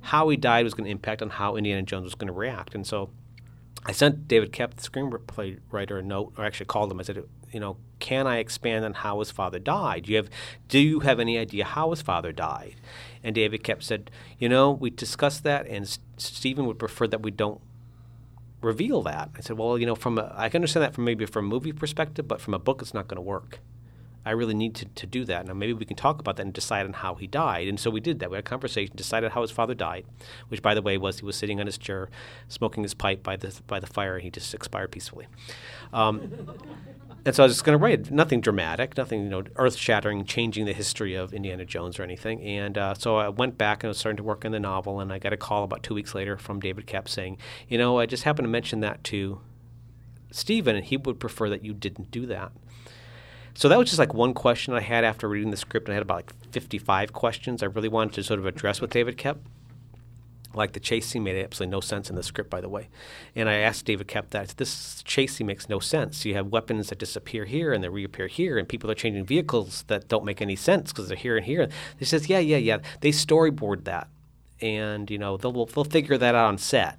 How 0.00 0.30
he 0.30 0.38
died 0.38 0.64
was 0.64 0.72
going 0.72 0.86
to 0.86 0.90
impact 0.90 1.20
on 1.20 1.28
how 1.28 1.56
Indiana 1.56 1.82
Jones 1.82 2.04
was 2.04 2.14
going 2.14 2.28
to 2.28 2.32
react. 2.32 2.74
And 2.74 2.86
so 2.86 3.10
I 3.84 3.92
sent 3.92 4.26
David 4.26 4.52
Koepp, 4.52 4.76
the 4.76 4.88
screenplay 4.88 5.58
writer, 5.70 5.98
a 5.98 6.02
note, 6.02 6.32
or 6.38 6.46
actually 6.46 6.64
called 6.64 6.90
him. 6.90 6.98
I 6.98 7.02
said, 7.02 7.24
you 7.52 7.60
know, 7.60 7.76
can 7.98 8.26
I 8.26 8.38
expand 8.38 8.86
on 8.86 8.94
how 8.94 9.18
his 9.18 9.30
father 9.30 9.58
died? 9.58 10.04
Do 10.04 10.12
you 10.12 10.16
have, 10.16 10.30
do 10.68 10.78
you 10.78 11.00
have 11.00 11.20
any 11.20 11.36
idea 11.36 11.66
how 11.66 11.90
his 11.90 12.00
father 12.00 12.32
died? 12.32 12.76
And 13.22 13.34
David 13.34 13.62
Koepp 13.62 13.82
said, 13.82 14.10
you 14.38 14.48
know, 14.48 14.70
we 14.70 14.88
discussed 14.88 15.44
that, 15.44 15.66
and 15.66 15.84
S- 15.84 15.98
Steven 16.16 16.64
would 16.64 16.78
prefer 16.78 17.06
that 17.08 17.20
we 17.20 17.32
don't 17.32 17.60
reveal 18.60 19.02
that. 19.02 19.30
I 19.36 19.40
said, 19.40 19.58
well, 19.58 19.78
you 19.78 19.86
know, 19.86 19.94
from 19.94 20.18
a, 20.18 20.32
I 20.36 20.48
can 20.48 20.58
understand 20.58 20.84
that 20.84 20.94
from 20.94 21.04
maybe 21.04 21.26
from 21.26 21.46
a 21.46 21.48
movie 21.48 21.72
perspective, 21.72 22.26
but 22.26 22.40
from 22.40 22.54
a 22.54 22.58
book, 22.58 22.82
it's 22.82 22.94
not 22.94 23.08
going 23.08 23.16
to 23.16 23.22
work. 23.22 23.60
I 24.26 24.32
really 24.32 24.54
need 24.54 24.74
to, 24.74 24.84
to 24.84 25.06
do 25.06 25.24
that. 25.24 25.46
Now, 25.46 25.54
maybe 25.54 25.72
we 25.72 25.86
can 25.86 25.96
talk 25.96 26.20
about 26.20 26.36
that 26.36 26.42
and 26.42 26.52
decide 26.52 26.84
on 26.84 26.92
how 26.92 27.14
he 27.14 27.26
died. 27.26 27.66
And 27.66 27.80
so 27.80 27.88
we 27.88 28.00
did 28.00 28.18
that. 28.18 28.30
We 28.30 28.36
had 28.36 28.44
a 28.44 28.48
conversation, 28.48 28.94
decided 28.94 29.32
how 29.32 29.40
his 29.42 29.50
father 29.50 29.74
died, 29.74 30.04
which, 30.48 30.60
by 30.60 30.74
the 30.74 30.82
way, 30.82 30.98
was 30.98 31.20
he 31.20 31.24
was 31.24 31.36
sitting 31.36 31.60
on 31.60 31.66
his 31.66 31.78
chair, 31.78 32.10
smoking 32.48 32.82
his 32.82 32.92
pipe 32.94 33.22
by 33.22 33.36
the, 33.36 33.58
by 33.66 33.80
the 33.80 33.86
fire, 33.86 34.16
and 34.16 34.24
he 34.24 34.30
just 34.30 34.52
expired 34.52 34.90
peacefully. 34.90 35.28
Um, 35.92 36.30
and 37.24 37.34
so 37.34 37.42
I 37.42 37.46
was 37.46 37.54
just 37.54 37.64
going 37.64 37.78
to 37.78 37.82
write 37.82 38.10
nothing 38.10 38.40
dramatic, 38.40 38.96
nothing 38.96 39.24
you 39.24 39.28
know 39.28 39.42
earth 39.56 39.76
shattering, 39.76 40.24
changing 40.24 40.64
the 40.66 40.72
history 40.72 41.14
of 41.14 41.34
Indiana 41.34 41.64
Jones 41.64 41.98
or 41.98 42.02
anything. 42.02 42.40
And 42.42 42.78
uh, 42.78 42.94
so 42.94 43.16
I 43.16 43.28
went 43.28 43.58
back 43.58 43.82
and 43.82 43.88
I 43.88 43.90
was 43.90 43.98
starting 43.98 44.16
to 44.18 44.22
work 44.22 44.44
on 44.44 44.52
the 44.52 44.60
novel, 44.60 45.00
and 45.00 45.12
I 45.12 45.18
got 45.18 45.32
a 45.32 45.36
call 45.36 45.64
about 45.64 45.82
two 45.82 45.94
weeks 45.94 46.14
later 46.14 46.36
from 46.36 46.60
David 46.60 46.86
Koepp 46.86 47.08
saying, 47.08 47.38
you 47.68 47.78
know, 47.78 47.98
I 47.98 48.06
just 48.06 48.22
happened 48.22 48.46
to 48.46 48.50
mention 48.50 48.80
that 48.80 49.04
to 49.04 49.40
Steven, 50.30 50.76
and 50.76 50.84
he 50.84 50.96
would 50.96 51.18
prefer 51.18 51.48
that 51.50 51.64
you 51.64 51.74
didn't 51.74 52.10
do 52.10 52.26
that. 52.26 52.52
So 53.54 53.68
that 53.68 53.76
was 53.76 53.88
just 53.88 53.98
like 53.98 54.14
one 54.14 54.34
question 54.34 54.72
I 54.72 54.80
had 54.80 55.02
after 55.02 55.28
reading 55.28 55.50
the 55.50 55.56
script. 55.56 55.90
I 55.90 55.94
had 55.94 56.02
about 56.02 56.18
like 56.18 56.52
55 56.52 57.12
questions 57.12 57.62
I 57.62 57.66
really 57.66 57.88
wanted 57.88 58.14
to 58.14 58.22
sort 58.22 58.38
of 58.38 58.46
address 58.46 58.80
with 58.80 58.90
David 58.90 59.16
Koepp. 59.18 59.38
Like 60.54 60.72
the 60.72 60.80
chase 60.80 61.06
scene 61.06 61.24
made 61.24 61.42
absolutely 61.42 61.72
no 61.72 61.80
sense 61.80 62.08
in 62.08 62.16
the 62.16 62.22
script, 62.22 62.48
by 62.48 62.60
the 62.60 62.68
way. 62.68 62.88
And 63.36 63.48
I 63.48 63.54
asked 63.54 63.84
David 63.84 64.08
Koepp 64.08 64.30
that 64.30 64.54
this 64.56 65.02
chase 65.02 65.36
scene 65.36 65.46
makes 65.46 65.68
no 65.68 65.78
sense. 65.78 66.24
You 66.24 66.34
have 66.34 66.48
weapons 66.48 66.88
that 66.88 66.98
disappear 66.98 67.44
here 67.44 67.72
and 67.72 67.84
they 67.84 67.88
reappear 67.88 68.28
here, 68.28 68.56
and 68.56 68.68
people 68.68 68.90
are 68.90 68.94
changing 68.94 69.26
vehicles 69.26 69.84
that 69.88 70.08
don't 70.08 70.24
make 70.24 70.40
any 70.40 70.56
sense 70.56 70.90
because 70.90 71.08
they're 71.08 71.16
here 71.16 71.36
and 71.36 71.44
here. 71.44 71.68
He 71.98 72.04
says, 72.04 72.28
yeah, 72.28 72.38
yeah, 72.38 72.56
yeah. 72.56 72.78
They 73.00 73.10
storyboard 73.10 73.84
that, 73.84 74.08
and 74.60 75.10
you 75.10 75.18
know 75.18 75.36
they'll 75.36 75.66
they'll 75.66 75.84
figure 75.84 76.16
that 76.16 76.34
out 76.34 76.48
on 76.48 76.58
set. 76.58 76.98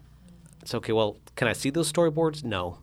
It's 0.62 0.76
okay. 0.76 0.94
Well, 0.94 1.18
can 1.36 1.48
I 1.48 1.54
see 1.54 1.72
those 1.72 1.92
storyboards? 1.92 2.44
No 2.44 2.80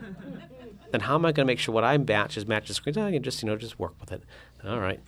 then 0.90 1.00
how 1.00 1.14
am 1.14 1.24
I 1.24 1.32
going 1.32 1.46
to 1.46 1.50
make 1.50 1.58
sure 1.58 1.74
what 1.74 1.84
I 1.84 1.96
match 1.96 2.36
is 2.36 2.46
match 2.46 2.68
the 2.68 2.74
screen? 2.74 2.98
Oh, 2.98 3.06
you 3.06 3.18
just 3.18 3.42
you 3.42 3.48
know 3.48 3.56
just 3.56 3.78
work 3.78 3.94
with 4.00 4.12
it. 4.12 4.22
All 4.64 4.78
right. 4.78 5.00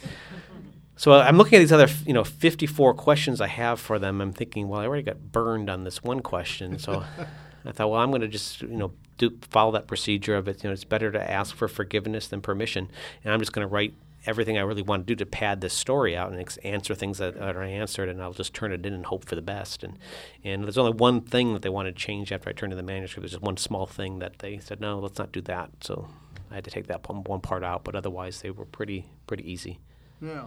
So 0.97 1.13
I'm 1.13 1.37
looking 1.37 1.57
at 1.57 1.61
these 1.61 1.73
other 1.73 1.89
you 2.07 2.13
know 2.13 2.25
54 2.25 2.95
questions 2.95 3.41
I 3.41 3.49
have 3.49 3.81
for 3.81 3.99
them. 3.99 4.21
I'm 4.21 4.33
thinking, 4.33 4.69
well, 4.69 4.81
I 4.81 4.87
already 4.87 5.03
got 5.03 5.33
burned 5.33 5.71
on 5.71 5.85
this 5.85 6.03
one 6.03 6.21
question, 6.21 6.79
so 6.79 7.05
I 7.65 7.73
thought, 7.73 7.91
well, 7.91 8.01
I'm 8.01 8.11
going 8.11 8.23
to 8.23 8.29
just 8.29 8.63
you 8.63 8.69
know 8.69 8.93
do 9.19 9.37
follow 9.51 9.73
that 9.73 9.87
procedure 9.87 10.37
of 10.37 10.49
it. 10.49 10.63
You 10.63 10.69
know, 10.69 10.75
it's 10.75 10.85
better 10.85 11.11
to 11.13 11.31
ask 11.31 11.55
for 11.55 11.69
forgiveness 11.69 12.29
than 12.29 12.41
permission, 12.41 12.91
and 13.25 13.33
I'm 13.33 13.41
just 13.41 13.53
going 13.53 13.67
to 13.67 13.73
write 13.73 13.95
everything 14.25 14.57
I 14.57 14.61
really 14.61 14.83
want 14.83 15.07
to 15.07 15.15
do 15.15 15.17
to 15.17 15.27
pad 15.27 15.61
this 15.61 15.75
story 15.75 16.17
out 16.17 16.31
and 16.31 16.41
ex- 16.41 16.57
answer 16.59 16.95
things 16.95 17.19
that, 17.19 17.35
that 17.35 17.57
are 17.57 17.63
answered, 17.63 18.09
and 18.09 18.23
I'll 18.23 18.33
just 18.33 18.55
turn 18.55 18.73
it 18.73 18.87
in 18.87 18.93
and 18.95 19.07
hope 19.07 19.25
for 19.25 19.35
the 19.35 19.43
best. 19.43 19.83
And 19.83 19.99
and 20.45 20.65
there's 20.65 20.79
only 20.79 20.93
one 20.93 21.21
thing 21.21 21.53
that 21.55 21.63
they 21.63 21.69
wanted 21.69 21.97
to 21.97 22.01
change 22.03 22.33
after 22.33 22.49
I 22.49 22.53
turned 22.53 22.73
in 22.73 22.77
the 22.77 22.83
manuscript. 22.83 23.23
There's 23.23 23.33
just 23.33 23.43
one 23.43 23.57
small 23.57 23.87
thing 23.87 24.19
that 24.21 24.39
they 24.39 24.59
said, 24.59 24.81
no, 24.81 24.99
let's 24.99 25.19
not 25.19 25.33
do 25.33 25.41
that. 25.43 25.71
So 25.81 26.09
I 26.51 26.57
had 26.57 26.65
to 26.65 26.71
take 26.71 26.87
that 26.89 27.09
one 27.09 27.41
part 27.41 27.65
out, 27.65 27.85
but 27.85 27.95
otherwise 27.95 28.43
they 28.43 28.51
were 28.51 28.67
pretty 28.67 29.07
pretty 29.27 29.51
easy. 29.51 29.81
Yeah. 30.21 30.45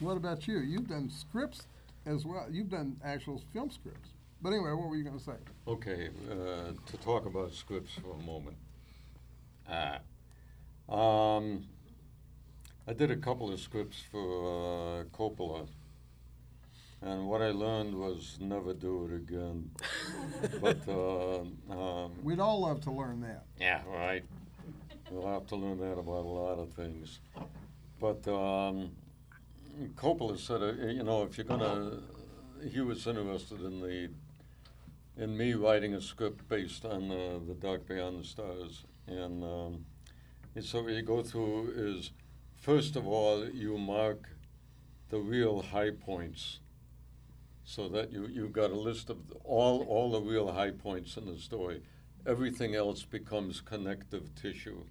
What 0.00 0.16
about 0.16 0.46
you? 0.46 0.58
You've 0.60 0.88
done 0.88 1.10
scripts 1.10 1.66
as 2.06 2.24
well. 2.24 2.46
You've 2.50 2.70
done 2.70 2.96
actual 3.04 3.42
film 3.52 3.70
scripts. 3.70 4.10
But 4.40 4.50
anyway, 4.50 4.70
what 4.72 4.88
were 4.88 4.96
you 4.96 5.02
going 5.04 5.18
to 5.18 5.24
say? 5.24 5.32
Okay, 5.66 6.10
uh, 6.30 6.72
to 6.86 6.96
talk 6.98 7.26
about 7.26 7.52
scripts 7.52 7.92
for 7.94 8.14
a 8.14 8.22
moment. 8.24 8.56
Ah. 9.68 9.98
Um, 10.88 11.64
I 12.86 12.92
did 12.92 13.10
a 13.10 13.16
couple 13.16 13.52
of 13.52 13.58
scripts 13.60 14.00
for 14.10 15.00
uh, 15.00 15.04
Coppola, 15.16 15.66
and 17.02 17.26
what 17.26 17.42
I 17.42 17.50
learned 17.50 17.94
was 17.94 18.38
never 18.40 18.72
do 18.72 19.06
it 19.06 19.14
again. 19.16 19.70
but 20.60 20.88
uh, 20.88 21.40
um, 21.70 22.12
We'd 22.22 22.40
all 22.40 22.60
love 22.60 22.80
to 22.82 22.92
learn 22.92 23.20
that. 23.22 23.44
yeah, 23.60 23.82
right. 23.88 24.24
We'll 25.10 25.26
have 25.26 25.46
to 25.48 25.56
learn 25.56 25.78
that 25.80 25.98
about 25.98 26.24
a 26.24 26.28
lot 26.28 26.58
of 26.58 26.72
things. 26.74 27.18
But 28.00 28.26
um, 28.28 28.92
Coppola 29.94 30.38
said, 30.38 30.62
uh, 30.62 30.72
you 30.88 31.02
know, 31.04 31.22
if 31.22 31.38
you're 31.38 31.46
gonna, 31.46 32.00
he 32.68 32.80
was 32.80 33.06
interested 33.06 33.60
in 33.60 33.80
the, 33.80 34.10
in 35.16 35.36
me 35.36 35.54
writing 35.54 35.94
a 35.94 36.00
script 36.00 36.48
based 36.48 36.84
on 36.84 37.10
uh, 37.10 37.38
the 37.46 37.54
Dark 37.54 37.86
Beyond 37.86 38.20
the 38.20 38.24
Stars, 38.24 38.84
and, 39.06 39.44
um, 39.44 39.84
and 40.54 40.64
so 40.64 40.82
what 40.82 40.92
you 40.92 41.02
go 41.02 41.22
through 41.22 41.72
is, 41.76 42.10
first 42.56 42.96
of 42.96 43.06
all, 43.06 43.48
you 43.48 43.78
mark 43.78 44.28
the 45.10 45.18
real 45.18 45.62
high 45.62 45.90
points, 45.90 46.60
so 47.64 47.88
that 47.88 48.10
you 48.10 48.26
you've 48.26 48.52
got 48.52 48.70
a 48.70 48.74
list 48.74 49.10
of 49.10 49.18
all 49.44 49.82
all 49.84 50.10
the 50.10 50.20
real 50.20 50.52
high 50.52 50.70
points 50.70 51.16
in 51.16 51.26
the 51.26 51.38
story. 51.38 51.82
Everything 52.26 52.74
else 52.74 53.04
becomes 53.04 53.60
connective 53.60 54.34
tissue. 54.34 54.82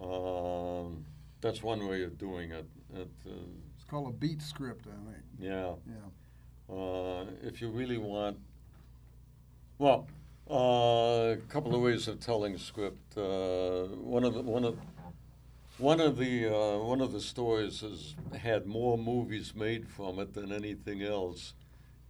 Um, 0.00 1.04
that's 1.40 1.62
one 1.62 1.86
way 1.86 2.02
of 2.02 2.18
doing 2.18 2.50
it. 2.52 2.66
It 2.94 3.08
uh, 3.26 3.30
It's 3.74 3.84
called 3.88 4.08
a 4.08 4.16
beat 4.16 4.42
script, 4.42 4.86
I 4.86 5.12
think. 5.12 5.24
yeah. 5.38 5.72
Yeah. 5.86 6.74
Uh, 6.74 7.24
if 7.42 7.60
you 7.60 7.68
really 7.70 7.98
want, 7.98 8.38
well, 9.78 10.06
uh, 10.50 11.34
a 11.34 11.36
couple 11.48 11.74
of 11.74 11.80
ways 11.80 12.06
of 12.08 12.20
telling 12.20 12.58
script. 12.58 13.16
Uh, 13.16 13.86
one 14.02 14.24
of 14.24 14.34
the 14.34 14.42
one 14.42 14.64
of 14.64 14.78
one 15.78 16.00
of 16.00 16.16
the 16.18 16.46
uh, 16.54 16.78
one 16.78 17.00
of 17.00 17.12
the 17.12 17.20
stories 17.20 17.80
has 17.80 18.14
had 18.38 18.66
more 18.66 18.96
movies 18.98 19.54
made 19.54 19.88
from 19.88 20.18
it 20.20 20.34
than 20.34 20.52
anything 20.52 21.02
else, 21.02 21.54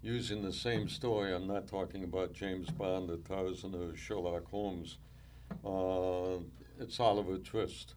using 0.03 0.43
the 0.43 0.53
same 0.53 0.89
story. 0.89 1.33
I'm 1.35 1.47
not 1.47 1.66
talking 1.68 2.05
about 2.05 2.33
James 2.35 2.68
Bond 2.70 3.11
or 3.11 3.16
Tarzan 3.18 3.74
or 3.74 3.97
Sherlock 3.97 4.51
Holmes. 4.51 4.99
Uh, 5.64 6.43
it's 6.78 6.99
Oliver 7.01 7.39
Twist, 7.39 7.95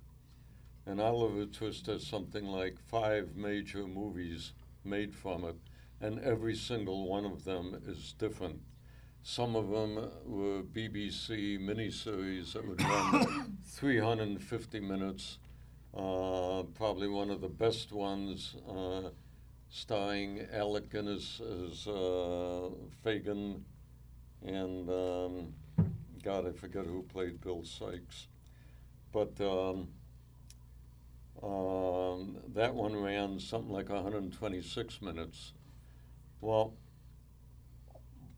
and 0.86 1.00
Oliver 1.00 1.46
Twist 1.46 1.88
has 1.88 2.06
something 2.06 2.46
like 2.46 2.78
five 2.80 3.36
major 3.36 3.88
movies 3.88 4.52
made 4.84 5.14
from 5.14 5.46
it, 5.46 5.56
and 6.02 6.20
every 6.20 6.56
single 6.56 7.08
one 7.08 7.26
of 7.26 7.46
them 7.46 7.82
is 7.88 8.14
different. 8.14 8.60
Some 9.22 9.56
of 9.56 9.70
them 9.70 9.96
were 10.26 10.62
BBC 10.62 11.58
miniseries 11.58 12.54
that 12.54 12.68
would 12.68 12.82
run 12.82 13.58
350 13.66 14.80
minutes. 14.82 15.38
Uh, 15.96 16.64
probably 16.74 17.08
one 17.08 17.30
of 17.30 17.40
the 17.40 17.48
best 17.48 17.94
ones, 17.94 18.56
uh, 18.68 19.10
starring 19.70 20.46
Alec 20.52 20.92
Guinness 20.92 21.40
as 21.40 21.88
uh, 21.88 22.70
Fagin, 23.04 23.64
and 24.46 24.90
um, 24.90 25.54
God, 26.22 26.48
I 26.48 26.52
forget 26.52 26.86
who 26.86 27.04
played 27.04 27.40
Bill 27.40 27.64
Sikes. 27.64 28.28
But 29.14 29.40
um, 29.40 29.88
um, 31.44 32.38
that 32.54 32.74
one 32.74 32.96
ran 32.96 33.40
something 33.40 33.72
like 33.72 33.90
126 33.90 35.02
minutes. 35.02 35.54
Well, 36.40 36.74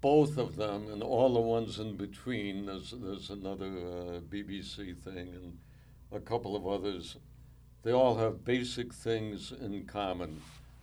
both 0.01 0.37
of 0.37 0.55
them 0.55 0.91
and 0.91 1.03
all 1.03 1.33
the 1.33 1.39
ones 1.39 1.79
in 1.79 1.95
between, 1.95 2.65
there's, 2.65 2.93
there's 2.97 3.29
another 3.29 3.65
uh, 3.65 4.19
BBC 4.21 4.97
thing 4.97 5.33
and 5.33 5.57
a 6.11 6.19
couple 6.19 6.55
of 6.55 6.67
others, 6.67 7.17
they 7.83 7.91
all 7.91 8.17
have 8.17 8.43
basic 8.43 8.93
things 8.93 9.51
in 9.51 9.85
common. 9.85 10.41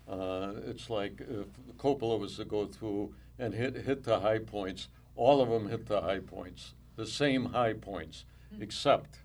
Uh, 0.09 0.53
it's 0.67 0.91
like 0.91 1.21
if 1.21 1.47
Coppola 1.77 2.19
was 2.19 2.37
to 2.37 2.45
go 2.45 2.67
through 2.67 3.15
and 3.39 3.55
hit, 3.55 3.77
hit 3.77 4.05
the 4.05 4.21
high 4.21 4.39
points, 4.39 4.89
all 5.17 5.41
of 5.41 5.49
them 5.49 5.69
hit 5.69 5.87
the 5.87 6.01
high 6.01 6.21
points, 6.21 6.75
the 6.97 7.07
same 7.07 7.47
high 7.47 7.73
points, 7.73 8.25
except 8.61 9.19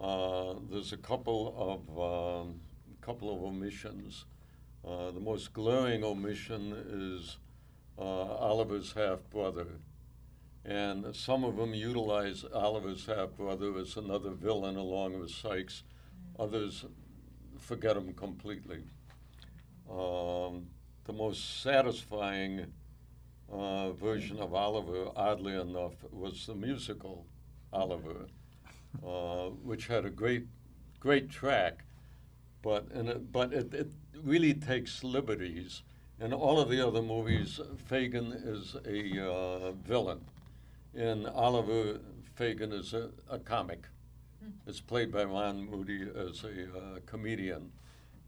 uh, 0.00 0.54
there's 0.70 0.92
a 0.92 0.96
couple 0.96 1.54
of 1.56 2.42
um, 2.42 2.60
couple 3.00 3.34
of 3.34 3.42
omissions. 3.42 4.24
Uh, 4.86 5.10
the 5.10 5.20
most 5.20 5.52
glaring 5.52 6.04
omission 6.04 6.72
is 7.16 7.38
uh, 7.98 8.02
Oliver's 8.02 8.92
half 8.92 9.18
brother, 9.30 9.66
and 10.64 11.14
some 11.14 11.44
of 11.44 11.56
them 11.56 11.74
utilize 11.74 12.44
Oliver's 12.52 13.06
half 13.06 13.30
brother 13.36 13.78
as 13.78 13.96
another 13.96 14.30
villain 14.30 14.76
along 14.76 15.18
with 15.18 15.30
Sikes. 15.30 15.82
Others 16.38 16.84
forget 17.58 17.96
him 17.96 18.12
completely. 18.14 18.78
Um, 19.90 20.66
the 21.04 21.12
most 21.12 21.62
satisfying 21.62 22.72
uh, 23.52 23.92
version 23.92 24.38
of 24.38 24.54
Oliver, 24.54 25.08
oddly 25.14 25.54
enough, 25.54 25.94
was 26.10 26.46
the 26.46 26.54
musical 26.54 27.26
Oliver, 27.72 28.26
uh, 29.02 29.48
which 29.62 29.86
had 29.86 30.04
a 30.04 30.10
great, 30.10 30.46
great 31.00 31.30
track, 31.30 31.84
but 32.62 32.90
and 32.92 33.08
it, 33.08 33.32
but 33.32 33.52
it, 33.52 33.72
it 33.74 33.88
really 34.22 34.54
takes 34.54 35.02
liberties. 35.02 35.82
In 36.20 36.32
all 36.32 36.60
of 36.60 36.68
the 36.70 36.86
other 36.86 37.02
movies, 37.02 37.60
Fagin 37.88 38.32
is 38.32 38.76
a 38.86 39.30
uh, 39.30 39.72
villain. 39.72 40.24
In 40.94 41.26
Oliver, 41.26 41.98
Fagin 42.36 42.72
is 42.72 42.94
a, 42.94 43.10
a 43.28 43.38
comic. 43.38 43.86
It's 44.66 44.80
played 44.80 45.10
by 45.10 45.24
Ron 45.24 45.68
Moody 45.68 46.08
as 46.16 46.44
a 46.44 46.64
uh, 46.64 46.98
comedian. 47.06 47.72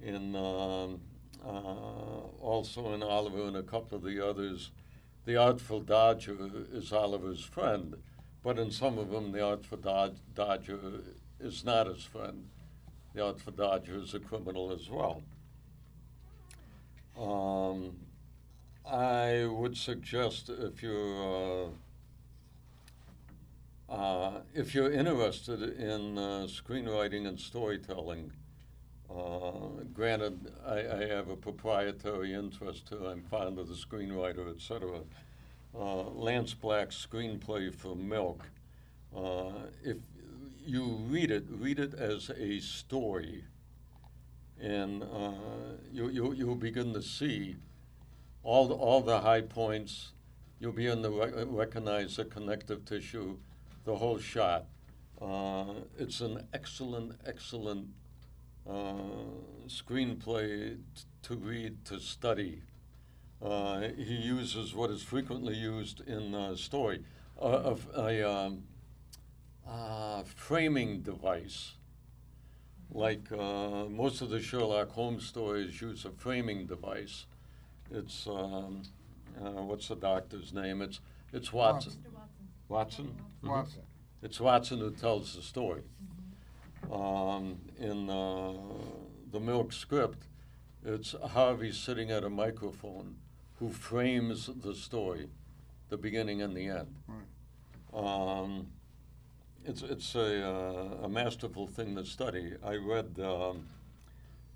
In 0.00 0.34
um, 0.34 1.00
uh, 1.46 1.50
also 2.40 2.92
in 2.92 3.02
Oliver 3.02 3.42
and 3.42 3.56
a 3.56 3.62
couple 3.62 3.96
of 3.96 4.04
the 4.04 4.24
others, 4.24 4.70
the 5.24 5.36
Artful 5.36 5.80
Dodger 5.80 6.36
is 6.72 6.92
Oliver's 6.92 7.44
friend, 7.44 7.96
but 8.46 8.60
in 8.60 8.70
some 8.70 8.96
of 8.96 9.10
them, 9.10 9.32
the 9.32 9.44
Artful 9.44 9.78
Dod- 9.78 10.20
Dodger 10.36 10.78
is 11.40 11.64
not 11.64 11.88
his 11.88 12.04
friend. 12.04 12.48
The 13.12 13.24
Artful 13.24 13.52
Dodger 13.54 13.96
is 13.96 14.14
a 14.14 14.20
criminal 14.20 14.70
as 14.70 14.88
well. 14.88 15.24
Um, 17.18 17.96
I 18.88 19.46
would 19.46 19.76
suggest 19.76 20.48
if 20.48 20.80
you're 20.80 21.72
uh, 23.90 23.92
uh, 23.92 24.40
if 24.54 24.76
you're 24.76 24.92
interested 24.92 25.60
in 25.80 26.16
uh, 26.16 26.46
screenwriting 26.46 27.26
and 27.26 27.40
storytelling, 27.40 28.30
uh, 29.10 29.82
granted, 29.92 30.52
I, 30.64 30.78
I, 30.78 31.06
have 31.08 31.30
a 31.30 31.36
proprietary 31.36 32.32
interest 32.34 32.86
too. 32.86 33.06
I'm 33.06 33.22
fond 33.22 33.58
of 33.58 33.66
the 33.66 33.74
screenwriter, 33.74 34.54
etc. 34.54 35.00
Uh, 35.78 36.04
Lance 36.10 36.54
Black's 36.54 37.06
screenplay 37.06 37.74
for 37.74 37.94
Milk. 37.94 38.48
Uh, 39.14 39.50
if 39.84 39.98
you 40.64 40.98
read 41.10 41.30
it, 41.30 41.44
read 41.50 41.78
it 41.78 41.92
as 41.92 42.30
a 42.30 42.60
story, 42.60 43.44
and 44.58 45.02
uh, 45.02 45.32
you, 45.92 46.08
you 46.08 46.32
you'll 46.32 46.54
begin 46.54 46.94
to 46.94 47.02
see 47.02 47.56
all 48.42 48.66
the, 48.68 48.74
all 48.74 49.02
the 49.02 49.20
high 49.20 49.42
points. 49.42 50.12
You'll 50.60 50.72
begin 50.72 51.02
to 51.02 51.10
rec- 51.10 51.34
recognize 51.46 52.16
the 52.16 52.24
connective 52.24 52.86
tissue, 52.86 53.36
the 53.84 53.96
whole 53.96 54.18
shot. 54.18 54.64
Uh, 55.20 55.74
it's 55.98 56.22
an 56.22 56.46
excellent, 56.54 57.20
excellent 57.26 57.88
uh, 58.66 58.94
screenplay 59.68 60.76
t- 60.76 61.02
to 61.22 61.34
read, 61.34 61.84
to 61.84 62.00
study. 62.00 62.62
Uh, 63.42 63.88
he 63.96 64.14
uses 64.14 64.74
what 64.74 64.90
is 64.90 65.02
frequently 65.02 65.54
used 65.54 66.00
in 66.08 66.34
uh, 66.34 66.56
story, 66.56 67.04
a, 67.40 67.76
a 67.96 68.30
um, 68.30 68.62
framing 70.24 71.02
device. 71.02 71.72
Like 72.90 73.30
uh, 73.32 73.84
most 73.86 74.22
of 74.22 74.30
the 74.30 74.40
Sherlock 74.40 74.90
Holmes 74.90 75.26
stories 75.26 75.80
use 75.80 76.04
a 76.04 76.10
framing 76.10 76.66
device. 76.66 77.26
It's 77.90 78.26
um, 78.26 78.82
uh, 79.38 79.62
what's 79.62 79.88
the 79.88 79.96
doctor's 79.96 80.52
name? 80.52 80.80
It's 80.80 81.00
it's 81.32 81.52
Watson. 81.52 81.92
Watson. 82.68 83.12
Watson. 83.12 83.14
Watson. 83.42 83.82
It's 84.22 84.40
Watson 84.40 84.78
who 84.78 84.90
tells 84.92 85.34
the 85.36 85.42
story. 85.42 85.82
Um, 86.90 87.58
in 87.78 88.08
uh, 88.08 88.54
the 89.30 89.40
Milk 89.40 89.72
script, 89.72 90.26
it's 90.84 91.14
Harvey 91.32 91.72
sitting 91.72 92.10
at 92.10 92.24
a 92.24 92.30
microphone 92.30 93.16
who 93.58 93.70
frames 93.70 94.50
the 94.62 94.74
story, 94.74 95.28
the 95.88 95.96
beginning 95.96 96.42
and 96.42 96.56
the 96.56 96.68
end. 96.68 96.94
Right. 97.08 97.22
Um, 97.94 98.66
it's 99.64 99.82
it's 99.82 100.14
a, 100.14 100.46
uh, 100.46 101.04
a 101.04 101.08
masterful 101.08 101.66
thing 101.66 101.96
to 101.96 102.04
study. 102.04 102.52
I 102.62 102.76
read 102.76 103.18
um, 103.20 103.66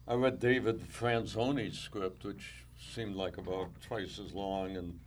I 0.07 0.15
read 0.15 0.39
David 0.39 0.81
Franzoni's 0.93 1.79
script, 1.79 2.25
which 2.25 2.65
seemed 2.79 3.17
like 3.17 3.39
about 3.39 3.69
twice 3.81 4.19
as 4.19 4.33
long 4.33 4.77
and 4.77 4.99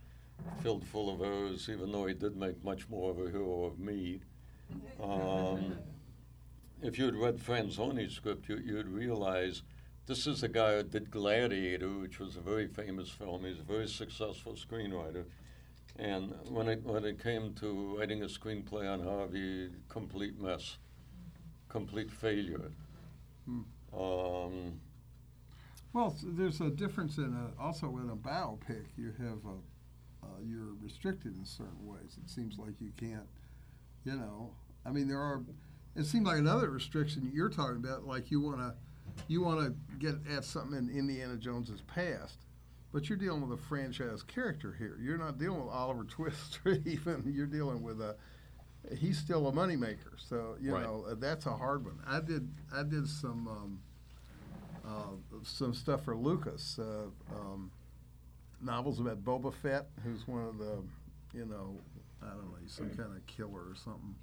filled 0.62 0.84
full 0.84 1.12
of 1.12 1.20
errors, 1.20 1.68
even 1.68 1.92
though 1.92 2.06
he 2.06 2.14
did 2.14 2.36
make 2.36 2.62
much 2.64 2.88
more 2.88 3.10
of 3.10 3.18
a 3.18 3.30
hero 3.30 3.64
of 3.64 3.78
me. 3.78 4.20
Um, 5.00 5.76
if 6.82 6.98
you 6.98 7.04
had 7.04 7.14
read 7.14 7.38
Franzoni's 7.38 8.14
script, 8.14 8.48
you, 8.48 8.56
you'd 8.56 8.88
realize 8.88 9.62
this 10.06 10.26
is 10.26 10.40
the 10.42 10.48
guy 10.48 10.76
who 10.76 10.82
did 10.82 11.10
Gladiator, 11.10 11.88
which 11.98 12.18
was 12.18 12.36
a 12.36 12.40
very 12.40 12.66
famous 12.66 13.08
film. 13.08 13.44
He's 13.44 13.60
a 13.60 13.62
very 13.62 13.88
successful 13.88 14.54
screenwriter. 14.54 15.24
And 15.96 16.34
when 16.48 16.68
it, 16.68 16.82
when 16.84 17.04
it 17.04 17.22
came 17.22 17.54
to 17.54 17.96
writing 17.98 18.22
a 18.22 18.26
screenplay 18.26 18.92
on 18.92 19.00
Harvey, 19.02 19.70
complete 19.88 20.40
mess, 20.40 20.78
complete 21.68 22.10
failure. 22.10 22.70
Hmm. 23.46 23.60
Um, 23.96 24.80
Well, 25.92 26.16
there's 26.24 26.60
a 26.60 26.70
difference 26.70 27.18
in 27.18 27.32
a, 27.32 27.62
also 27.62 27.86
in 27.98 28.10
a 28.10 28.16
biopic. 28.16 28.86
You 28.96 29.12
have 29.18 29.38
a, 29.46 30.26
uh, 30.26 30.40
you're 30.44 30.74
restricted 30.82 31.36
in 31.36 31.44
certain 31.44 31.86
ways. 31.86 32.16
It 32.22 32.28
seems 32.28 32.58
like 32.58 32.74
you 32.80 32.90
can't, 32.96 33.28
you 34.04 34.16
know. 34.16 34.50
I 34.84 34.90
mean, 34.90 35.06
there 35.06 35.20
are. 35.20 35.42
It 35.94 36.06
seems 36.06 36.26
like 36.26 36.38
another 36.38 36.70
restriction 36.70 37.30
you're 37.32 37.48
talking 37.48 37.76
about, 37.76 38.04
like 38.04 38.32
you 38.32 38.40
want 38.40 38.58
to, 38.58 38.74
you 39.28 39.42
want 39.42 39.60
to 39.60 39.74
get 39.98 40.14
at 40.34 40.44
something 40.44 40.78
in 40.78 40.90
Indiana 40.90 41.36
Jones's 41.36 41.82
past, 41.82 42.38
but 42.92 43.08
you're 43.08 43.18
dealing 43.18 43.48
with 43.48 43.58
a 43.58 43.62
franchise 43.62 44.22
character 44.22 44.74
here. 44.78 44.96
You're 45.00 45.18
not 45.18 45.38
dealing 45.38 45.64
with 45.64 45.72
Oliver 45.74 46.04
Twist 46.08 46.60
or 46.64 46.72
even. 46.84 47.22
You're 47.34 47.46
dealing 47.46 47.82
with 47.82 48.00
a. 48.00 48.16
He's 48.94 49.16
still 49.18 49.48
a 49.48 49.52
moneymaker, 49.52 50.12
so 50.18 50.56
you 50.60 50.74
Right. 50.74 50.82
know 50.84 51.14
that's 51.14 51.46
a 51.46 51.56
hard 51.56 51.84
one. 51.86 51.98
I 52.06 52.20
did. 52.20 52.48
I 52.74 52.82
did 52.82 53.08
some. 53.08 53.48
Um, 53.48 53.80
uh, 54.86 55.38
some 55.44 55.72
stuff 55.72 56.04
for 56.04 56.14
Lucas, 56.14 56.78
uh, 56.78 57.06
um, 57.34 57.70
novels 58.60 59.00
about 59.00 59.24
Boba 59.24 59.50
Fett, 59.62 59.86
who's 60.04 60.28
one 60.28 60.44
of 60.46 60.58
the, 60.58 60.82
you 61.32 61.46
know, 61.46 61.74
I 62.24 62.30
don't 62.30 62.44
know, 62.46 62.56
he's 62.60 62.72
some 62.72 62.90
kind 62.90 63.14
of 63.14 63.26
killer 63.26 63.60
or 63.60 63.74
something. 63.74 64.14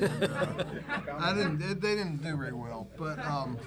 And, 0.00 0.24
uh, 0.24 1.16
I 1.18 1.34
didn't. 1.34 1.58
They, 1.58 1.74
they 1.74 1.94
didn't 1.94 2.22
do 2.22 2.36
very 2.36 2.52
well, 2.52 2.88
but 2.98 3.18
um, 3.20 3.58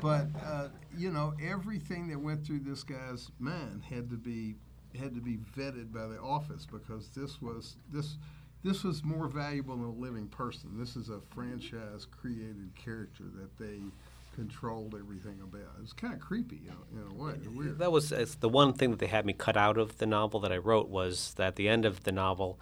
but 0.00 0.26
uh, 0.44 0.68
you 0.96 1.10
know, 1.12 1.34
everything 1.42 2.08
that 2.08 2.18
went 2.18 2.46
through 2.46 2.60
this 2.60 2.82
guy's 2.82 3.30
mind 3.38 3.84
had 3.88 4.10
to 4.10 4.16
be 4.16 4.56
had 4.98 5.14
to 5.14 5.20
be 5.20 5.38
vetted 5.56 5.92
by 5.92 6.06
the 6.06 6.18
office 6.18 6.66
because 6.70 7.08
this 7.10 7.40
was 7.40 7.76
this 7.92 8.16
this 8.64 8.82
was 8.82 9.04
more 9.04 9.28
valuable 9.28 9.76
than 9.76 9.86
a 9.86 9.90
living 9.90 10.26
person. 10.28 10.70
This 10.78 10.96
is 10.96 11.08
a 11.08 11.20
franchise 11.34 12.06
created 12.10 12.70
character 12.74 13.24
that 13.40 13.56
they 13.58 13.80
controlled 14.36 14.94
everything 14.94 15.40
about. 15.42 15.60
It. 15.60 15.82
It's 15.82 15.92
kind 15.92 16.14
of 16.14 16.20
creepy 16.20 16.60
you 16.64 16.70
know, 16.70 17.02
in 17.02 17.10
a 17.10 17.14
way. 17.14 17.34
Weird. 17.48 17.78
That 17.78 17.90
was 17.90 18.10
the 18.10 18.48
one 18.48 18.74
thing 18.74 18.90
that 18.90 19.00
they 19.00 19.06
had 19.06 19.26
me 19.26 19.32
cut 19.32 19.56
out 19.56 19.78
of 19.78 19.98
the 19.98 20.06
novel 20.06 20.38
that 20.40 20.52
I 20.52 20.58
wrote 20.58 20.88
was 20.88 21.34
that 21.34 21.48
at 21.48 21.56
the 21.56 21.68
end 21.68 21.84
of 21.84 22.04
the 22.04 22.12
novel, 22.12 22.60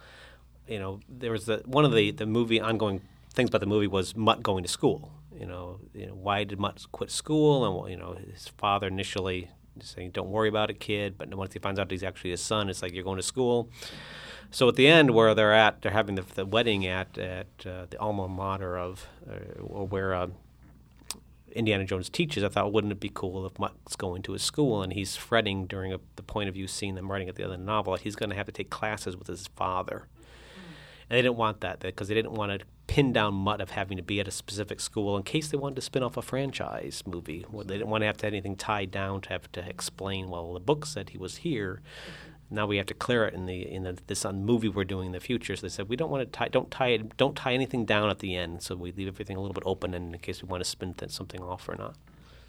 you 0.67 0.79
know, 0.79 1.01
there 1.07 1.31
was 1.31 1.45
the 1.45 1.61
one 1.65 1.85
of 1.85 1.93
the 1.93 2.11
the 2.11 2.25
movie 2.25 2.59
ongoing 2.59 3.01
things 3.33 3.49
about 3.49 3.61
the 3.61 3.67
movie 3.67 3.87
was 3.87 4.15
Mutt 4.15 4.41
going 4.41 4.63
to 4.63 4.69
school. 4.69 5.11
You 5.37 5.45
know, 5.45 5.79
you 5.93 6.07
know 6.07 6.13
why 6.13 6.45
did 6.45 6.59
Mutt 6.59 6.85
quit 6.93 7.11
school? 7.11 7.65
And 7.65 7.91
you 7.91 7.97
know, 7.97 8.13
his 8.13 8.47
father 8.47 8.87
initially 8.87 9.51
saying, 9.81 10.11
"Don't 10.11 10.29
worry 10.29 10.47
about 10.47 10.69
it, 10.69 10.79
kid," 10.79 11.17
but 11.17 11.33
once 11.35 11.53
he 11.53 11.59
finds 11.59 11.79
out 11.79 11.91
he's 11.91 12.03
actually 12.03 12.31
his 12.31 12.41
son, 12.41 12.69
it's 12.69 12.81
like 12.81 12.93
you're 12.93 13.03
going 13.03 13.17
to 13.17 13.23
school. 13.23 13.69
So 14.49 14.69
at 14.69 14.75
the 14.75 14.87
end, 14.87 15.11
where 15.11 15.35
they're 15.35 15.53
at, 15.53 15.81
they're 15.81 15.91
having 15.91 16.15
the, 16.15 16.21
the 16.21 16.45
wedding 16.45 16.87
at 16.87 17.17
at 17.17 17.47
uh, 17.65 17.87
the 17.89 17.99
alma 17.99 18.29
mater 18.29 18.77
of, 18.77 19.05
uh, 19.29 19.61
or 19.61 19.85
where 19.85 20.13
uh, 20.13 20.27
Indiana 21.55 21.85
Jones 21.85 22.09
teaches. 22.09 22.43
I 22.43 22.49
thought, 22.49 22.71
wouldn't 22.71 22.91
it 22.91 22.99
be 22.99 23.11
cool 23.11 23.45
if 23.45 23.57
Mutt's 23.57 23.95
going 23.95 24.21
to 24.23 24.33
his 24.33 24.43
school 24.43 24.83
and 24.83 24.93
he's 24.93 25.15
fretting 25.15 25.65
during 25.65 25.93
a, 25.93 25.99
the 26.17 26.23
point 26.23 26.49
of 26.49 26.53
view 26.53 26.67
scene 26.67 26.95
them 26.95 27.11
writing 27.11 27.29
at 27.29 27.35
the 27.35 27.43
other 27.43 27.57
novel 27.57 27.93
that 27.93 28.01
he's 28.01 28.15
going 28.15 28.29
to 28.29 28.35
have 28.35 28.45
to 28.45 28.51
take 28.51 28.69
classes 28.69 29.15
with 29.15 29.27
his 29.27 29.47
father. 29.55 30.07
And 31.09 31.17
they 31.17 31.21
didn't 31.21 31.37
want 31.37 31.61
that 31.61 31.79
because 31.79 32.07
they 32.07 32.13
didn't 32.13 32.33
want 32.33 32.59
to 32.59 32.65
pin 32.87 33.13
down 33.13 33.33
Mutt 33.33 33.61
of 33.61 33.71
having 33.71 33.97
to 33.97 34.03
be 34.03 34.19
at 34.19 34.27
a 34.27 34.31
specific 34.31 34.79
school 34.79 35.17
in 35.17 35.23
case 35.23 35.47
they 35.47 35.57
wanted 35.57 35.75
to 35.75 35.81
spin 35.81 36.03
off 36.03 36.17
a 36.17 36.21
franchise 36.21 37.03
movie. 37.05 37.45
They 37.51 37.77
didn't 37.77 37.89
want 37.89 38.01
to 38.01 38.07
have 38.07 38.17
to 38.17 38.25
have 38.27 38.33
anything 38.33 38.55
tied 38.55 38.91
down 38.91 39.21
to 39.21 39.29
have 39.29 39.51
to 39.53 39.67
explain. 39.67 40.29
Well, 40.29 40.53
the 40.53 40.59
book 40.59 40.85
said 40.85 41.09
he 41.09 41.17
was 41.17 41.37
here. 41.37 41.81
Now 42.49 42.67
we 42.67 42.77
have 42.77 42.85
to 42.87 42.93
clear 42.93 43.25
it 43.25 43.33
in 43.33 43.45
the 43.47 43.61
in 43.71 43.83
the, 43.83 43.97
this 44.07 44.23
movie 44.25 44.69
we're 44.69 44.83
doing 44.83 45.07
in 45.07 45.11
the 45.11 45.19
future. 45.19 45.55
So 45.55 45.63
they 45.63 45.69
said 45.69 45.89
we 45.89 45.95
don't 45.95 46.11
want 46.11 46.21
to 46.31 46.37
tie 46.37 46.47
don't 46.47 46.69
tie 46.69 46.89
it, 46.89 47.17
don't 47.17 47.35
tie 47.35 47.53
anything 47.53 47.85
down 47.85 48.09
at 48.09 48.19
the 48.19 48.35
end. 48.35 48.61
So 48.61 48.75
we 48.75 48.91
leave 48.91 49.07
everything 49.07 49.35
a 49.37 49.41
little 49.41 49.53
bit 49.53 49.63
open 49.65 49.93
in 49.93 50.17
case 50.19 50.41
we 50.43 50.47
want 50.47 50.63
to 50.63 50.69
spin 50.69 50.93
th- 50.93 51.11
something 51.11 51.41
off 51.41 51.67
or 51.67 51.75
not. 51.75 51.95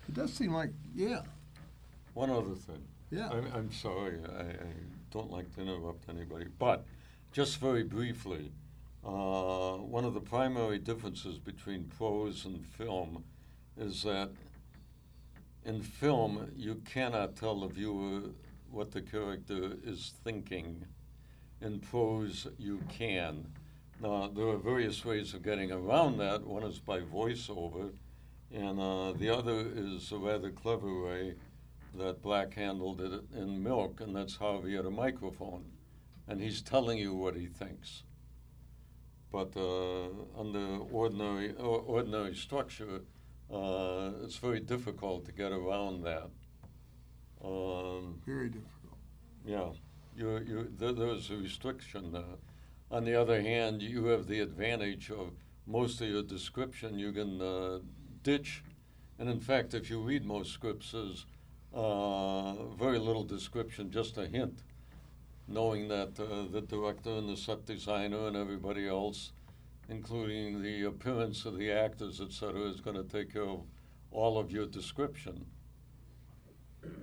It 0.09 0.15
does 0.15 0.33
seem 0.33 0.53
like, 0.53 0.71
yeah, 0.95 1.23
One 2.15 2.31
other 2.31 2.55
thing. 2.55 2.83
yeah. 3.11 3.29
I'm, 3.31 3.47
I'm 3.53 3.73
sorry, 3.73 4.19
I, 4.39 4.43
I 4.43 4.73
don't 5.11 5.33
like 5.33 5.53
to 5.57 5.63
interrupt 5.63 6.09
anybody, 6.09 6.47
but 6.59 6.85
just 7.33 7.59
very 7.59 7.83
briefly, 7.83 8.53
uh, 9.05 9.77
one 9.79 10.05
of 10.05 10.15
the 10.15 10.21
primary 10.21 10.79
differences 10.79 11.39
between 11.39 11.85
prose 11.99 12.45
and 12.45 12.65
film 12.65 13.25
is 13.77 14.03
that 14.05 14.31
in 15.65 15.83
film, 15.83 16.53
you 16.57 16.77
cannot 16.85 17.35
tell 17.35 17.59
the 17.61 17.67
viewer 17.67 18.21
what 18.71 18.91
the 18.93 19.03
character 19.03 19.77
is 19.85 20.13
thinking. 20.25 20.85
In 21.61 21.81
prose, 21.81 22.47
you 22.59 22.81
can. 22.89 23.47
Now, 24.03 24.29
there 24.29 24.49
are 24.49 24.59
various 24.59 25.05
ways 25.05 25.33
of 25.33 25.43
getting 25.43 25.73
around 25.73 26.19
that. 26.19 26.47
One 26.47 26.65
is 26.65 26.79
by 26.79 27.01
voiceover, 27.01 27.93
and 28.53 28.79
uh, 28.79 29.13
the 29.13 29.31
other 29.31 29.65
is 29.75 30.13
a 30.13 30.19
rather 30.19 30.51
clever 30.51 31.03
way 31.03 31.35
that 31.95 32.23
Black 32.23 32.55
handled 32.55 33.01
it 33.01 33.23
in 33.35 33.63
Milk, 33.63 34.01
and 34.01 34.15
that's 34.15 34.37
Harvey 34.37 34.77
had 34.77 34.85
a 34.85 34.91
microphone, 34.91 35.65
and 36.29 36.41
he's 36.41 36.61
telling 36.61 36.99
you 36.99 37.15
what 37.15 37.37
he 37.37 37.47
thinks. 37.47 38.03
But 39.33 39.57
uh, 39.57 40.09
under 40.39 40.79
ordinary 40.93 41.55
or 41.57 41.81
ordinary 41.81 42.35
structure, 42.35 43.01
uh, 43.53 44.11
it's 44.23 44.37
very 44.37 44.61
difficult 44.61 45.25
to 45.27 45.33
get 45.33 45.53
around 45.53 46.03
that. 46.05 46.31
Um, 47.45 48.21
Very 48.27 48.49
difficult. 48.49 48.99
yeah, 49.45 49.69
you, 50.17 50.39
you, 50.39 50.73
there, 50.79 50.91
a 50.91 51.41
restriction 51.41 52.13
there. 52.13 52.37
On 52.91 53.05
the 53.05 53.15
other 53.21 53.43
hand, 53.43 53.83
you 53.83 54.07
have 54.07 54.27
the 54.27 54.41
advantage 54.41 55.11
of 55.11 55.33
most 55.67 56.01
of 56.01 56.09
your 56.09 56.23
description 56.23 56.99
you 56.99 57.13
can 57.13 57.41
uh, 57.41 57.81
ditch. 58.23 58.63
And 59.19 59.29
in 59.29 59.41
fact, 59.41 59.75
if 59.75 59.91
you 59.91 60.01
read 60.01 60.25
most 60.25 60.53
scripts, 60.53 60.93
there's 60.93 61.27
uh, 61.75 62.55
very 62.79 62.99
little 62.99 63.25
description, 63.25 63.91
just 63.91 64.17
a 64.19 64.27
hint, 64.27 64.61
knowing 65.49 65.89
that 65.89 66.19
uh, 66.19 66.51
the 66.51 66.63
director 66.63 67.11
and 67.11 67.29
the 67.29 67.37
set 67.37 67.67
designer 67.67 68.29
and 68.29 68.37
everybody 68.37 68.89
else, 68.89 69.33
including 69.89 70.63
the 70.63 70.85
appearance 70.85 71.45
of 71.45 71.59
the 71.59 71.71
actors, 71.71 72.21
et 72.21 72.33
cetera, 72.33 72.63
is 72.63 72.81
going 72.81 72.97
to 72.97 73.05
take 73.05 73.33
care 73.33 73.43
of 73.43 73.63
all 74.11 74.39
of 74.39 74.51
your 74.51 74.67
description 74.67 75.47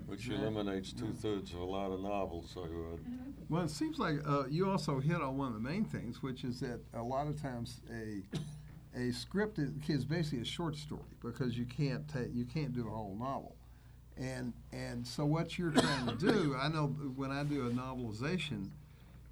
which 0.08 0.28
Yeah. 0.28 0.38
eliminates 0.40 0.94
two 0.94 1.14
thirds 1.14 1.54
of 1.54 1.60
a 1.60 1.64
lot 1.66 1.92
of 1.92 2.02
novels 2.02 2.56
I 2.58 2.68
read. 2.68 3.00
Well, 3.50 3.64
it 3.64 3.70
seems 3.72 4.00
like 4.00 4.20
uh, 4.28 4.46
you 4.50 4.70
also 4.70 5.00
hit 5.00 5.22
on 5.22 5.38
one 5.38 5.48
of 5.50 5.54
the 5.54 5.60
main 5.60 5.86
things, 5.86 6.22
which 6.24 6.44
is 6.44 6.60
that 6.62 6.80
a 6.94 7.02
lot 7.04 7.28
of 7.28 7.42
times 7.42 7.82
a 7.92 8.24
a 8.96 9.12
script 9.12 9.58
is, 9.58 9.72
is 9.88 10.06
basically 10.06 10.40
a 10.42 10.46
short 10.46 10.76
story 10.76 11.18
because 11.22 11.58
you 11.58 11.66
can't 11.66 12.08
take 12.08 12.34
you 12.34 12.46
can't 12.46 12.74
do 12.74 12.88
a 12.88 12.92
whole 12.92 13.16
novel, 13.20 13.56
and 14.18 14.54
and 14.72 15.06
so 15.06 15.26
what 15.26 15.58
you're 15.58 15.72
trying 15.72 16.06
to 16.08 16.16
do, 16.16 16.56
I 16.56 16.68
know 16.70 16.88
when 17.16 17.32
I 17.32 17.44
do 17.44 17.66
a 17.68 17.72
novelization, 17.72 18.70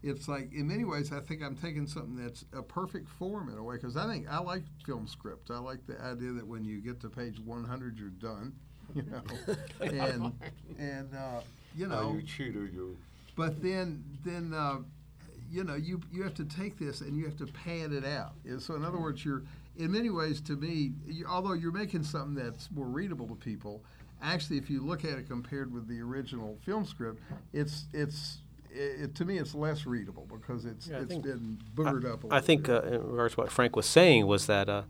it's 0.03 0.27
like 0.27 0.51
in 0.51 0.67
many 0.67 0.83
ways 0.83 1.11
I 1.11 1.19
think 1.19 1.43
I'm 1.43 1.55
taking 1.55 1.85
something 1.85 2.15
that's 2.15 2.43
a 2.53 2.63
perfect 2.63 3.07
form 3.07 3.49
in 3.49 3.57
a 3.57 3.63
way 3.63 3.75
because 3.75 3.95
I 3.95 4.07
think 4.07 4.27
I 4.29 4.39
like 4.39 4.63
film 4.85 5.07
scripts. 5.07 5.51
I 5.51 5.59
like 5.59 5.85
the 5.85 5.99
idea 6.01 6.31
that 6.33 6.47
when 6.47 6.65
you 6.65 6.81
get 6.81 6.99
to 7.01 7.09
page 7.09 7.39
100, 7.39 7.99
you're 7.99 8.09
done, 8.09 8.53
you 8.95 9.03
know, 9.03 9.21
and 9.81 10.33
and 10.79 11.15
uh, 11.15 11.41
you 11.75 11.87
know 11.87 12.09
Oh, 12.11 12.13
you 12.15 12.21
cheater, 12.23 12.65
you. 12.65 12.97
but 13.35 13.61
then 13.61 14.03
then 14.25 14.53
uh, 14.53 14.77
you 15.51 15.63
know 15.63 15.75
you 15.75 15.99
you 16.11 16.23
have 16.23 16.33
to 16.35 16.45
take 16.45 16.77
this 16.77 17.01
and 17.01 17.15
you 17.17 17.25
have 17.25 17.37
to 17.37 17.45
pad 17.47 17.91
it 17.93 18.05
out. 18.05 18.33
Yeah, 18.45 18.57
So 18.59 18.75
in 18.75 18.83
other 18.85 18.99
words, 18.99 19.23
you're 19.23 19.43
in 19.77 19.91
many 19.91 20.09
ways 20.09 20.41
to 20.41 20.53
me, 20.57 20.91
you, 21.07 21.25
although 21.27 21.53
you're 21.53 21.71
making 21.71 22.03
something 22.03 22.35
that's 22.35 22.69
more 22.71 22.85
readable 22.87 23.27
to 23.27 23.35
people, 23.35 23.81
actually, 24.21 24.57
if 24.57 24.69
you 24.69 24.81
look 24.85 25.05
at 25.05 25.11
it 25.17 25.27
compared 25.29 25.73
with 25.73 25.87
the 25.87 25.99
original 26.01 26.57
film 26.65 26.85
script, 26.85 27.21
it's 27.53 27.85
it's 27.93 28.39
it, 28.69 29.15
to 29.15 29.25
me 29.25 29.37
it's 29.37 29.53
less 29.55 29.85
readable 29.85 30.27
because 30.31 30.65
it's 30.65 30.87
Yeah, 30.87 30.97
I 30.97 30.99
it's 31.01 31.11
think- 31.11 31.23
been 31.23 31.57
boogered 31.75 32.05
up. 32.05 32.23
A 32.23 32.27
I 32.27 32.35
little 32.35 32.39
think 32.45 32.65
bit. 32.67 32.83
uh, 32.83 32.87
in 32.87 33.03
regards 33.07 33.35
to 33.35 33.41
what 33.41 33.51
Frank 33.51 33.75
was 33.75 33.85
saying 33.85 34.27
was 34.27 34.45
that 34.47 34.67
uh, 34.69 34.83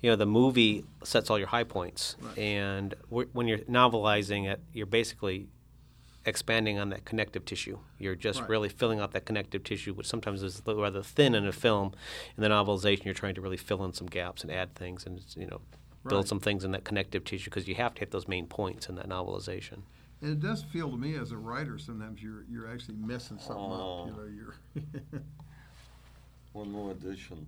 you 0.00 0.10
know 0.10 0.16
the 0.16 0.26
movie 0.26 0.84
sets 1.04 1.30
all 1.30 1.38
your 1.38 1.48
high 1.48 1.64
points, 1.64 2.16
Right. 2.20 2.38
and 2.38 2.94
w- 3.10 3.28
when 3.32 3.48
you're 3.48 3.58
novelizing 3.58 4.48
it, 4.48 4.60
you're 4.72 4.86
basically 4.86 5.48
expanding 6.24 6.78
on 6.78 6.90
that 6.90 7.04
connective 7.04 7.44
tissue. 7.44 7.78
You're 7.98 8.14
just 8.14 8.40
Right. 8.40 8.50
really 8.50 8.68
filling 8.68 9.00
out 9.00 9.12
that 9.12 9.24
connective 9.24 9.64
tissue, 9.64 9.94
which 9.94 10.06
sometimes 10.06 10.42
is 10.42 10.62
rather 10.66 11.02
thin 11.02 11.34
in 11.34 11.46
a 11.46 11.52
film. 11.52 11.92
In 12.36 12.42
the 12.42 12.48
novelization, 12.48 13.04
you're 13.06 13.14
trying 13.14 13.34
to 13.36 13.40
really 13.40 13.56
fill 13.56 13.84
in 13.84 13.92
some 13.92 14.08
gaps 14.08 14.42
and 14.42 14.50
add 14.52 14.74
things, 14.74 15.06
and 15.06 15.24
you 15.36 15.46
know 15.46 15.60
build 16.06 16.20
Right. 16.22 16.28
some 16.28 16.40
things 16.40 16.64
in 16.64 16.70
that 16.72 16.84
connective 16.84 17.24
tissue 17.24 17.44
because 17.50 17.66
you 17.68 17.74
have 17.74 17.94
to 17.94 18.00
hit 18.00 18.10
those 18.12 18.28
main 18.28 18.46
points 18.46 18.88
in 18.88 18.94
that 18.96 19.08
novelization. 19.08 19.82
and 20.20 20.32
it 20.32 20.40
does 20.40 20.62
feel 20.64 20.90
to 20.90 20.96
me 20.96 21.14
as 21.14 21.30
a 21.32 21.36
writer 21.36 21.78
sometimes 21.78 22.20
you're 22.22 22.42
you're 22.50 22.66
actually 22.68 22.96
messing 22.96 23.38
something 23.38 23.56
Oh. 23.64 24.02
up. 24.02 24.06
You 24.08 24.12
oh. 24.12 24.16
know, 24.16 24.26
you're 24.26 25.22
One 26.52 26.72
more 26.72 26.90
addition. 26.92 27.46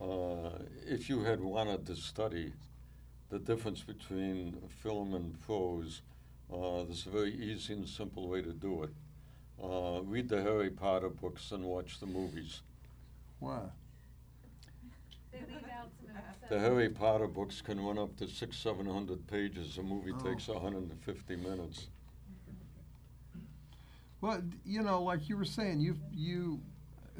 Uh, 0.00 0.50
if 0.86 1.08
you 1.08 1.22
had 1.24 1.40
wanted 1.40 1.86
to 1.86 1.94
study 1.96 2.52
the 3.28 3.38
difference 3.38 3.82
between 3.82 4.56
film 4.82 5.14
and 5.14 5.38
prose, 5.40 6.02
uh, 6.52 6.84
there's 6.84 7.06
a 7.06 7.10
very 7.10 7.34
easy 7.34 7.74
and 7.74 7.86
simple 7.88 8.28
way 8.28 8.40
to 8.42 8.52
do 8.52 8.82
it. 8.84 8.90
Uh, 9.62 10.00
read 10.04 10.28
the 10.28 10.40
Harry 10.42 10.70
Potter 10.70 11.10
books 11.10 11.52
and 11.52 11.64
watch 11.64 12.00
the 12.00 12.06
movies. 12.06 12.62
why. 13.40 13.60
They 15.32 15.40
leave 15.40 15.64
out 15.78 15.90
some 16.00 16.48
the 16.48 16.58
Harry 16.58 16.88
Potter 16.88 17.28
books 17.28 17.60
can 17.60 17.78
run 17.80 17.98
up 17.98 18.16
to 18.16 18.26
six, 18.26 18.56
seven 18.56 18.86
hundred 18.86 19.26
pages. 19.28 19.78
A 19.78 19.82
movie 19.82 20.12
Oh. 20.12 20.18
takes 20.24 20.46
hundred 20.46 20.90
and 20.90 21.00
fifty 21.02 21.36
minutes. 21.36 21.88
Well, 24.20 24.42
you 24.64 24.82
know, 24.82 25.02
like 25.02 25.28
you 25.28 25.36
were 25.36 25.44
saying, 25.44 25.80
you 25.80 25.96
you, 26.12 26.60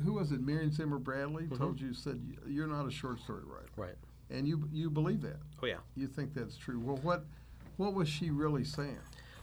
who 0.01 0.15
was 0.15 0.33
it? 0.33 0.41
Marion 0.41 0.73
Zimmer 0.73 0.99
Bradley 0.99 1.45
Mhm. 1.47 1.59
told 1.59 1.81
you 1.81 1.93
said 1.95 2.21
you're 2.47 2.67
not 2.67 2.87
a 2.87 2.91
short 2.91 3.21
story 3.21 3.43
writer, 3.45 3.69
Right. 3.77 3.97
and 4.31 4.47
you 4.47 4.69
you 4.73 4.91
believe 4.91 5.23
that. 5.23 5.41
Oh 5.63 5.67
yeah. 5.67 5.79
You 5.95 6.07
think 6.07 6.35
that's 6.35 6.57
true. 6.57 6.79
Well, 6.81 6.97
what 6.99 7.25
what 7.77 7.95
was 7.95 8.09
she 8.09 8.31
really 8.31 8.65
saying? 8.65 8.99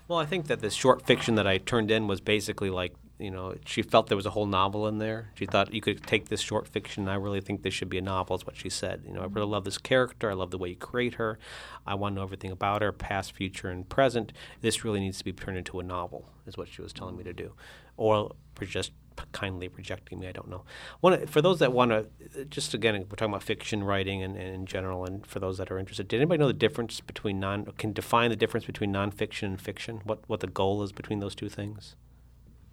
Well, 0.08 0.20
I 0.20 0.26
think 0.26 0.48
that 0.48 0.60
this 0.62 0.74
short 0.74 1.06
fiction 1.06 1.36
that 1.36 1.48
I 1.48 1.58
turned 1.58 1.90
in 1.92 2.08
was 2.08 2.22
basically 2.22 2.70
like, 2.70 2.96
you 3.20 3.30
know, 3.32 3.56
she 3.66 3.82
felt 3.82 4.08
there 4.08 4.16
was 4.16 4.28
a 4.28 4.30
whole 4.30 4.46
novel 4.46 4.88
in 4.88 5.00
there. 5.00 5.32
She 5.36 5.46
thought 5.46 5.74
you 5.74 5.82
could 5.82 6.04
take 6.04 6.30
this 6.30 6.40
short 6.40 6.66
fiction. 6.68 7.04
and 7.04 7.12
I 7.12 7.16
really 7.16 7.42
think 7.42 7.64
this 7.64 7.74
should 7.74 7.90
be 7.90 7.98
a 7.98 8.02
novel, 8.02 8.36
is 8.38 8.46
what 8.46 8.56
she 8.56 8.70
said. 8.70 9.04
You 9.06 9.12
know, 9.14 9.22
I 9.22 9.26
really 9.26 9.48
love 9.48 9.66
this 9.66 9.78
character. 9.80 10.30
I 10.30 10.34
love 10.34 10.52
the 10.52 10.58
way 10.58 10.70
you 10.70 10.76
create 10.78 11.16
her. 11.16 11.38
I 11.86 11.96
want 11.96 12.14
to 12.14 12.20
know 12.20 12.24
everything 12.24 12.52
about 12.52 12.82
her, 12.84 12.92
past, 12.94 13.32
future, 13.34 13.70
and 13.70 13.90
present. 13.90 14.32
This 14.62 14.86
really 14.86 15.00
needs 15.02 15.18
to 15.18 15.26
be 15.26 15.34
turned 15.34 15.58
into 15.58 15.80
a 15.80 15.84
novel, 15.84 16.30
is 16.46 16.56
what 16.58 16.70
she 16.70 16.82
was 16.82 16.94
telling 16.94 17.18
me 17.18 17.24
to 17.26 17.34
do. 17.34 17.54
Or 17.98 18.34
just 18.62 18.92
kindly 19.32 19.68
rejecting 19.68 20.20
me, 20.20 20.28
I 20.28 20.32
don't 20.32 20.50
know. 20.50 20.64
One, 21.00 21.28
for 21.28 21.42
those 21.42 21.60
that 21.60 21.74
want 21.74 21.92
to, 21.92 22.46
just 22.46 22.74
again, 22.74 22.96
we're 22.96 23.16
talking 23.16 23.34
about 23.34 23.44
fiction 23.44 23.84
writing 23.84 24.24
and, 24.24 24.36
and 24.36 24.54
in 24.54 24.66
general, 24.66 25.06
and 25.06 25.26
for 25.26 25.40
those 25.40 25.58
that 25.58 25.72
are 25.72 25.78
interested, 25.78 26.08
did 26.08 26.18
anybody 26.18 26.40
know 26.40 26.48
the 26.48 26.54
difference 26.54 27.02
between 27.02 27.40
non, 27.40 27.66
can 27.78 27.94
define 27.94 28.30
the 28.30 28.36
difference 28.36 28.66
between 28.66 28.92
nonfiction 28.94 29.44
and 29.44 29.62
fiction? 29.62 30.02
What, 30.04 30.20
what 30.28 30.40
the 30.40 30.48
goal 30.48 30.84
is 30.84 30.92
between 30.92 31.20
those 31.20 31.36
two 31.36 31.50
things? 31.50 31.96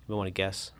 You 0.09 0.17
want 0.17 0.29
to 0.29 0.31
guess? 0.33 0.73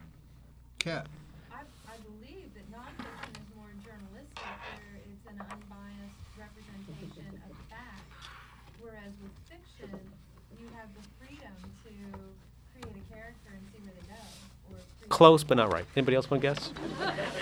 Cat. 0.79 1.07
I, 1.51 1.61
I 1.89 1.97
believe 2.05 2.53
that 2.55 2.67
nonfiction 2.71 3.33
is 3.35 3.49
more 3.57 3.73
journalistic, 3.81 4.45
where 4.45 5.01
it's 5.01 5.27
an 5.29 5.41
unbiased 5.41 6.23
representation 6.39 7.41
of 7.49 7.57
fact, 7.69 8.05
whereas 8.81 9.13
with 9.23 9.33
fiction, 9.49 9.91
you 10.61 10.69
have 10.77 10.89
the 10.93 11.05
freedom 11.19 11.57
to 11.85 11.93
create 12.73 12.97
a 12.97 13.05
character 13.13 13.51
and 13.53 13.65
see 13.73 13.81
where 13.81 13.97
they 13.97 14.07
go, 14.13 14.23
or 14.73 14.79
create 15.01 15.04
Close, 15.15 15.45
but 15.45 15.57
not 15.57 15.73
right. 15.73 15.85
Anybody 15.97 16.17
else 16.17 16.29
want 16.31 16.43
to 16.43 16.49
guess? 16.49 16.73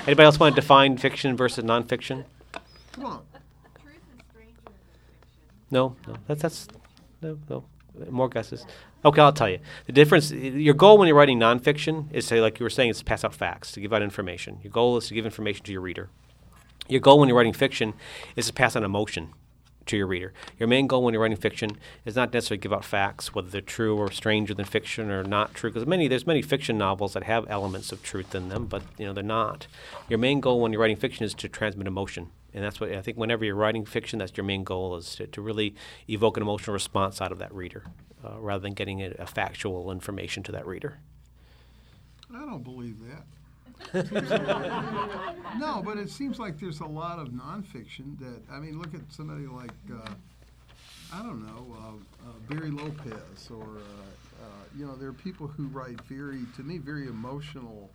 Anybody 0.06 0.26
else 0.26 0.38
want 0.38 0.54
to 0.54 0.60
define 0.60 0.98
fiction 0.98 1.36
versus 1.36 1.64
nonfiction? 1.64 2.24
Come 2.92 3.06
on. 3.06 3.22
Truth 3.82 3.96
is 4.14 4.24
stranger 4.30 4.56
than 4.64 4.74
fiction. 4.74 5.42
No, 5.70 5.96
no. 6.06 6.16
That's 6.26 6.42
that's 6.42 6.68
no, 7.22 7.38
no. 7.48 7.64
More 8.10 8.28
guesses. 8.28 8.66
Okay, 9.04 9.20
I'll 9.20 9.32
tell 9.32 9.48
you. 9.48 9.58
The 9.86 9.92
difference. 9.92 10.30
Your 10.30 10.74
goal 10.74 10.98
when 10.98 11.08
you're 11.08 11.16
writing 11.16 11.38
nonfiction 11.38 12.12
is 12.12 12.26
to, 12.26 12.40
like 12.40 12.60
you 12.60 12.64
were 12.64 12.70
saying, 12.70 12.90
is 12.90 12.98
to 12.98 13.04
pass 13.04 13.24
out 13.24 13.34
facts, 13.34 13.72
to 13.72 13.80
give 13.80 13.92
out 13.92 14.02
information. 14.02 14.58
Your 14.62 14.70
goal 14.70 14.98
is 14.98 15.08
to 15.08 15.14
give 15.14 15.24
information 15.24 15.64
to 15.64 15.72
your 15.72 15.80
reader. 15.80 16.10
Your 16.88 17.00
goal 17.00 17.18
when 17.18 17.28
you're 17.28 17.36
writing 17.38 17.52
fiction 17.52 17.94
is 18.36 18.46
to 18.48 18.52
pass 18.52 18.76
on 18.76 18.84
emotion 18.84 19.32
to 19.86 19.96
your 19.96 20.06
reader. 20.06 20.32
Your 20.58 20.68
main 20.68 20.86
goal 20.86 21.02
when 21.02 21.14
you're 21.14 21.22
writing 21.22 21.36
fiction 21.36 21.78
is 22.04 22.16
not 22.16 22.32
necessarily 22.32 22.58
to 22.58 22.62
give 22.62 22.72
out 22.72 22.84
facts, 22.84 23.34
whether 23.34 23.48
they're 23.48 23.60
true 23.60 23.96
or 23.96 24.10
stranger 24.10 24.54
than 24.54 24.64
fiction 24.64 25.10
or 25.10 25.24
not 25.24 25.54
true. 25.54 25.70
Because 25.70 25.86
many 25.86 26.08
there's 26.08 26.26
many 26.26 26.42
fiction 26.42 26.78
novels 26.78 27.14
that 27.14 27.24
have 27.24 27.46
elements 27.48 27.92
of 27.92 28.02
truth 28.02 28.34
in 28.34 28.48
them, 28.48 28.66
but 28.66 28.82
you 28.98 29.06
know 29.06 29.12
they're 29.12 29.22
not. 29.22 29.66
Your 30.08 30.18
main 30.18 30.40
goal 30.40 30.60
when 30.60 30.72
you're 30.72 30.80
writing 30.80 30.96
fiction 30.96 31.24
is 31.24 31.34
to 31.34 31.48
transmit 31.48 31.86
emotion, 31.86 32.30
and 32.54 32.64
that's 32.64 32.80
what 32.80 32.92
I 32.92 33.00
think. 33.02 33.16
Whenever 33.16 33.44
you're 33.44 33.54
writing 33.54 33.84
fiction, 33.84 34.18
that's 34.18 34.36
your 34.36 34.44
main 34.44 34.64
goal 34.64 34.96
is 34.96 35.16
to, 35.16 35.26
to 35.26 35.40
really 35.40 35.74
evoke 36.08 36.36
an 36.36 36.42
emotional 36.42 36.72
response 36.72 37.20
out 37.20 37.32
of 37.32 37.38
that 37.38 37.52
reader, 37.52 37.84
uh, 38.24 38.38
rather 38.40 38.62
than 38.62 38.74
getting 38.74 39.02
a, 39.02 39.14
a 39.18 39.26
factual 39.26 39.90
information 39.90 40.42
to 40.44 40.52
that 40.52 40.66
reader. 40.66 40.98
I 42.34 42.40
don't 42.46 42.64
believe 42.64 43.00
that. 43.00 43.24
No, 43.94 45.82
but 45.84 45.98
it 45.98 46.10
seems 46.10 46.38
like 46.38 46.58
there's 46.58 46.80
a 46.80 46.86
lot 46.86 47.18
of 47.18 47.28
nonfiction 47.28 48.18
that 48.18 48.40
I 48.50 48.58
mean, 48.58 48.78
look 48.78 48.94
at 48.94 49.00
somebody 49.10 49.46
like 49.46 49.70
uh, 49.92 50.10
I 51.12 51.22
don't 51.22 51.42
know 51.46 51.66
uh, 51.78 52.28
uh, 52.28 52.32
Barry 52.48 52.70
Lopez, 52.70 53.50
or 53.50 53.62
uh, 53.62 54.42
uh, 54.42 54.46
you 54.76 54.86
know, 54.86 54.96
there 54.96 55.08
are 55.08 55.12
people 55.12 55.46
who 55.46 55.66
write 55.66 56.00
very, 56.02 56.40
to 56.56 56.62
me, 56.62 56.78
very 56.78 57.06
emotional, 57.06 57.90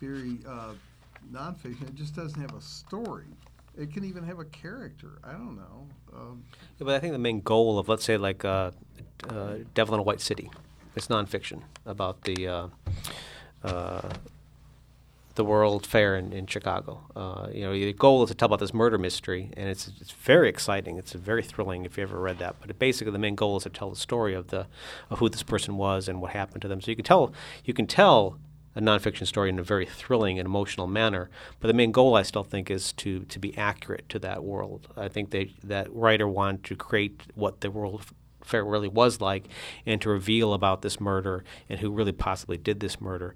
very 0.00 0.38
uh, 0.46 0.74
nonfiction. 1.32 1.88
It 1.88 1.94
just 1.94 2.14
doesn't 2.14 2.40
have 2.40 2.54
a 2.54 2.60
story. 2.60 3.26
It 3.76 3.92
can 3.92 4.04
even 4.04 4.22
have 4.24 4.38
a 4.38 4.44
character. 4.44 5.18
I 5.24 5.32
don't 5.32 5.56
know. 5.56 5.88
Um, 6.14 6.44
Yeah, 6.78 6.84
but 6.84 6.94
I 6.94 7.00
think 7.00 7.12
the 7.12 7.18
main 7.18 7.40
goal 7.40 7.78
of, 7.78 7.88
let's 7.88 8.04
say, 8.04 8.16
like 8.16 8.42
Devil 8.42 8.74
in 9.94 10.00
a 10.00 10.02
White 10.02 10.20
City, 10.20 10.50
it's 10.94 11.08
nonfiction 11.08 11.62
about 11.86 12.22
the 12.22 12.68
uh, 13.64 14.10
the 15.34 15.44
World 15.44 15.86
Fair 15.86 16.16
in, 16.16 16.32
in 16.32 16.46
Chicago. 16.46 17.00
Uh, 17.16 17.48
you 17.52 17.62
know, 17.62 17.72
the 17.72 17.92
goal 17.92 18.22
is 18.22 18.28
to 18.30 18.34
tell 18.34 18.46
about 18.46 18.60
this 18.60 18.74
murder 18.74 18.98
mystery, 18.98 19.50
and 19.56 19.68
it's 19.68 19.90
it's 20.00 20.12
very 20.12 20.48
exciting. 20.48 20.96
It's 20.96 21.12
very 21.12 21.42
thrilling 21.42 21.84
if 21.84 21.96
you 21.96 22.02
ever 22.02 22.20
read 22.20 22.38
that. 22.38 22.56
But 22.60 22.70
it 22.70 22.78
basically, 22.78 23.12
the 23.12 23.18
main 23.18 23.34
goal 23.34 23.56
is 23.56 23.64
to 23.64 23.70
tell 23.70 23.90
the 23.90 23.96
story 23.96 24.34
of 24.34 24.48
the 24.48 24.66
of 25.10 25.18
who 25.18 25.28
this 25.28 25.42
person 25.42 25.76
was 25.76 26.08
and 26.08 26.20
what 26.20 26.32
happened 26.32 26.62
to 26.62 26.68
them. 26.68 26.80
So 26.80 26.90
you 26.90 26.96
can 26.96 27.04
tell 27.04 27.32
you 27.64 27.74
can 27.74 27.86
tell 27.86 28.38
a 28.76 28.80
nonfiction 28.80 29.26
story 29.26 29.48
in 29.48 29.58
a 29.58 29.62
very 29.62 29.86
thrilling 29.86 30.38
and 30.38 30.46
emotional 30.46 30.86
manner. 30.86 31.30
But 31.60 31.68
the 31.68 31.74
main 31.74 31.92
goal, 31.92 32.16
I 32.16 32.22
still 32.22 32.44
think, 32.44 32.70
is 32.70 32.92
to 32.94 33.20
to 33.24 33.38
be 33.38 33.56
accurate 33.56 34.08
to 34.10 34.18
that 34.20 34.44
world. 34.44 34.88
I 34.96 35.08
think 35.08 35.30
they 35.30 35.52
that 35.62 35.92
writer 35.92 36.28
wanted 36.28 36.64
to 36.64 36.76
create 36.76 37.22
what 37.34 37.60
the 37.60 37.70
world 37.70 38.04
fair 38.44 38.64
really 38.64 38.88
was 38.88 39.20
like, 39.20 39.44
and 39.86 40.00
to 40.02 40.10
reveal 40.10 40.52
about 40.52 40.82
this 40.82 41.00
murder 41.00 41.44
and 41.68 41.80
who 41.80 41.90
really 41.90 42.12
possibly 42.12 42.58
did 42.58 42.80
this 42.80 43.00
murder. 43.00 43.34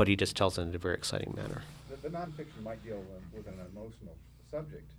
But 0.00 0.08
he 0.08 0.16
just 0.16 0.34
tells 0.34 0.56
it 0.56 0.62
in 0.62 0.74
a 0.74 0.78
very 0.78 0.94
exciting 0.94 1.34
manner. 1.36 1.60
The, 1.90 2.08
the 2.08 2.16
nonfiction 2.16 2.62
might 2.62 2.82
deal 2.82 2.96
with, 2.96 3.44
with 3.44 3.46
an 3.46 3.60
emotional 3.70 4.16
subject, 4.50 4.90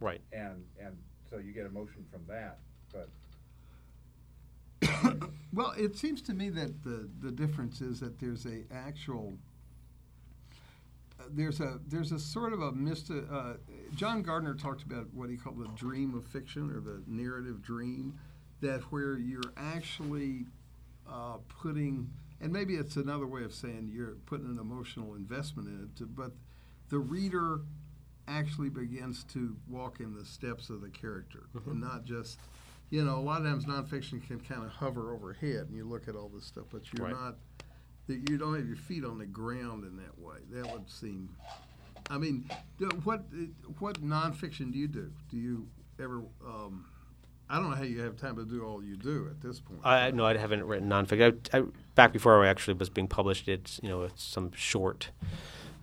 Right. 0.00 0.20
and, 0.34 0.62
and 0.78 0.94
so 1.30 1.38
you 1.38 1.52
get 1.52 1.64
emotion 1.64 2.04
from 2.12 2.26
that, 2.28 2.58
but 2.92 3.08
Well, 5.54 5.72
it 5.78 5.96
seems 5.96 6.20
to 6.20 6.34
me 6.34 6.50
that 6.50 6.82
the, 6.84 7.08
the 7.22 7.30
difference 7.30 7.80
is 7.80 8.00
that 8.00 8.20
there's 8.20 8.44
a 8.44 8.64
actual 8.70 9.32
uh, 11.18 11.22
there's 11.30 11.60
a 11.60 11.80
there's 11.88 12.12
a 12.12 12.18
sort 12.18 12.52
of 12.52 12.60
a 12.60 12.70
mysti- 12.72 13.26
uh, 13.32 13.54
John 13.94 14.20
Gardner 14.20 14.52
talked 14.52 14.82
about 14.82 15.06
what 15.14 15.30
he 15.30 15.38
called 15.38 15.58
the 15.58 15.68
dream 15.68 16.14
of 16.14 16.22
fiction 16.22 16.70
or 16.70 16.80
the 16.80 17.02
narrative 17.06 17.62
dream, 17.62 18.12
that 18.60 18.82
where 18.92 19.16
you're 19.16 19.54
actually 19.56 20.44
uh, 21.10 21.38
putting 21.48 22.10
and 22.44 22.52
maybe 22.52 22.74
it's 22.74 22.96
another 22.96 23.26
way 23.26 23.42
of 23.42 23.54
saying 23.54 23.90
you're 23.92 24.16
putting 24.26 24.46
an 24.46 24.58
emotional 24.60 25.14
investment 25.14 25.66
in 25.66 25.84
it, 25.84 25.96
to, 25.96 26.04
but 26.06 26.32
the 26.90 26.98
reader 26.98 27.62
actually 28.28 28.68
begins 28.68 29.24
to 29.24 29.56
walk 29.68 29.98
in 30.00 30.14
the 30.14 30.24
steps 30.24 30.68
of 30.70 30.80
the 30.82 30.90
character 30.90 31.44
and 31.66 31.80
not 31.80 32.04
just 32.04 32.38
you 32.90 33.02
know, 33.02 33.16
a 33.16 33.20
lot 33.20 33.40
of 33.40 33.46
times 33.46 33.64
nonfiction 33.64 34.24
can 34.24 34.38
kind 34.38 34.62
of 34.62 34.70
hover 34.70 35.12
overhead, 35.12 35.66
and 35.68 35.74
you 35.74 35.84
look 35.84 36.06
at 36.06 36.14
all 36.14 36.28
this 36.28 36.44
stuff, 36.44 36.66
but 36.70 36.82
you're 36.92 37.06
Right. 37.06 37.14
not. 37.14 37.36
that 38.06 38.30
You 38.30 38.36
don't 38.36 38.54
have 38.54 38.66
your 38.66 38.76
feet 38.76 39.04
on 39.04 39.18
the 39.18 39.26
ground 39.26 39.84
in 39.84 39.96
that 39.96 40.16
way. 40.18 40.36
That 40.50 40.70
would 40.70 40.88
seem. 40.88 41.34
I 42.10 42.18
mean, 42.18 42.48
what 43.02 43.24
what 43.78 44.00
nonfiction 44.02 44.70
do 44.70 44.78
you 44.78 44.86
do? 44.86 45.10
Do 45.30 45.38
you 45.38 45.66
ever? 45.98 46.22
Um, 46.46 46.84
I 47.54 47.58
don't 47.58 47.70
know 47.70 47.76
how 47.76 47.84
you 47.84 48.00
have 48.00 48.16
time 48.16 48.34
to 48.34 48.44
do 48.44 48.64
all 48.64 48.82
you 48.82 48.96
do 48.96 49.28
at 49.30 49.40
this 49.40 49.60
point. 49.60 49.78
I 49.84 50.10
no, 50.10 50.26
I 50.26 50.36
haven't 50.36 50.64
written 50.64 50.88
nonfiction. 50.88 51.38
I, 51.52 51.58
I, 51.58 51.62
back 51.94 52.12
before 52.12 52.44
I 52.44 52.48
actually 52.48 52.74
was 52.74 52.88
being 52.88 53.06
published, 53.06 53.46
it's 53.46 53.78
you 53.80 53.88
know 53.88 54.02
it's 54.02 54.24
some 54.24 54.50
short 54.56 55.10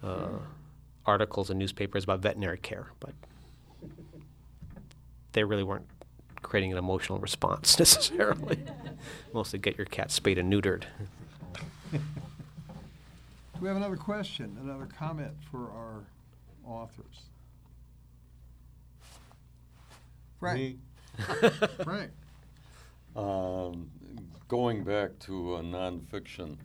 uh, 0.04 0.40
articles 1.06 1.50
in 1.50 1.58
newspapers 1.58 2.04
about 2.04 2.20
veterinary 2.20 2.58
care, 2.58 2.88
but 3.00 3.14
they 5.32 5.46
really 5.46 5.64
weren't 5.64 5.86
creating 6.42 6.74
an 6.74 6.78
emotional 6.78 7.20
response 7.20 7.80
necessarily. 7.80 8.60
Mostly 9.32 9.58
get 9.58 9.78
your 9.78 9.86
cat 9.86 10.12
spayed 10.12 10.38
and 10.38 10.52
neutered. 10.52 10.84
Do 11.94 12.00
we 13.62 13.70
have 13.70 13.78
another 13.78 13.96
question, 13.96 14.58
another 14.62 14.88
comment 14.88 15.32
for 15.50 15.72
our 15.72 16.04
authors? 16.66 17.30
Frank. 20.38 20.80
Frank. 21.84 22.12
Um, 23.16 23.90
going 24.48 24.84
back 24.84 25.18
to 25.20 25.56
uh, 25.56 25.62
nonfiction, 25.62 26.58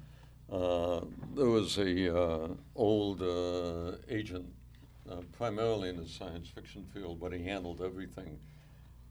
uh, 0.51 1.01
there 1.35 1.49
was 1.49 1.79
a 1.79 2.17
uh, 2.17 2.49
old 2.75 3.23
uh, 3.23 3.97
agent, 4.09 4.47
uh, 5.11 5.17
primarily 5.33 5.89
in 5.89 5.97
the 5.97 6.09
science 6.09 6.49
fiction 6.49 6.85
field, 6.95 7.21
but 7.21 7.33
he 7.33 7.43
handled 7.43 7.83
everything, 7.83 8.39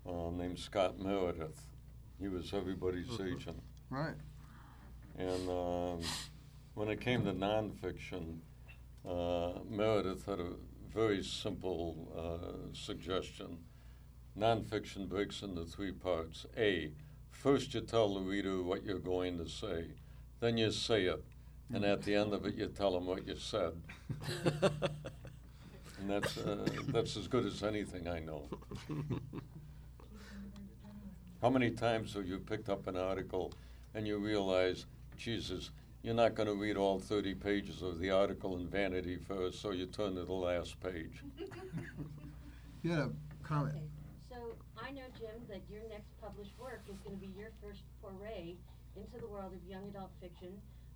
uh, 0.08 0.30
named 0.32 0.60
Scott 0.60 1.00
Meredith. 1.00 1.62
He 2.20 2.28
was 2.30 2.54
everybody's 2.54 3.20
agent. 3.20 3.62
Right. 3.90 4.16
And 5.18 5.50
um, 5.50 6.02
when 6.74 6.90
it 6.90 7.02
came 7.02 7.26
to 7.26 7.34
nonfiction, 7.34 8.40
uh, 9.08 9.60
Meredith 9.70 10.26
had 10.26 10.40
a 10.40 10.54
very 10.94 11.24
simple 11.24 11.96
uh, 12.18 12.74
suggestion. 12.74 13.58
Nonfiction 14.38 15.08
breaks 15.08 15.42
into 15.42 15.66
three 15.66 15.92
parts. 15.92 16.46
A, 16.58 16.92
first 17.32 17.74
you 17.74 17.82
tell 17.82 18.14
the 18.14 18.22
reader 18.22 18.62
what 18.62 18.84
you're 18.84 19.00
going 19.00 19.38
to 19.38 19.48
say, 19.48 19.86
then 20.40 20.58
you 20.58 20.72
say 20.72 21.06
it, 21.06 21.24
and 21.74 21.86
at 21.86 22.04
the 22.04 22.16
end 22.16 22.34
of 22.34 22.46
it, 22.46 22.56
you 22.56 22.68
tell 22.68 22.92
them 22.92 23.06
what 23.06 23.28
you 23.28 23.36
said. 23.38 23.74
And 25.98 26.10
that's, 26.10 26.38
uh, 26.38 26.68
that's 26.90 27.18
as 27.18 27.28
good 27.28 27.46
as 27.46 27.64
anything 27.64 28.08
I 28.08 28.20
know. 28.20 28.48
How 31.42 31.50
many 31.50 31.72
times 31.72 32.14
have 32.14 32.28
you 32.28 32.38
picked 32.38 32.70
up 32.70 32.86
an 32.88 32.98
article 32.98 33.54
and 33.94 34.06
you 34.06 34.18
realize, 34.18 34.86
Jesus, 35.18 35.72
you're 36.04 36.14
not 36.14 36.36
going 36.36 36.48
to 36.48 36.54
read 36.54 36.78
all 36.78 37.00
30 37.00 37.34
pages 37.36 37.82
of 37.82 38.00
the 38.00 38.12
article 38.12 38.58
in 38.58 38.68
Vanity 38.68 39.18
Fair, 39.18 39.52
so 39.52 39.72
you 39.72 39.86
turn 39.86 40.16
to 40.16 40.26
the 40.26 40.34
last 40.34 40.80
page. 40.80 41.24
You 42.84 42.92
had 42.92 43.00
a 43.00 43.10
comment. 43.42 43.82
Okay, 44.76 44.82
so 44.82 44.86
I 44.86 44.92
know, 44.92 45.08
Jim, 45.18 45.42
that 45.50 45.62
your 45.70 45.82
next 45.90 46.10
published 46.22 46.52
work 46.60 46.82
is 46.90 46.98
gonna 47.04 47.16
be 47.18 47.32
your 47.38 47.50
first 47.62 47.82
foray 48.02 48.56
into 48.96 49.18
the 49.20 49.28
world 49.28 49.54
of 49.54 49.70
young 49.70 49.88
adult 49.90 50.12
fiction. 50.22 50.52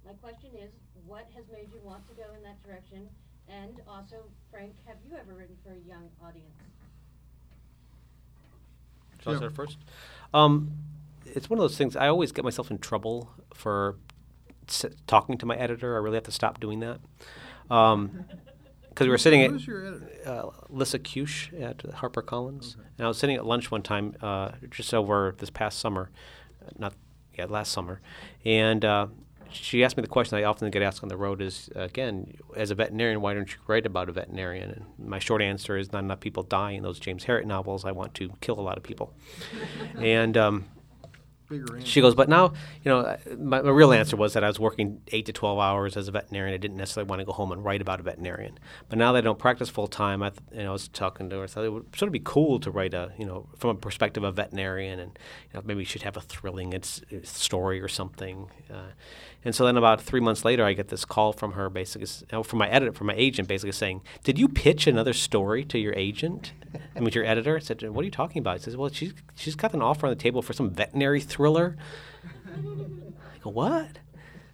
My 0.06 0.14
question 0.14 0.50
is, 0.56 0.72
what 1.06 1.28
has 1.36 1.46
made 1.52 1.70
you 1.74 1.80
want 1.84 2.08
to 2.08 2.14
go 2.14 2.24
in 2.36 2.44
that 2.44 2.62
direction? 2.64 3.10
And 3.48 3.82
also, 3.88 4.24
Frank, 4.52 4.74
have 4.86 4.98
you 5.10 5.16
ever 5.18 5.34
written 5.34 5.58
for 5.64 5.72
a 5.74 5.80
young 5.88 6.10
audience? 6.24 6.54
Shall 9.24 9.34
I 9.34 9.36
start 9.38 9.54
first? 9.56 9.78
Um, 10.34 10.72
it's 11.26 11.50
one 11.50 11.60
of 11.60 11.64
those 11.64 11.78
things. 11.78 11.96
I 11.96 12.08
always 12.08 12.32
get 12.32 12.44
myself 12.46 12.72
in 12.72 12.78
trouble 12.78 13.30
for 13.54 13.98
s- 14.68 14.86
talking 15.08 15.38
to 15.40 15.46
my 15.46 15.56
editor. 15.58 15.96
I 15.96 16.00
really 16.00 16.16
have 16.16 16.24
to 16.24 16.32
stop 16.32 16.60
doing 16.60 16.80
that. 16.80 17.00
Because 19.00 19.08
we 19.08 19.12
were 19.12 19.18
sitting 19.18 19.44
at 19.44 19.52
Who's 19.52 19.66
your 19.66 19.88
editor? 19.88 20.10
uh, 20.26 20.50
Lyssa 20.68 21.00
Keusch 21.00 21.54
at 21.62 21.78
HarperCollins, 21.78 22.76
and 22.98 23.06
I 23.06 23.08
was 23.08 23.18
sitting 23.18 23.38
at 23.38 23.46
lunch 23.46 23.72
one 23.72 23.82
time 23.82 24.14
uh, 24.22 24.52
just 24.70 24.94
over 24.94 25.36
this 25.38 25.50
past 25.50 25.80
summer, 25.80 26.12
uh, 26.62 26.72
not 26.78 26.94
yeah 27.34 27.46
last 27.46 27.72
summer, 27.72 28.02
and 28.44 28.84
uh, 28.84 29.08
she 29.50 29.86
asked 29.86 29.96
me 29.96 30.02
the 30.02 30.10
question 30.10 30.38
I 30.38 30.44
often 30.44 30.70
get 30.70 30.82
asked 30.82 31.02
on 31.02 31.08
the 31.08 31.16
road 31.16 31.42
is 31.42 31.70
again 31.76 32.36
as 32.58 32.72
a 32.72 32.76
veterinarian 32.76 33.22
why 33.22 33.34
don't 33.34 33.50
you 33.50 33.60
write 33.68 33.86
about 33.86 34.10
a 34.10 34.12
veterinarian? 34.12 34.70
And 34.70 35.08
my 35.08 35.20
short 35.20 35.42
answer 35.42 35.78
is 35.78 35.94
not 35.94 36.04
enough 36.04 36.20
people 36.20 36.44
die 36.44 36.72
in 36.72 36.84
those 36.84 37.00
James 37.00 37.24
Herriot 37.24 37.46
novels. 37.46 37.86
I 37.86 37.94
want 37.94 38.14
to 38.16 38.34
kill 38.42 38.60
a 38.60 38.62
lot 38.62 38.76
of 38.76 38.84
people, 38.84 39.14
and. 39.98 40.36
Um. 40.36 40.66
She 41.84 42.02
goes, 42.02 42.14
but 42.16 42.30
now, 42.30 42.54
you 42.84 42.90
know, 42.90 43.18
my, 43.38 43.62
my 43.62 43.70
real 43.72 43.92
answer 43.92 44.16
was 44.16 44.34
that 44.34 44.44
I 44.44 44.48
was 44.48 44.60
working 44.60 45.02
eight 45.08 45.26
to 45.26 45.34
12 45.34 45.58
hours 45.58 45.98
as 45.98 46.08
a 46.08 46.12
veterinarian. 46.12 46.54
I 46.54 46.58
didn't 46.58 46.78
necessarily 46.78 47.10
want 47.10 47.20
to 47.20 47.26
go 47.26 47.32
home 47.32 47.52
and 47.52 47.64
write 47.64 47.82
about 47.82 48.00
a 48.00 48.04
veterinarian. 48.04 48.60
But 48.88 49.00
now 49.00 49.12
that 49.14 49.20
I 49.20 49.22
don't 49.22 49.40
practice 49.40 49.70
full 49.70 49.88
time, 49.88 50.22
I, 50.22 50.30
th- 50.30 50.42
you 50.52 50.64
know, 50.64 50.70
I 50.70 50.74
was 50.74 50.88
talking 50.88 51.30
to 51.30 51.38
her, 51.38 51.44
I 51.44 51.48
thought 51.48 51.66
it 51.66 51.74
would 51.74 51.96
sort 51.96 52.08
of 52.08 52.14
be 52.14 52.22
cool 52.24 52.60
to 52.60 52.70
write 52.70 52.94
a, 52.94 53.12
you 53.18 53.26
know, 53.26 53.48
from 53.58 53.72
a 53.72 53.76
perspective 53.76 54.24
of 54.24 54.36
veterinarian 54.36 55.00
and, 55.00 55.18
you 55.52 55.60
know, 55.60 55.64
maybe 55.66 55.80
you 55.80 55.86
should 55.86 56.04
have 56.04 56.18
a 56.18 56.22
thrilling 56.22 56.74
it's, 56.74 57.02
it's 57.10 57.38
story 57.38 57.82
or 57.82 57.88
something. 57.88 58.52
Uh, 58.72 58.92
and 59.46 59.56
so 59.56 59.66
then 59.66 59.78
about 59.78 60.02
three 60.02 60.20
months 60.20 60.44
later, 60.44 60.66
I 60.66 60.74
get 60.74 60.90
this 60.90 61.06
call 61.06 61.32
from 61.32 61.54
her, 61.54 61.70
basically, 61.70 62.08
uh, 62.32 62.44
from 62.44 62.60
my 62.60 62.68
editor, 62.70 62.92
from 62.92 63.08
my 63.08 63.16
agent, 63.16 63.48
basically 63.48 63.72
saying, 63.72 64.02
did 64.24 64.38
you 64.38 64.50
pitch 64.50 64.86
another 64.86 65.14
story 65.14 65.64
to 65.66 65.80
your 65.80 65.94
agent? 65.94 66.52
I 66.96 67.00
mean, 67.00 67.10
your 67.14 67.26
editor? 67.26 67.56
I 67.56 67.60
said, 67.60 67.82
what 67.90 68.02
are 68.02 68.06
you 68.06 68.12
talking 68.12 68.40
about? 68.40 68.58
He 68.58 68.64
says, 68.64 68.76
well, 68.76 68.90
she's, 68.92 69.14
she's 69.36 69.56
got 69.56 69.74
an 69.74 69.82
offer 69.82 70.08
on 70.08 70.12
the 70.12 70.18
table 70.18 70.42
for 70.42 70.54
some 70.54 70.70
veterinary 70.70 71.22
thriller. 71.40 71.78
I 72.46 73.38
go, 73.42 73.50
what? 73.50 74.00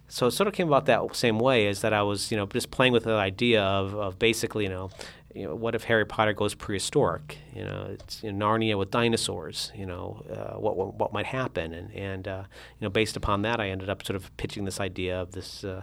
So 0.06 0.28
it 0.28 0.30
sort 0.30 0.46
of 0.46 0.54
came 0.54 0.68
about 0.68 0.86
that 0.86 1.16
same 1.16 1.40
way 1.40 1.66
is 1.66 1.80
that 1.80 1.92
I 1.92 2.02
was, 2.02 2.30
you 2.30 2.36
know, 2.36 2.46
just 2.46 2.70
playing 2.70 2.92
with 2.92 3.02
the 3.02 3.14
idea 3.14 3.60
of, 3.60 3.92
of 3.94 4.20
basically, 4.20 4.62
you 4.62 4.70
know, 4.70 4.90
you 5.34 5.48
know, 5.48 5.56
what 5.56 5.74
if 5.74 5.82
Harry 5.84 6.06
Potter 6.06 6.32
goes 6.32 6.54
prehistoric? 6.54 7.38
You 7.52 7.64
know, 7.64 7.88
it's 7.90 8.22
you 8.22 8.32
know, 8.32 8.46
Narnia 8.46 8.78
with 8.78 8.92
dinosaurs. 8.92 9.72
You 9.74 9.86
know, 9.86 10.22
uh, 10.30 10.60
what, 10.60 10.76
what 10.76 10.94
what 10.94 11.12
might 11.12 11.26
happen? 11.26 11.74
And 11.74 11.92
and 11.92 12.28
uh, 12.28 12.44
you 12.78 12.84
know, 12.86 12.88
based 12.88 13.16
upon 13.16 13.42
that, 13.42 13.60
I 13.60 13.68
ended 13.68 13.90
up 13.90 14.06
sort 14.06 14.14
of 14.14 14.34
pitching 14.36 14.64
this 14.64 14.80
idea 14.80 15.20
of 15.20 15.32
this. 15.32 15.64
Uh, 15.64 15.82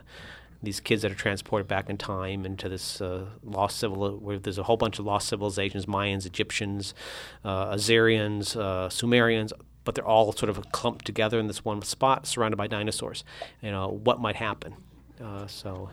these 0.63 0.79
kids 0.79 1.01
that 1.01 1.11
are 1.11 1.15
transported 1.15 1.67
back 1.67 1.89
in 1.89 1.97
time 1.97 2.45
into 2.45 2.69
this 2.69 3.01
uh, 3.01 3.25
lost 3.43 3.79
civil, 3.79 4.17
where 4.17 4.39
there's 4.39 4.57
a 4.57 4.63
whole 4.63 4.77
bunch 4.77 4.97
of 4.97 5.05
lost 5.05 5.27
civilizations: 5.27 5.87
Mayans, 5.87 6.25
Egyptians, 6.25 6.93
uh, 7.43 7.67
Assyrians, 7.71 8.55
uh, 8.55 8.87
Sumerians, 8.87 9.51
but 9.83 9.95
they're 9.95 10.05
all 10.07 10.31
sort 10.31 10.49
of 10.49 10.71
clumped 10.71 11.05
together 11.05 11.39
in 11.39 11.47
this 11.47 11.63
one 11.65 11.81
spot, 11.81 12.25
surrounded 12.27 12.57
by 12.57 12.67
dinosaurs. 12.67 13.23
You 13.61 13.71
know, 13.71 13.99
what 14.03 14.19
might 14.19 14.35
happen? 14.35 14.75
Uh, 15.23 15.47
so, 15.47 15.89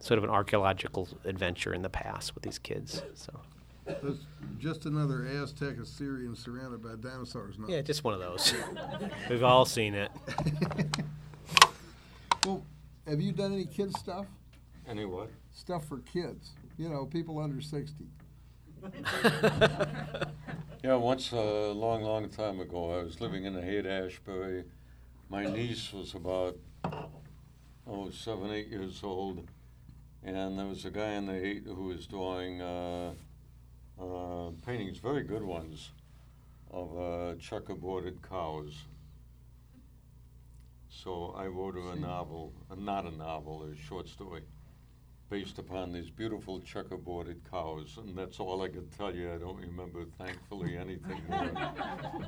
sort 0.00 0.18
of 0.18 0.24
an 0.24 0.30
archaeological 0.30 1.08
adventure 1.24 1.72
in 1.74 1.82
the 1.82 1.88
past 1.90 2.34
with 2.34 2.42
these 2.44 2.58
kids. 2.58 3.02
So, 3.14 3.40
That's 3.86 4.18
just 4.58 4.86
another 4.86 5.26
Aztec 5.26 5.78
Assyrian 5.78 6.34
surrounded 6.36 6.82
by 6.82 6.94
dinosaurs. 7.00 7.58
No. 7.58 7.68
yeah, 7.68 7.82
just 7.82 8.04
one 8.04 8.14
of 8.14 8.20
those. 8.20 8.54
We've 9.30 9.42
all 9.44 9.64
seen 9.64 9.94
it. 9.94 10.10
Well, 12.44 12.64
have 13.06 13.20
you 13.20 13.32
done 13.32 13.52
any 13.52 13.66
kids 13.66 13.98
stuff? 13.98 14.26
Any 14.88 15.04
what? 15.04 15.28
Stuff 15.52 15.86
for 15.86 15.98
kids. 15.98 16.52
You 16.78 16.88
know, 16.88 17.04
people 17.04 17.38
under 17.40 17.60
sixty. 17.60 18.06
Yeah, 20.84 20.94
once 20.94 21.32
a 21.32 21.72
long, 21.72 22.02
long 22.02 22.28
time 22.28 22.60
ago, 22.60 22.98
I 22.98 23.02
was 23.02 23.20
living 23.20 23.44
in 23.44 23.52
the 23.52 23.60
Haight 23.60 23.84
Ashbury. 23.84 24.64
My 25.28 25.44
niece 25.44 25.92
was 25.92 26.14
about, 26.14 26.56
oh, 27.86 28.10
seven, 28.10 28.50
eight 28.52 28.68
years 28.68 29.00
old. 29.02 29.48
And 30.22 30.58
there 30.58 30.66
was 30.66 30.84
a 30.84 30.90
guy 30.90 31.12
in 31.12 31.26
the 31.26 31.34
Haight 31.34 31.64
who 31.66 31.86
was 31.86 32.06
drawing 32.06 32.60
uh, 32.60 33.14
uh, 34.00 34.50
paintings, 34.66 34.98
very 34.98 35.22
good 35.24 35.42
ones, 35.42 35.90
of 36.70 36.92
uh, 36.96 37.34
checkerboarded 37.36 38.22
cows. 38.28 38.74
So 40.90 41.34
I 41.36 41.46
wrote 41.46 41.74
her 41.74 41.92
a 41.92 41.96
novel, 41.96 42.52
uh, 42.70 42.74
not 42.74 43.06
a 43.06 43.10
novel, 43.10 43.64
a 43.64 43.76
short 43.76 44.08
story, 44.08 44.42
based 45.30 45.58
upon 45.58 45.92
these 45.92 46.10
beautiful 46.10 46.60
checkerboarded 46.60 47.36
cows. 47.50 47.98
And 47.98 48.16
that's 48.16 48.40
all 48.40 48.62
I 48.62 48.68
can 48.68 48.88
tell 48.88 49.14
you. 49.14 49.32
I 49.32 49.36
don't 49.36 49.58
remember, 49.60 50.04
thankfully, 50.18 50.76
anything 50.76 51.22
more. 51.28 51.50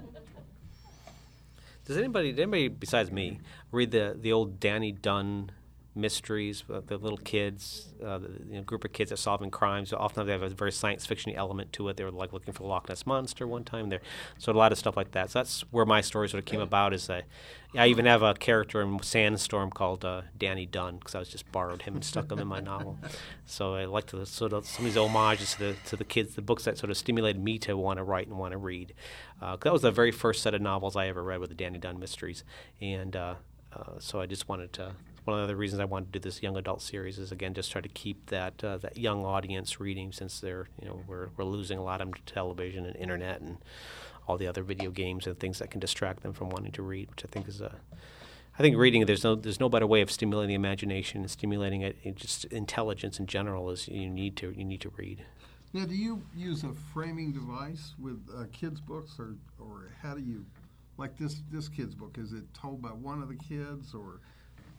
Does 1.86 1.96
anybody, 1.96 2.30
anybody 2.30 2.68
besides 2.68 3.10
me, 3.10 3.40
read 3.72 3.90
the 3.90 4.16
the 4.18 4.32
old 4.32 4.60
Danny 4.60 4.92
Dunn 4.92 5.50
mysteries? 5.94 6.64
Uh, 6.72 6.80
the 6.84 6.96
little 6.96 7.18
kids, 7.18 7.94
uh, 8.04 8.18
the 8.18 8.28
you 8.48 8.56
know, 8.56 8.62
group 8.62 8.84
of 8.84 8.92
kids 8.92 9.10
that 9.10 9.14
are 9.14 9.16
solving 9.16 9.50
crimes. 9.50 9.92
Often 9.92 10.26
they 10.26 10.32
have 10.32 10.42
a 10.42 10.48
very 10.48 10.72
science 10.72 11.06
fiction 11.06 11.34
element 11.34 11.72
to 11.74 11.88
it. 11.88 11.96
They 11.96 12.04
were 12.04 12.10
like 12.10 12.32
looking 12.32 12.52
for 12.52 12.62
the 12.62 12.68
Loch 12.68 12.88
Ness 12.88 13.06
monster 13.06 13.46
one 13.46 13.64
time. 13.64 13.88
There, 13.88 14.00
so 14.38 14.52
a 14.52 14.54
lot 14.54 14.72
of 14.72 14.78
stuff 14.78 14.96
like 14.96 15.12
that. 15.12 15.30
So 15.30 15.40
that's 15.40 15.60
where 15.70 15.86
my 15.86 16.00
story 16.00 16.28
sort 16.28 16.40
of 16.40 16.44
came 16.46 16.60
about. 16.60 16.92
Is 16.92 17.06
that 17.08 17.24
I 17.76 17.86
even 17.86 18.06
have 18.06 18.22
a 18.22 18.34
character 18.34 18.80
in 18.80 19.00
Sandstorm 19.02 19.70
called 19.70 20.04
uh, 20.04 20.22
Danny 20.36 20.66
Dunn 20.66 20.98
because 20.98 21.14
I 21.14 21.18
was 21.20 21.28
just 21.28 21.50
borrowed 21.52 21.82
him 21.82 21.94
and 21.94 22.04
stuck 22.04 22.30
him 22.30 22.38
in 22.38 22.46
my 22.48 22.60
novel. 22.60 22.98
So 23.46 23.74
I 23.74 23.86
like 23.86 24.06
to 24.08 24.24
sort 24.26 24.52
of 24.52 24.64
some 24.64 24.86
of 24.86 24.92
these 24.92 25.00
homages 25.02 25.54
to 25.54 25.58
the 25.58 25.76
to 25.86 25.96
the 25.96 26.04
kids, 26.04 26.36
the 26.36 26.42
books 26.42 26.64
that 26.66 26.78
sort 26.78 26.90
of 26.90 26.96
stimulated 26.96 27.42
me 27.42 27.58
to 27.60 27.76
want 27.76 27.96
to 27.96 28.04
write 28.04 28.28
and 28.28 28.38
want 28.38 28.52
to 28.52 28.58
read. 28.58 28.94
Uh, 29.42 29.56
that 29.60 29.72
was 29.72 29.82
the 29.82 29.90
very 29.90 30.12
first 30.12 30.40
set 30.42 30.54
of 30.54 30.62
novels 30.62 30.94
I 30.94 31.08
ever 31.08 31.22
read 31.22 31.40
with 31.40 31.48
the 31.48 31.56
Danny 31.56 31.78
Dunn 31.78 31.98
mysteries, 31.98 32.44
and 32.80 33.16
uh, 33.16 33.34
uh, 33.72 33.98
so 33.98 34.20
I 34.20 34.26
just 34.26 34.48
wanted 34.48 34.72
to. 34.74 34.94
One 35.30 35.40
of 35.40 35.48
the 35.48 35.54
reasons 35.54 35.80
I 35.80 35.84
wanted 35.84 36.12
to 36.12 36.18
do 36.18 36.22
this 36.28 36.42
young 36.42 36.56
adult 36.56 36.82
series 36.82 37.18
is 37.18 37.30
again 37.30 37.54
just 37.54 37.70
try 37.70 37.80
to 37.80 37.88
keep 37.88 38.26
that 38.30 38.62
uh, 38.64 38.78
that 38.78 38.98
young 38.98 39.24
audience 39.24 39.78
reading 39.78 40.10
since 40.10 40.40
they're 40.40 40.68
you 40.80 40.88
know 40.88 41.04
we're 41.06 41.28
we're 41.36 41.44
losing 41.44 41.78
a 41.78 41.84
lot 41.84 42.00
of 42.00 42.08
them 42.08 42.14
to 42.14 42.22
television 42.22 42.84
and 42.84 42.96
internet 42.96 43.40
and 43.40 43.58
all 44.26 44.36
the 44.36 44.48
other 44.48 44.62
video 44.64 44.90
games 44.90 45.26
and 45.26 45.38
things 45.38 45.60
that 45.60 45.70
can 45.70 45.78
distract 45.78 46.22
them 46.22 46.32
from 46.32 46.50
wanting 46.50 46.72
to 46.72 46.82
read, 46.82 47.10
which 47.10 47.24
I 47.24 47.28
think 47.28 47.46
is 47.48 47.60
a 47.60 47.76
I 48.58 48.62
think 48.62 48.76
reading 48.76 49.06
there's 49.06 49.22
no 49.22 49.36
there's 49.36 49.60
no 49.60 49.68
better 49.68 49.86
way 49.86 50.00
of 50.00 50.10
stimulating 50.10 50.56
imagination 50.56 51.20
and 51.20 51.30
stimulating 51.30 51.82
it, 51.82 51.96
it 52.02 52.16
just 52.16 52.44
intelligence 52.46 53.20
in 53.20 53.26
general 53.26 53.70
is 53.70 53.86
you 53.86 54.10
need 54.10 54.36
to 54.38 54.50
you 54.50 54.64
need 54.64 54.80
to 54.80 54.90
read. 54.96 55.24
Now, 55.72 55.84
do 55.84 55.94
you 55.94 56.20
use 56.36 56.64
a 56.64 56.72
framing 56.92 57.30
device 57.30 57.94
with 58.00 58.20
uh, 58.36 58.46
kids' 58.52 58.80
books, 58.80 59.14
or, 59.20 59.36
or 59.60 59.92
how 60.02 60.14
do 60.14 60.20
you, 60.20 60.44
like 60.98 61.16
this 61.16 61.42
this 61.52 61.68
kid's 61.68 61.94
book? 61.94 62.18
Is 62.18 62.32
it 62.32 62.52
told 62.52 62.82
by 62.82 62.88
one 62.88 63.22
of 63.22 63.28
the 63.28 63.36
kids, 63.36 63.94
or 63.94 64.20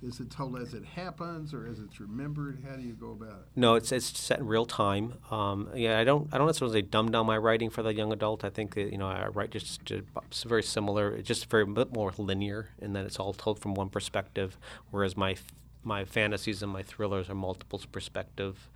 is 0.03 0.19
it 0.19 0.29
told 0.31 0.57
as 0.59 0.73
it 0.73 0.83
happens, 0.83 1.53
or 1.53 1.67
as 1.67 1.79
it's 1.79 1.99
remembered? 1.99 2.63
How 2.67 2.75
do 2.75 2.81
you 2.81 2.93
go 2.93 3.11
about 3.11 3.41
it? 3.41 3.45
No, 3.55 3.75
it's 3.75 3.91
it's 3.91 4.17
set 4.19 4.39
in 4.39 4.47
real 4.47 4.65
time. 4.65 5.15
Um, 5.29 5.69
yeah, 5.75 5.99
I 5.99 6.03
don't 6.03 6.27
I 6.33 6.37
don't 6.37 6.47
necessarily 6.47 6.81
dumb 6.81 7.11
down 7.11 7.25
my 7.25 7.37
writing 7.37 7.69
for 7.69 7.83
the 7.83 7.93
young 7.93 8.11
adult. 8.11 8.43
I 8.43 8.49
think 8.49 8.75
that, 8.75 8.91
you 8.91 8.97
know 8.97 9.07
I 9.07 9.27
write 9.27 9.51
just 9.51 9.91
uh, 9.91 10.01
it's 10.27 10.43
very 10.43 10.63
similar. 10.63 11.15
It's 11.15 11.27
just 11.27 11.45
very 11.49 11.65
bit 11.65 11.93
more 11.93 12.13
linear 12.17 12.69
in 12.79 12.93
that 12.93 13.05
it's 13.05 13.19
all 13.19 13.33
told 13.33 13.59
from 13.59 13.73
one 13.75 13.89
perspective, 13.89 14.57
whereas 14.89 15.15
my 15.15 15.35
my 15.83 16.05
fantasies 16.05 16.61
and 16.61 16.71
my 16.71 16.83
thrillers 16.83 17.29
are 17.29 17.35
multiple 17.35 17.81
perspective. 17.91 18.69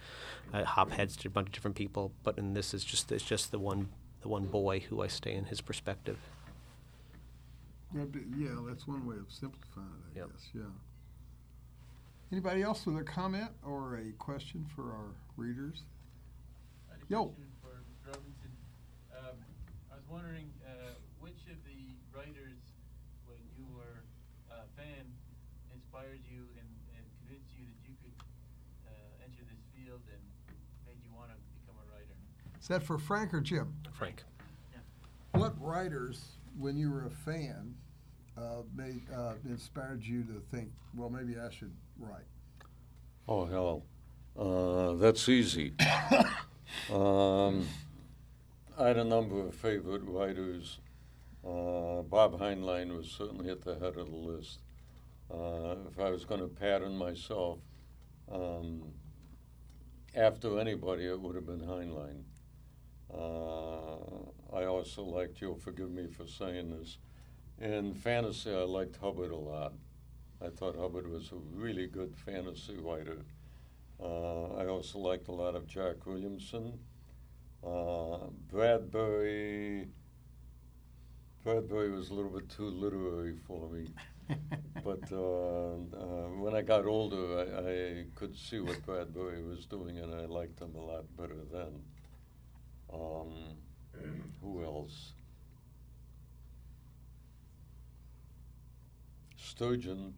I 0.53 0.63
hop 0.63 0.91
heads 0.91 1.15
to 1.17 1.28
a 1.28 1.32
bunch 1.32 1.47
of 1.47 1.53
different 1.53 1.76
people, 1.76 2.11
but 2.23 2.38
in 2.38 2.53
this 2.53 2.73
is 2.73 2.84
just 2.84 3.11
it's 3.11 3.23
just 3.23 3.51
the 3.51 3.59
one 3.59 3.89
the 4.21 4.28
one 4.30 4.45
boy 4.45 4.80
who 4.82 5.01
I 5.01 5.07
stay 5.07 5.34
in 5.34 5.45
his 5.45 5.61
perspective. 5.61 6.17
Yeah, 7.93 8.55
that's 8.67 8.88
one 8.88 9.05
way 9.05 9.15
of 9.17 9.32
simplifying 9.32 9.88
it, 9.88 10.17
I 10.17 10.19
Yep. 10.19 10.32
guess, 10.32 10.49
yeah. 10.53 10.61
Anybody 12.36 12.63
else 12.63 12.86
with 12.86 12.97
a 12.97 13.03
comment 13.07 13.47
or 13.63 13.95
a 13.95 14.11
question 14.19 14.67
for 14.75 14.91
our 14.91 15.15
readers? 15.38 15.83
I 16.91 16.99
had 16.99 17.01
a 17.01 17.05
Yo. 17.07 17.31
question 17.31 17.47
for 17.63 17.79
Robinson. 18.03 18.51
Um, 19.15 19.39
I 19.88 19.95
was 19.95 20.03
wondering 20.11 20.51
uh, 20.67 20.99
which 21.21 21.39
of 21.47 21.55
the 21.63 21.95
writers, 22.11 22.59
when 23.23 23.39
you 23.55 23.63
were 23.71 24.03
a 24.51 24.67
fan, 24.75 25.07
inspired 25.73 26.19
you 26.29 26.43
and, 26.59 26.67
and 26.99 27.05
convinced 27.23 27.55
you 27.55 27.71
that 27.71 27.79
you 27.88 27.95
could 28.03 28.19
uh, 28.83 29.23
enter 29.23 29.47
this 29.47 29.63
field 29.71 30.03
and 30.11 30.19
made 30.83 30.99
you 31.07 31.15
want 31.15 31.31
to 31.31 31.39
become 31.63 31.79
a 31.79 31.88
writer? 31.88 32.19
Is 32.59 32.67
that 32.67 32.83
for 32.83 32.99
Frank 32.99 33.33
or 33.33 33.39
Jim? 33.39 33.71
Frank. 33.93 34.25
What 35.31 35.55
writers, 35.63 36.36
when 36.59 36.75
you 36.75 36.91
were 36.91 37.05
a 37.05 37.11
fan, 37.11 37.75
uh, 38.38 38.67
made 38.75 39.03
uh, 39.15 39.36
inspired 39.47 40.03
you 40.03 40.23
to 40.23 40.43
think, 40.51 40.67
well, 40.97 41.09
maybe 41.09 41.39
I 41.39 41.49
should 41.49 41.71
write? 41.99 42.25
Oh 43.27 43.45
hell, 43.45 43.85
uh, 44.37 44.93
that's 44.93 45.27
easy. 45.29 45.73
um, 46.91 47.65
I 48.77 48.87
had 48.87 48.97
a 48.97 49.03
number 49.03 49.39
of 49.39 49.55
favorite 49.55 50.03
writers. 50.03 50.79
Uh, 51.45 52.01
Bob 52.01 52.39
Heinlein 52.39 52.95
was 52.95 53.07
certainly 53.09 53.49
at 53.49 53.61
the 53.61 53.75
head 53.75 53.97
of 53.97 54.09
the 54.09 54.15
list. 54.15 54.59
Uh, 55.31 55.75
if 55.89 55.99
I 55.99 56.09
was 56.09 56.25
going 56.25 56.41
to 56.41 56.47
pattern 56.47 56.97
myself 56.97 57.59
um, 58.31 58.83
after 60.15 60.59
anybody, 60.59 61.05
it 61.05 61.19
would 61.19 61.35
have 61.35 61.45
been 61.45 61.61
Heinlein. 61.61 62.23
Uh, 63.13 64.55
I 64.55 64.65
also 64.65 65.03
liked, 65.03 65.41
you'll 65.41 65.55
forgive 65.55 65.91
me 65.91 66.07
for 66.07 66.27
saying 66.27 66.77
this, 66.77 66.97
in 67.59 67.93
fantasy, 67.93 68.51
I 68.51 68.63
liked 68.63 68.97
Hubbard 68.97 69.31
a 69.31 69.35
lot. 69.35 69.73
I 70.43 70.49
thought 70.49 70.75
Hubbard 70.77 71.09
was 71.09 71.31
a 71.31 71.36
really 71.53 71.88
good 71.88 72.13
fantasy 72.25 72.77
writer. 72.77 73.17
Uh, 74.01 74.55
I 74.55 74.67
also 74.67 74.99
liked 74.99 75.27
a 75.29 75.31
lot 75.31 75.55
of 75.55 75.67
Jack 75.67 76.05
Williamson. 76.05 76.77
Uh, 77.65 78.17
Bradbury. 78.51 79.88
Bradbury 81.43 81.91
was 81.91 82.09
a 82.09 82.13
little 82.13 82.31
bit 82.31 82.49
too 82.49 82.67
literary 82.67 83.38
for 83.47 83.69
me. 83.69 83.88
but 84.83 85.11
uh, 85.11 85.75
uh, 85.75 86.27
when 86.39 86.55
I 86.55 86.61
got 86.61 86.86
older, 86.86 87.39
I, 87.39 87.69
I, 87.69 88.05
could 88.15 88.36
see 88.36 88.59
what 88.59 88.83
Bradbury 88.86 89.43
was 89.43 89.65
doing, 89.65 89.99
and 89.99 90.13
I 90.13 90.25
liked 90.25 90.59
him 90.59 90.73
a 90.75 90.81
lot 90.81 91.05
better 91.15 91.38
then. 91.51 91.81
Um, 92.91 93.33
who 94.41 94.63
else? 94.63 95.13
Sturgeon. 99.38 100.13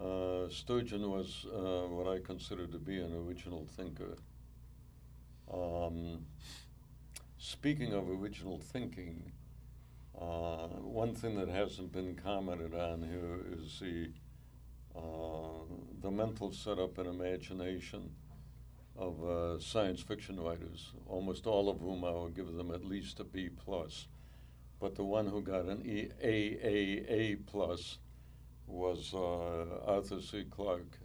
Uh, 0.00 0.48
Sturgeon 0.48 1.10
was 1.10 1.44
uh, 1.52 1.88
what 1.88 2.06
I 2.06 2.20
consider 2.20 2.66
to 2.68 2.78
be 2.78 3.00
an 3.00 3.12
original 3.12 3.66
thinker. 3.76 4.16
Um, 5.52 6.24
speaking 7.38 7.92
of 7.92 8.08
original 8.08 8.58
thinking, 8.58 9.32
uh, 10.16 10.68
one 10.82 11.14
thing 11.14 11.36
that 11.36 11.48
hasn't 11.48 11.92
been 11.92 12.14
commented 12.14 12.74
on 12.74 13.02
here 13.02 13.40
is 13.58 13.80
the 13.80 14.10
uh, 14.96 15.64
the 16.00 16.10
mental 16.10 16.52
setup 16.52 16.98
and 16.98 17.08
imagination 17.08 18.10
of 18.96 19.22
uh, 19.24 19.58
science 19.58 20.00
fiction 20.00 20.40
writers, 20.40 20.92
almost 21.06 21.46
all 21.46 21.68
of 21.68 21.80
whom 21.80 22.04
I 22.04 22.10
will 22.10 22.28
give 22.28 22.52
them 22.54 22.70
at 22.72 22.84
least 22.84 23.20
a 23.20 23.24
B 23.24 23.48
plus. 23.48 24.06
But 24.80 24.94
the 24.94 25.04
one 25.04 25.26
who 25.26 25.40
got 25.42 25.64
an 25.64 25.82
e- 25.84 26.10
A 26.22 26.58
A 26.62 27.04
A 27.08 27.36
plus 27.36 27.98
was 28.68 29.12
uh, 29.14 29.90
Arthur 29.90 30.20
C. 30.20 30.44
Clarke, 30.50 30.98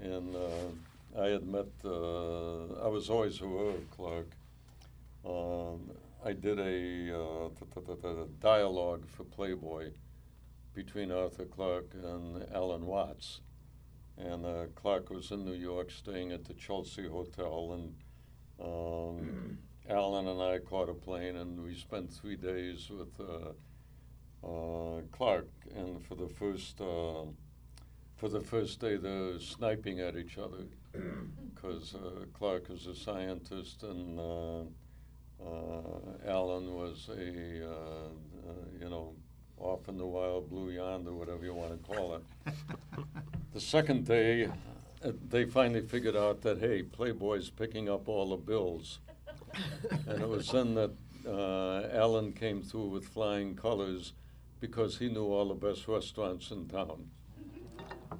and 0.00 0.34
uh, 0.34 1.20
I 1.20 1.28
had 1.28 1.46
met. 1.46 1.68
Uh, 1.84 2.84
I 2.84 2.88
was 2.88 3.10
always 3.10 3.40
aware 3.40 3.70
of 3.70 3.90
Clarke. 3.90 4.34
Um, 5.24 5.90
I 6.24 6.32
did 6.32 6.58
a 6.58 7.46
dialogue 8.40 9.06
for 9.08 9.24
Playboy 9.24 9.90
between 10.74 11.12
Arthur 11.12 11.44
Clarke 11.44 11.94
and 11.94 12.46
Alan 12.54 12.86
Watts. 12.86 13.40
And 14.16 14.44
uh, 14.44 14.66
Clarke 14.74 15.10
was 15.10 15.30
in 15.30 15.44
New 15.44 15.54
York 15.54 15.90
staying 15.90 16.32
at 16.32 16.44
the 16.44 16.54
Chelsea 16.54 17.08
Hotel, 17.08 17.72
and 17.72 17.94
um, 18.60 19.58
Alan 19.88 20.28
and 20.28 20.40
I 20.40 20.58
caught 20.58 20.88
a 20.88 20.94
plane, 20.94 21.36
and 21.36 21.62
we 21.62 21.74
spent 21.74 22.12
three 22.12 22.36
days 22.36 22.90
with 22.90 23.18
uh, 23.18 23.52
uh, 24.44 25.00
Clarke. 25.10 25.48
And 25.74 26.04
for 26.04 26.14
the 26.14 26.28
first 26.28 26.80
uh, 26.80 27.24
for 28.22 28.28
the 28.28 28.40
first 28.40 28.78
day, 28.78 28.96
they're 28.96 29.40
sniping 29.40 29.98
at 29.98 30.16
each 30.16 30.38
other 30.38 30.64
because 31.54 31.96
uh, 31.96 32.24
Clarke 32.32 32.70
is 32.70 32.86
a 32.86 32.94
scientist 32.94 33.82
and 33.82 34.20
uh, 34.20 34.60
uh, 35.44 36.30
Alan 36.30 36.72
was 36.72 37.08
a, 37.08 37.68
uh, 37.68 37.72
uh, 38.48 38.52
you 38.80 38.88
know, 38.88 39.14
off 39.58 39.88
in 39.88 39.96
the 39.96 40.06
wild 40.06 40.48
blue 40.48 40.70
yonder, 40.70 41.12
whatever 41.12 41.44
you 41.44 41.52
want 41.52 41.72
to 41.72 41.92
call 41.92 42.14
it. 42.14 42.22
the 43.52 43.60
second 43.60 44.06
day, 44.06 44.44
uh, 45.04 45.10
they 45.28 45.44
finally 45.44 45.80
figured 45.80 46.14
out 46.14 46.42
that, 46.42 46.60
hey, 46.60 46.82
Playboy's 46.82 47.50
picking 47.50 47.88
up 47.88 48.08
all 48.08 48.30
the 48.30 48.36
bills. 48.36 49.00
and 50.06 50.22
it 50.22 50.28
was 50.28 50.48
then 50.48 50.74
that 50.74 50.92
uh, 51.26 51.88
Alan 51.92 52.32
came 52.32 52.62
through 52.62 52.86
with 52.86 53.04
flying 53.04 53.56
colors 53.56 54.12
because 54.62 54.96
he 54.96 55.08
knew 55.08 55.24
all 55.24 55.48
the 55.48 55.54
best 55.54 55.88
restaurants 55.88 56.52
in 56.52 56.68
town. 56.68 57.10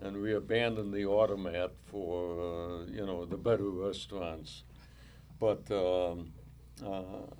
And 0.01 0.21
we 0.21 0.35
abandoned 0.35 0.93
the 0.93 1.07
automat 1.07 1.71
for, 1.85 2.33
uh, 2.33 2.87
you 2.91 3.07
know, 3.07 3.25
the 3.25 3.37
better 3.37 3.71
restaurants. 3.71 4.65
But 5.39 5.71
um, 5.71 6.33
uh, 6.85 7.31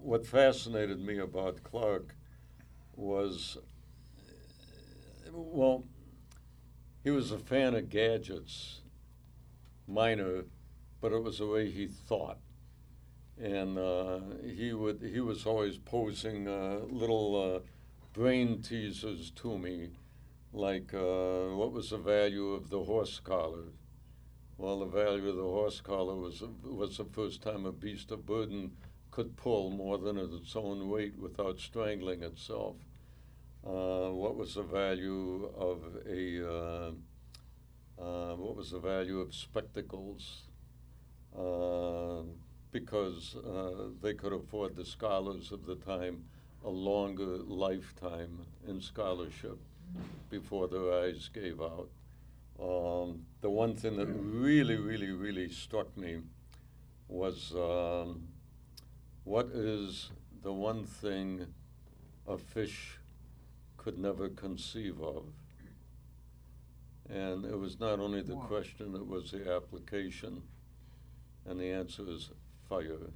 what 0.00 0.24
fascinated 0.24 1.00
me 1.00 1.18
about 1.18 1.64
Clarke 1.64 2.14
was, 2.94 3.58
well, 5.32 5.82
he 7.02 7.10
was 7.10 7.32
a 7.32 7.38
fan 7.38 7.74
of 7.74 7.90
gadgets, 7.90 8.82
minor, 9.88 10.44
but 11.00 11.10
it 11.10 11.24
was 11.24 11.38
the 11.38 11.46
way 11.48 11.72
he 11.72 11.88
thought. 11.88 12.38
And 13.36 13.76
uh, 13.76 14.20
he 14.44 14.72
would 14.72 15.02
he 15.02 15.18
was 15.18 15.44
always 15.44 15.76
posing 15.76 16.46
uh, 16.46 16.82
little 16.88 17.56
uh, 17.56 17.68
brain 18.14 18.62
teasers 18.62 19.30
to 19.32 19.58
me, 19.58 19.90
like 20.52 20.94
uh, 20.94 21.48
what 21.56 21.72
was 21.72 21.90
the 21.90 21.98
value 21.98 22.52
of 22.52 22.70
the 22.70 22.84
horse 22.84 23.18
collar? 23.18 23.72
Well, 24.56 24.78
the 24.78 24.86
value 24.86 25.28
of 25.30 25.36
the 25.36 25.42
horse 25.42 25.80
collar 25.80 26.14
was 26.14 26.42
was 26.62 26.96
the 26.96 27.04
first 27.04 27.42
time 27.42 27.66
a 27.66 27.72
beast 27.72 28.12
of 28.12 28.24
burden 28.24 28.76
could 29.10 29.36
pull 29.36 29.70
more 29.70 29.98
than 29.98 30.16
its 30.16 30.54
own 30.54 30.88
weight 30.88 31.18
without 31.18 31.58
strangling 31.58 32.22
itself. 32.22 32.76
Uh, 33.66 34.10
what 34.10 34.36
was 34.36 34.54
the 34.54 34.62
value 34.62 35.50
of 35.56 35.82
a 36.06 36.48
uh, 36.48 36.92
uh, 38.00 38.34
what 38.36 38.54
was 38.56 38.70
the 38.70 38.78
value 38.78 39.18
of 39.20 39.34
spectacles? 39.34 40.42
Uh, 41.36 42.22
because 42.70 43.36
uh, 43.36 43.88
they 44.02 44.14
could 44.14 44.32
afford 44.32 44.76
the 44.76 44.84
scholars 44.84 45.50
of 45.52 45.66
the 45.66 45.76
time 45.76 46.24
a 46.64 46.70
longer 46.70 47.38
lifetime 47.46 48.38
in 48.66 48.80
scholarship 48.80 49.58
before 50.30 50.66
their 50.66 50.92
eyes 51.04 51.28
gave 51.32 51.60
out. 51.60 51.88
Um, 52.60 53.26
the 53.40 53.50
one 53.50 53.74
thing 53.74 53.96
that 53.96 54.06
really, 54.06 54.76
really, 54.76 55.10
really 55.10 55.50
struck 55.50 55.96
me 55.96 56.18
was 57.08 57.52
um, 57.54 58.28
what 59.24 59.46
is 59.46 60.10
the 60.42 60.52
one 60.52 60.84
thing 60.84 61.46
a 62.26 62.38
fish 62.38 62.98
could 63.76 63.98
never 63.98 64.28
conceive 64.28 65.00
of? 65.02 65.24
And 67.10 67.44
it 67.44 67.58
was 67.58 67.78
not 67.78 68.00
only 68.00 68.22
the 68.22 68.36
question, 68.36 68.94
it 68.94 69.06
was 69.06 69.30
the 69.32 69.52
application. 69.54 70.42
And 71.46 71.60
the 71.60 71.70
answer 71.70 72.04
is 72.08 72.30
fire. 72.68 73.10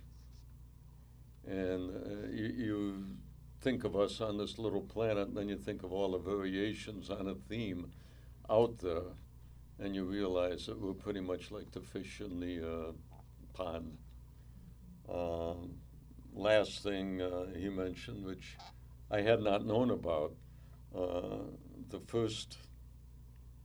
And 1.47 1.91
uh, 1.91 2.29
you, 2.31 2.45
you 2.45 3.05
think 3.69 3.85
of 3.85 3.97
us 3.97 4.23
on 4.23 4.39
this 4.39 4.59
little 4.59 4.81
planet, 4.81 5.29
and 5.29 5.37
then 5.37 5.47
you 5.47 5.59
think 5.59 5.83
of 5.83 5.93
all 5.93 6.13
the 6.13 6.19
variations 6.19 7.11
on 7.11 7.29
a 7.29 7.35
theme 7.35 7.93
out 8.49 8.79
there 8.79 9.11
and 9.79 9.95
you 9.95 10.05
realize 10.05 10.65
that 10.65 10.81
we're 10.81 10.95
pretty 10.95 11.21
much 11.21 11.51
like 11.51 11.71
the 11.73 11.81
fish 11.83 12.23
in 12.23 12.41
the 12.41 12.67
uh, 12.67 12.93
pond. 13.53 13.99
Um, 15.07 15.75
last 16.33 16.83
thing 16.83 17.21
uh, 17.21 17.45
he 17.55 17.69
mentioned, 17.69 18.25
which 18.25 18.57
I 19.11 19.21
had 19.21 19.43
not 19.43 19.67
known 19.67 19.91
about, 19.91 20.33
uh, 20.97 21.45
the 21.91 22.01
first 22.07 22.57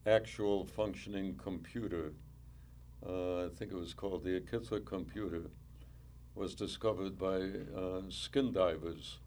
actual 0.05 0.65
functioning 0.65 1.39
computer, 1.41 2.11
uh, 3.07 3.45
I 3.45 3.49
think 3.55 3.71
it 3.71 3.77
was 3.77 3.93
called 3.93 4.25
the 4.25 4.37
Akitha 4.41 4.85
computer, 4.85 5.43
was 6.35 6.55
discovered 6.55 7.17
by 7.17 7.37
uh, 7.73 8.01
skin 8.09 8.51
divers 8.51 9.19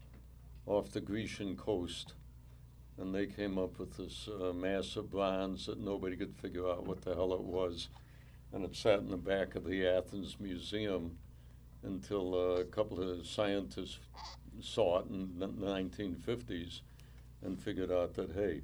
off 0.67 0.91
the 0.91 1.01
Grecian 1.01 1.55
coast 1.55 2.13
and 2.99 3.13
they 3.13 3.25
came 3.27 3.57
up 3.57 3.79
with 3.79 3.95
this 3.97 4.27
uh, 4.27 4.51
mass 4.53 4.95
of 4.95 5.11
bronze 5.11 5.67
that 5.67 5.79
nobody 5.79 6.15
could 6.15 6.35
figure 6.35 6.67
out 6.67 6.85
what 6.85 7.01
the 7.01 7.13
hell 7.13 7.33
it 7.33 7.43
was. 7.43 7.89
And 8.51 8.65
it 8.65 8.75
sat 8.75 8.99
in 8.99 9.09
the 9.09 9.17
back 9.17 9.55
of 9.55 9.65
the 9.65 9.87
Athens 9.87 10.37
Museum 10.39 11.17
until 11.83 12.33
uh, 12.33 12.61
a 12.61 12.65
couple 12.65 12.99
of 12.99 13.25
scientists 13.27 13.99
saw 14.61 14.99
it 14.99 15.07
in 15.09 15.37
the 15.37 15.47
1950s 15.47 16.81
and 17.43 17.61
figured 17.61 17.91
out 17.91 18.15
that, 18.15 18.31
hey, 18.31 18.61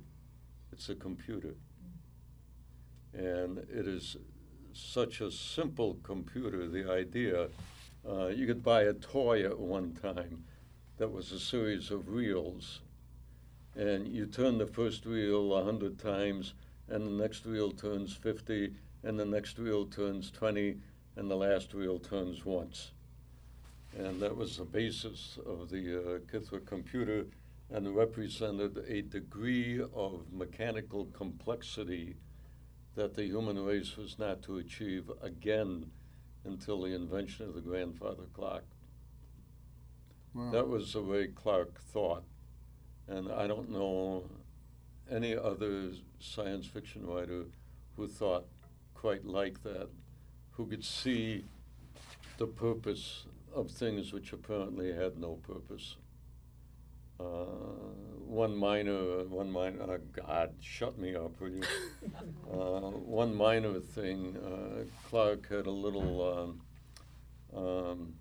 it's 0.71 0.89
a 0.89 0.95
computer. 0.95 1.53
And 3.13 3.59
it 3.59 3.87
is 3.87 4.17
such 4.73 5.21
a 5.21 5.29
simple 5.29 5.99
computer, 6.01 6.67
the 6.67 6.91
idea. 6.91 7.49
Uh, 8.07 8.27
you 8.27 8.47
could 8.47 8.63
buy 8.63 8.83
a 8.83 8.93
toy 8.93 9.45
at 9.45 9.59
one 9.59 9.93
time 9.93 10.43
that 11.03 11.11
was 11.11 11.33
a 11.33 11.39
series 11.39 11.91
of 11.91 12.07
reels, 12.07 12.79
and 13.75 14.07
you 14.07 14.25
turn 14.25 14.57
the 14.57 14.65
first 14.65 15.05
reel 15.05 15.53
a 15.53 15.61
hundred 15.61 15.99
times, 15.99 16.53
and 16.87 17.05
the 17.05 17.21
next 17.21 17.45
reel 17.45 17.71
turns 17.71 18.15
50, 18.15 18.73
and 19.03 19.19
the 19.19 19.25
next 19.25 19.59
reel 19.59 19.85
turns 19.85 20.31
20, 20.31 20.77
and 21.17 21.29
the 21.29 21.35
last 21.35 21.73
reel 21.73 21.99
turns 21.99 22.45
once. 22.45 22.93
And 23.97 24.21
that 24.21 24.37
was 24.37 24.55
the 24.55 24.63
basis 24.63 25.37
of 25.45 25.69
the 25.69 25.97
uh, 25.99 26.19
Kithra 26.31 26.65
computer 26.65 27.25
and 27.69 27.93
represented 27.93 28.77
a 28.87 29.01
degree 29.01 29.81
of 29.93 30.31
mechanical 30.31 31.07
complexity 31.07 32.15
that 32.95 33.13
the 33.13 33.25
human 33.25 33.61
race 33.61 33.97
was 33.97 34.17
not 34.17 34.41
to 34.43 34.59
achieve 34.59 35.11
again 35.21 35.91
until 36.45 36.83
the 36.83 36.95
invention 36.95 37.45
of 37.45 37.55
the 37.55 37.59
grandfather 37.59 38.23
clock. 38.33 38.63
Wow. 40.33 40.51
That 40.51 40.67
was 40.67 40.93
the 40.93 41.01
way 41.01 41.27
Clarke 41.27 41.79
thought. 41.79 42.23
And 43.07 43.31
I 43.31 43.47
don't 43.47 43.69
know 43.69 44.23
any 45.09 45.35
other 45.35 45.91
science 46.19 46.65
fiction 46.65 47.05
writer 47.05 47.45
who 47.95 48.07
thought 48.07 48.45
quite 48.93 49.25
like 49.25 49.61
that, 49.63 49.89
who 50.51 50.65
could 50.65 50.83
see 50.83 51.43
the 52.37 52.47
purpose 52.47 53.25
of 53.53 53.69
things 53.69 54.13
which 54.13 54.33
apparently 54.33 54.93
had 54.93 55.17
no 55.19 55.33
purpose. 55.35 55.97
Uh, 57.19 57.45
one 58.25 58.55
minor, 58.55 59.23
one 59.25 59.51
minor, 59.51 59.83
uh, 59.83 59.97
God, 60.11 60.53
shut 60.59 60.97
me 60.97 61.15
up, 61.15 61.39
will 61.39 61.49
you? 61.49 61.61
uh, 62.51 62.89
one 62.89 63.35
minor 63.35 63.79
thing, 63.79 64.35
uh, 64.37 64.85
Clarke 65.09 65.47
had 65.49 65.67
a 65.67 65.71
little, 65.71 66.57
um, 67.53 67.57
um, 67.57 68.13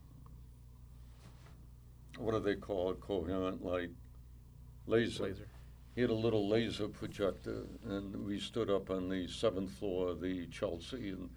what 2.23 2.35
do 2.35 2.41
they 2.41 2.55
call 2.55 2.91
it, 2.91 3.01
coherent 3.01 3.65
light? 3.65 3.91
Laser. 4.87 5.25
Laser. 5.25 5.47
He 5.95 6.01
had 6.01 6.11
a 6.11 6.15
little 6.15 6.49
laser 6.49 6.89
projector, 6.89 7.65
and 7.85 8.25
we 8.25 8.39
stood 8.39 8.71
up 8.71 8.91
on 8.91 9.09
the 9.09 9.29
seventh 9.29 9.73
floor 9.73 10.09
of 10.09 10.21
the 10.21 10.47
Chelsea, 10.47 11.11
and 11.11 11.29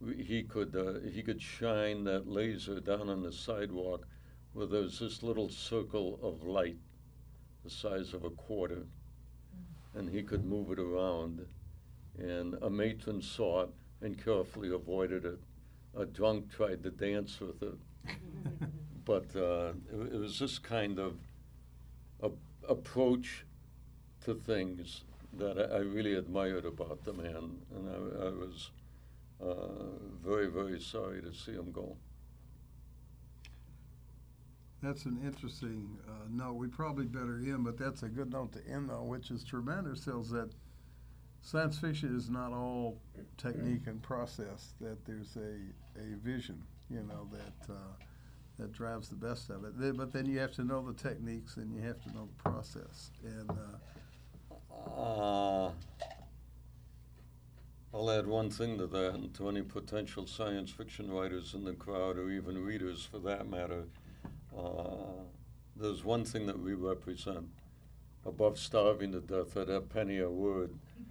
we, 0.00 0.22
he 0.22 0.42
could 0.42 0.74
uh, 0.74 1.06
he 1.10 1.22
could 1.22 1.42
shine 1.42 2.04
that 2.04 2.26
laser 2.26 2.80
down 2.80 3.10
on 3.10 3.22
the 3.22 3.32
sidewalk, 3.32 4.06
where 4.54 4.66
there 4.66 4.82
was 4.82 4.98
this 4.98 5.22
little 5.22 5.50
circle 5.50 6.18
of 6.22 6.42
light, 6.42 6.78
the 7.62 7.70
size 7.70 8.14
of 8.14 8.24
a 8.24 8.30
quarter, 8.30 8.86
and 9.94 10.08
he 10.08 10.22
could 10.22 10.44
move 10.44 10.70
it 10.70 10.78
around, 10.78 11.44
and 12.18 12.54
a 12.62 12.70
matron 12.70 13.20
saw 13.20 13.64
it 13.64 13.70
and 14.00 14.22
carefully 14.22 14.72
avoided 14.72 15.26
it. 15.26 15.40
A 15.94 16.06
drunk 16.06 16.50
tried 16.50 16.82
to 16.84 16.90
dance 16.90 17.38
with 17.40 17.62
it, 17.62 17.74
but 19.10 19.34
uh, 19.34 19.72
it, 19.92 20.14
it 20.14 20.20
was 20.20 20.38
this 20.38 20.60
kind 20.60 21.00
of 21.00 21.16
a, 22.22 22.30
approach 22.68 23.44
to 24.24 24.34
things 24.34 25.02
that 25.36 25.58
I, 25.58 25.78
I 25.78 25.78
really 25.78 26.14
admired 26.14 26.64
about 26.64 27.02
the 27.02 27.12
man, 27.12 27.58
and 27.74 27.90
I, 27.90 28.26
I 28.26 28.30
was 28.30 28.70
uh, 29.42 29.98
very, 30.24 30.46
very 30.46 30.80
sorry 30.80 31.20
to 31.22 31.34
see 31.34 31.50
him 31.50 31.72
go. 31.72 31.96
That's 34.80 35.06
an 35.06 35.18
interesting 35.24 35.98
uh, 36.08 36.28
note. 36.30 36.52
We 36.52 36.68
probably 36.68 37.06
better 37.06 37.38
end, 37.38 37.64
but 37.64 37.76
that's 37.76 38.04
a 38.04 38.08
good 38.08 38.30
note 38.30 38.52
to 38.52 38.60
end 38.72 38.92
on, 38.92 39.08
which 39.08 39.32
is 39.32 39.42
to 39.44 39.56
remind 39.56 39.88
ourselves 39.88 40.30
that 40.30 40.50
science 41.42 41.78
fiction 41.80 42.16
is 42.16 42.30
not 42.30 42.52
all 42.52 43.00
technique 43.36 43.88
and 43.88 44.00
process. 44.00 44.74
That 44.80 45.04
there's 45.04 45.36
a 45.36 45.56
a 46.00 46.16
vision, 46.22 46.62
you 46.88 47.02
know, 47.02 47.28
that 47.32 47.74
uh, 47.74 48.04
that 48.60 48.72
drives 48.72 49.08
the 49.08 49.16
best 49.16 49.50
of 49.50 49.64
it. 49.64 49.78
Then- 49.78 49.96
But 49.96 50.12
then 50.12 50.26
you 50.26 50.38
have 50.38 50.52
to 50.52 50.64
know 50.64 50.82
the 50.86 50.92
techniques 50.94 51.56
and 51.56 51.72
you 51.74 51.80
have 51.82 52.00
to 52.04 52.10
know 52.12 52.26
the 52.36 52.42
process. 52.50 53.10
And 53.24 53.50
uh, 53.50 53.54
Uh, 54.90 55.72
I'll 57.92 58.10
add 58.10 58.26
one 58.26 58.50
thing 58.50 58.78
to 58.78 58.86
that, 58.86 59.14
and 59.14 59.34
to 59.34 59.48
any 59.48 59.62
potential 59.62 60.26
science 60.26 60.70
fiction 60.70 61.10
writers 61.10 61.54
in 61.54 61.64
the 61.64 61.72
crowd, 61.74 62.18
or 62.18 62.30
even 62.30 62.64
readers 62.64 63.04
for 63.04 63.18
that 63.20 63.48
matter. 63.50 63.84
Uh, 64.56 65.24
there's 65.76 66.04
one 66.04 66.24
thing 66.24 66.46
that 66.46 66.58
we 66.58 66.74
represent 66.74 67.48
above 68.24 68.58
starving 68.58 69.12
to 69.12 69.20
death 69.20 69.56
at 69.56 69.68
a 69.68 69.80
penny 69.80 70.18
a 70.18 70.30
word. 70.30 70.70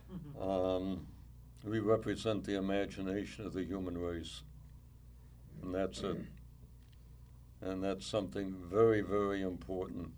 Um, 0.41 1.05
we 1.65 1.79
represent 1.79 2.45
the 2.45 2.55
imagination 2.55 3.45
of 3.45 3.51
the 3.53 3.63
human 3.63 3.97
race, 3.97 4.41
and 5.61 5.75
that's 5.75 5.99
it. 5.99 6.17
And 7.61 7.83
that's 7.83 8.05
something 8.05 8.55
very, 8.71 9.01
very 9.01 9.41
important. 9.41 10.11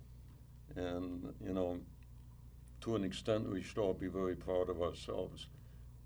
And, 0.75 1.33
you 1.43 1.53
know, 1.53 1.79
to 2.81 2.95
an 2.95 3.03
extent, 3.03 3.49
we 3.49 3.61
should 3.61 3.79
all 3.79 3.93
be 3.93 4.07
very 4.07 4.35
proud 4.35 4.69
of 4.69 4.81
ourselves 4.81 5.47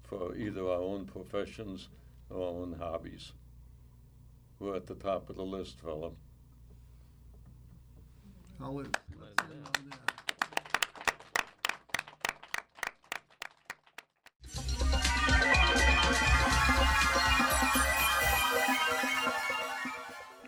for 0.04 0.36
either 0.36 0.62
our 0.62 0.82
own 0.82 1.06
professions 1.06 1.90
or 2.30 2.42
our 2.42 2.62
own 2.62 2.76
hobbies. 2.80 3.34
We're 4.60 4.76
at 4.76 4.88
the 4.88 4.96
top 4.96 5.30
of 5.30 5.36
the 5.36 5.44
list, 5.44 5.80
fella. 5.82 6.12
I'll 8.62 8.76
let, 8.76 8.88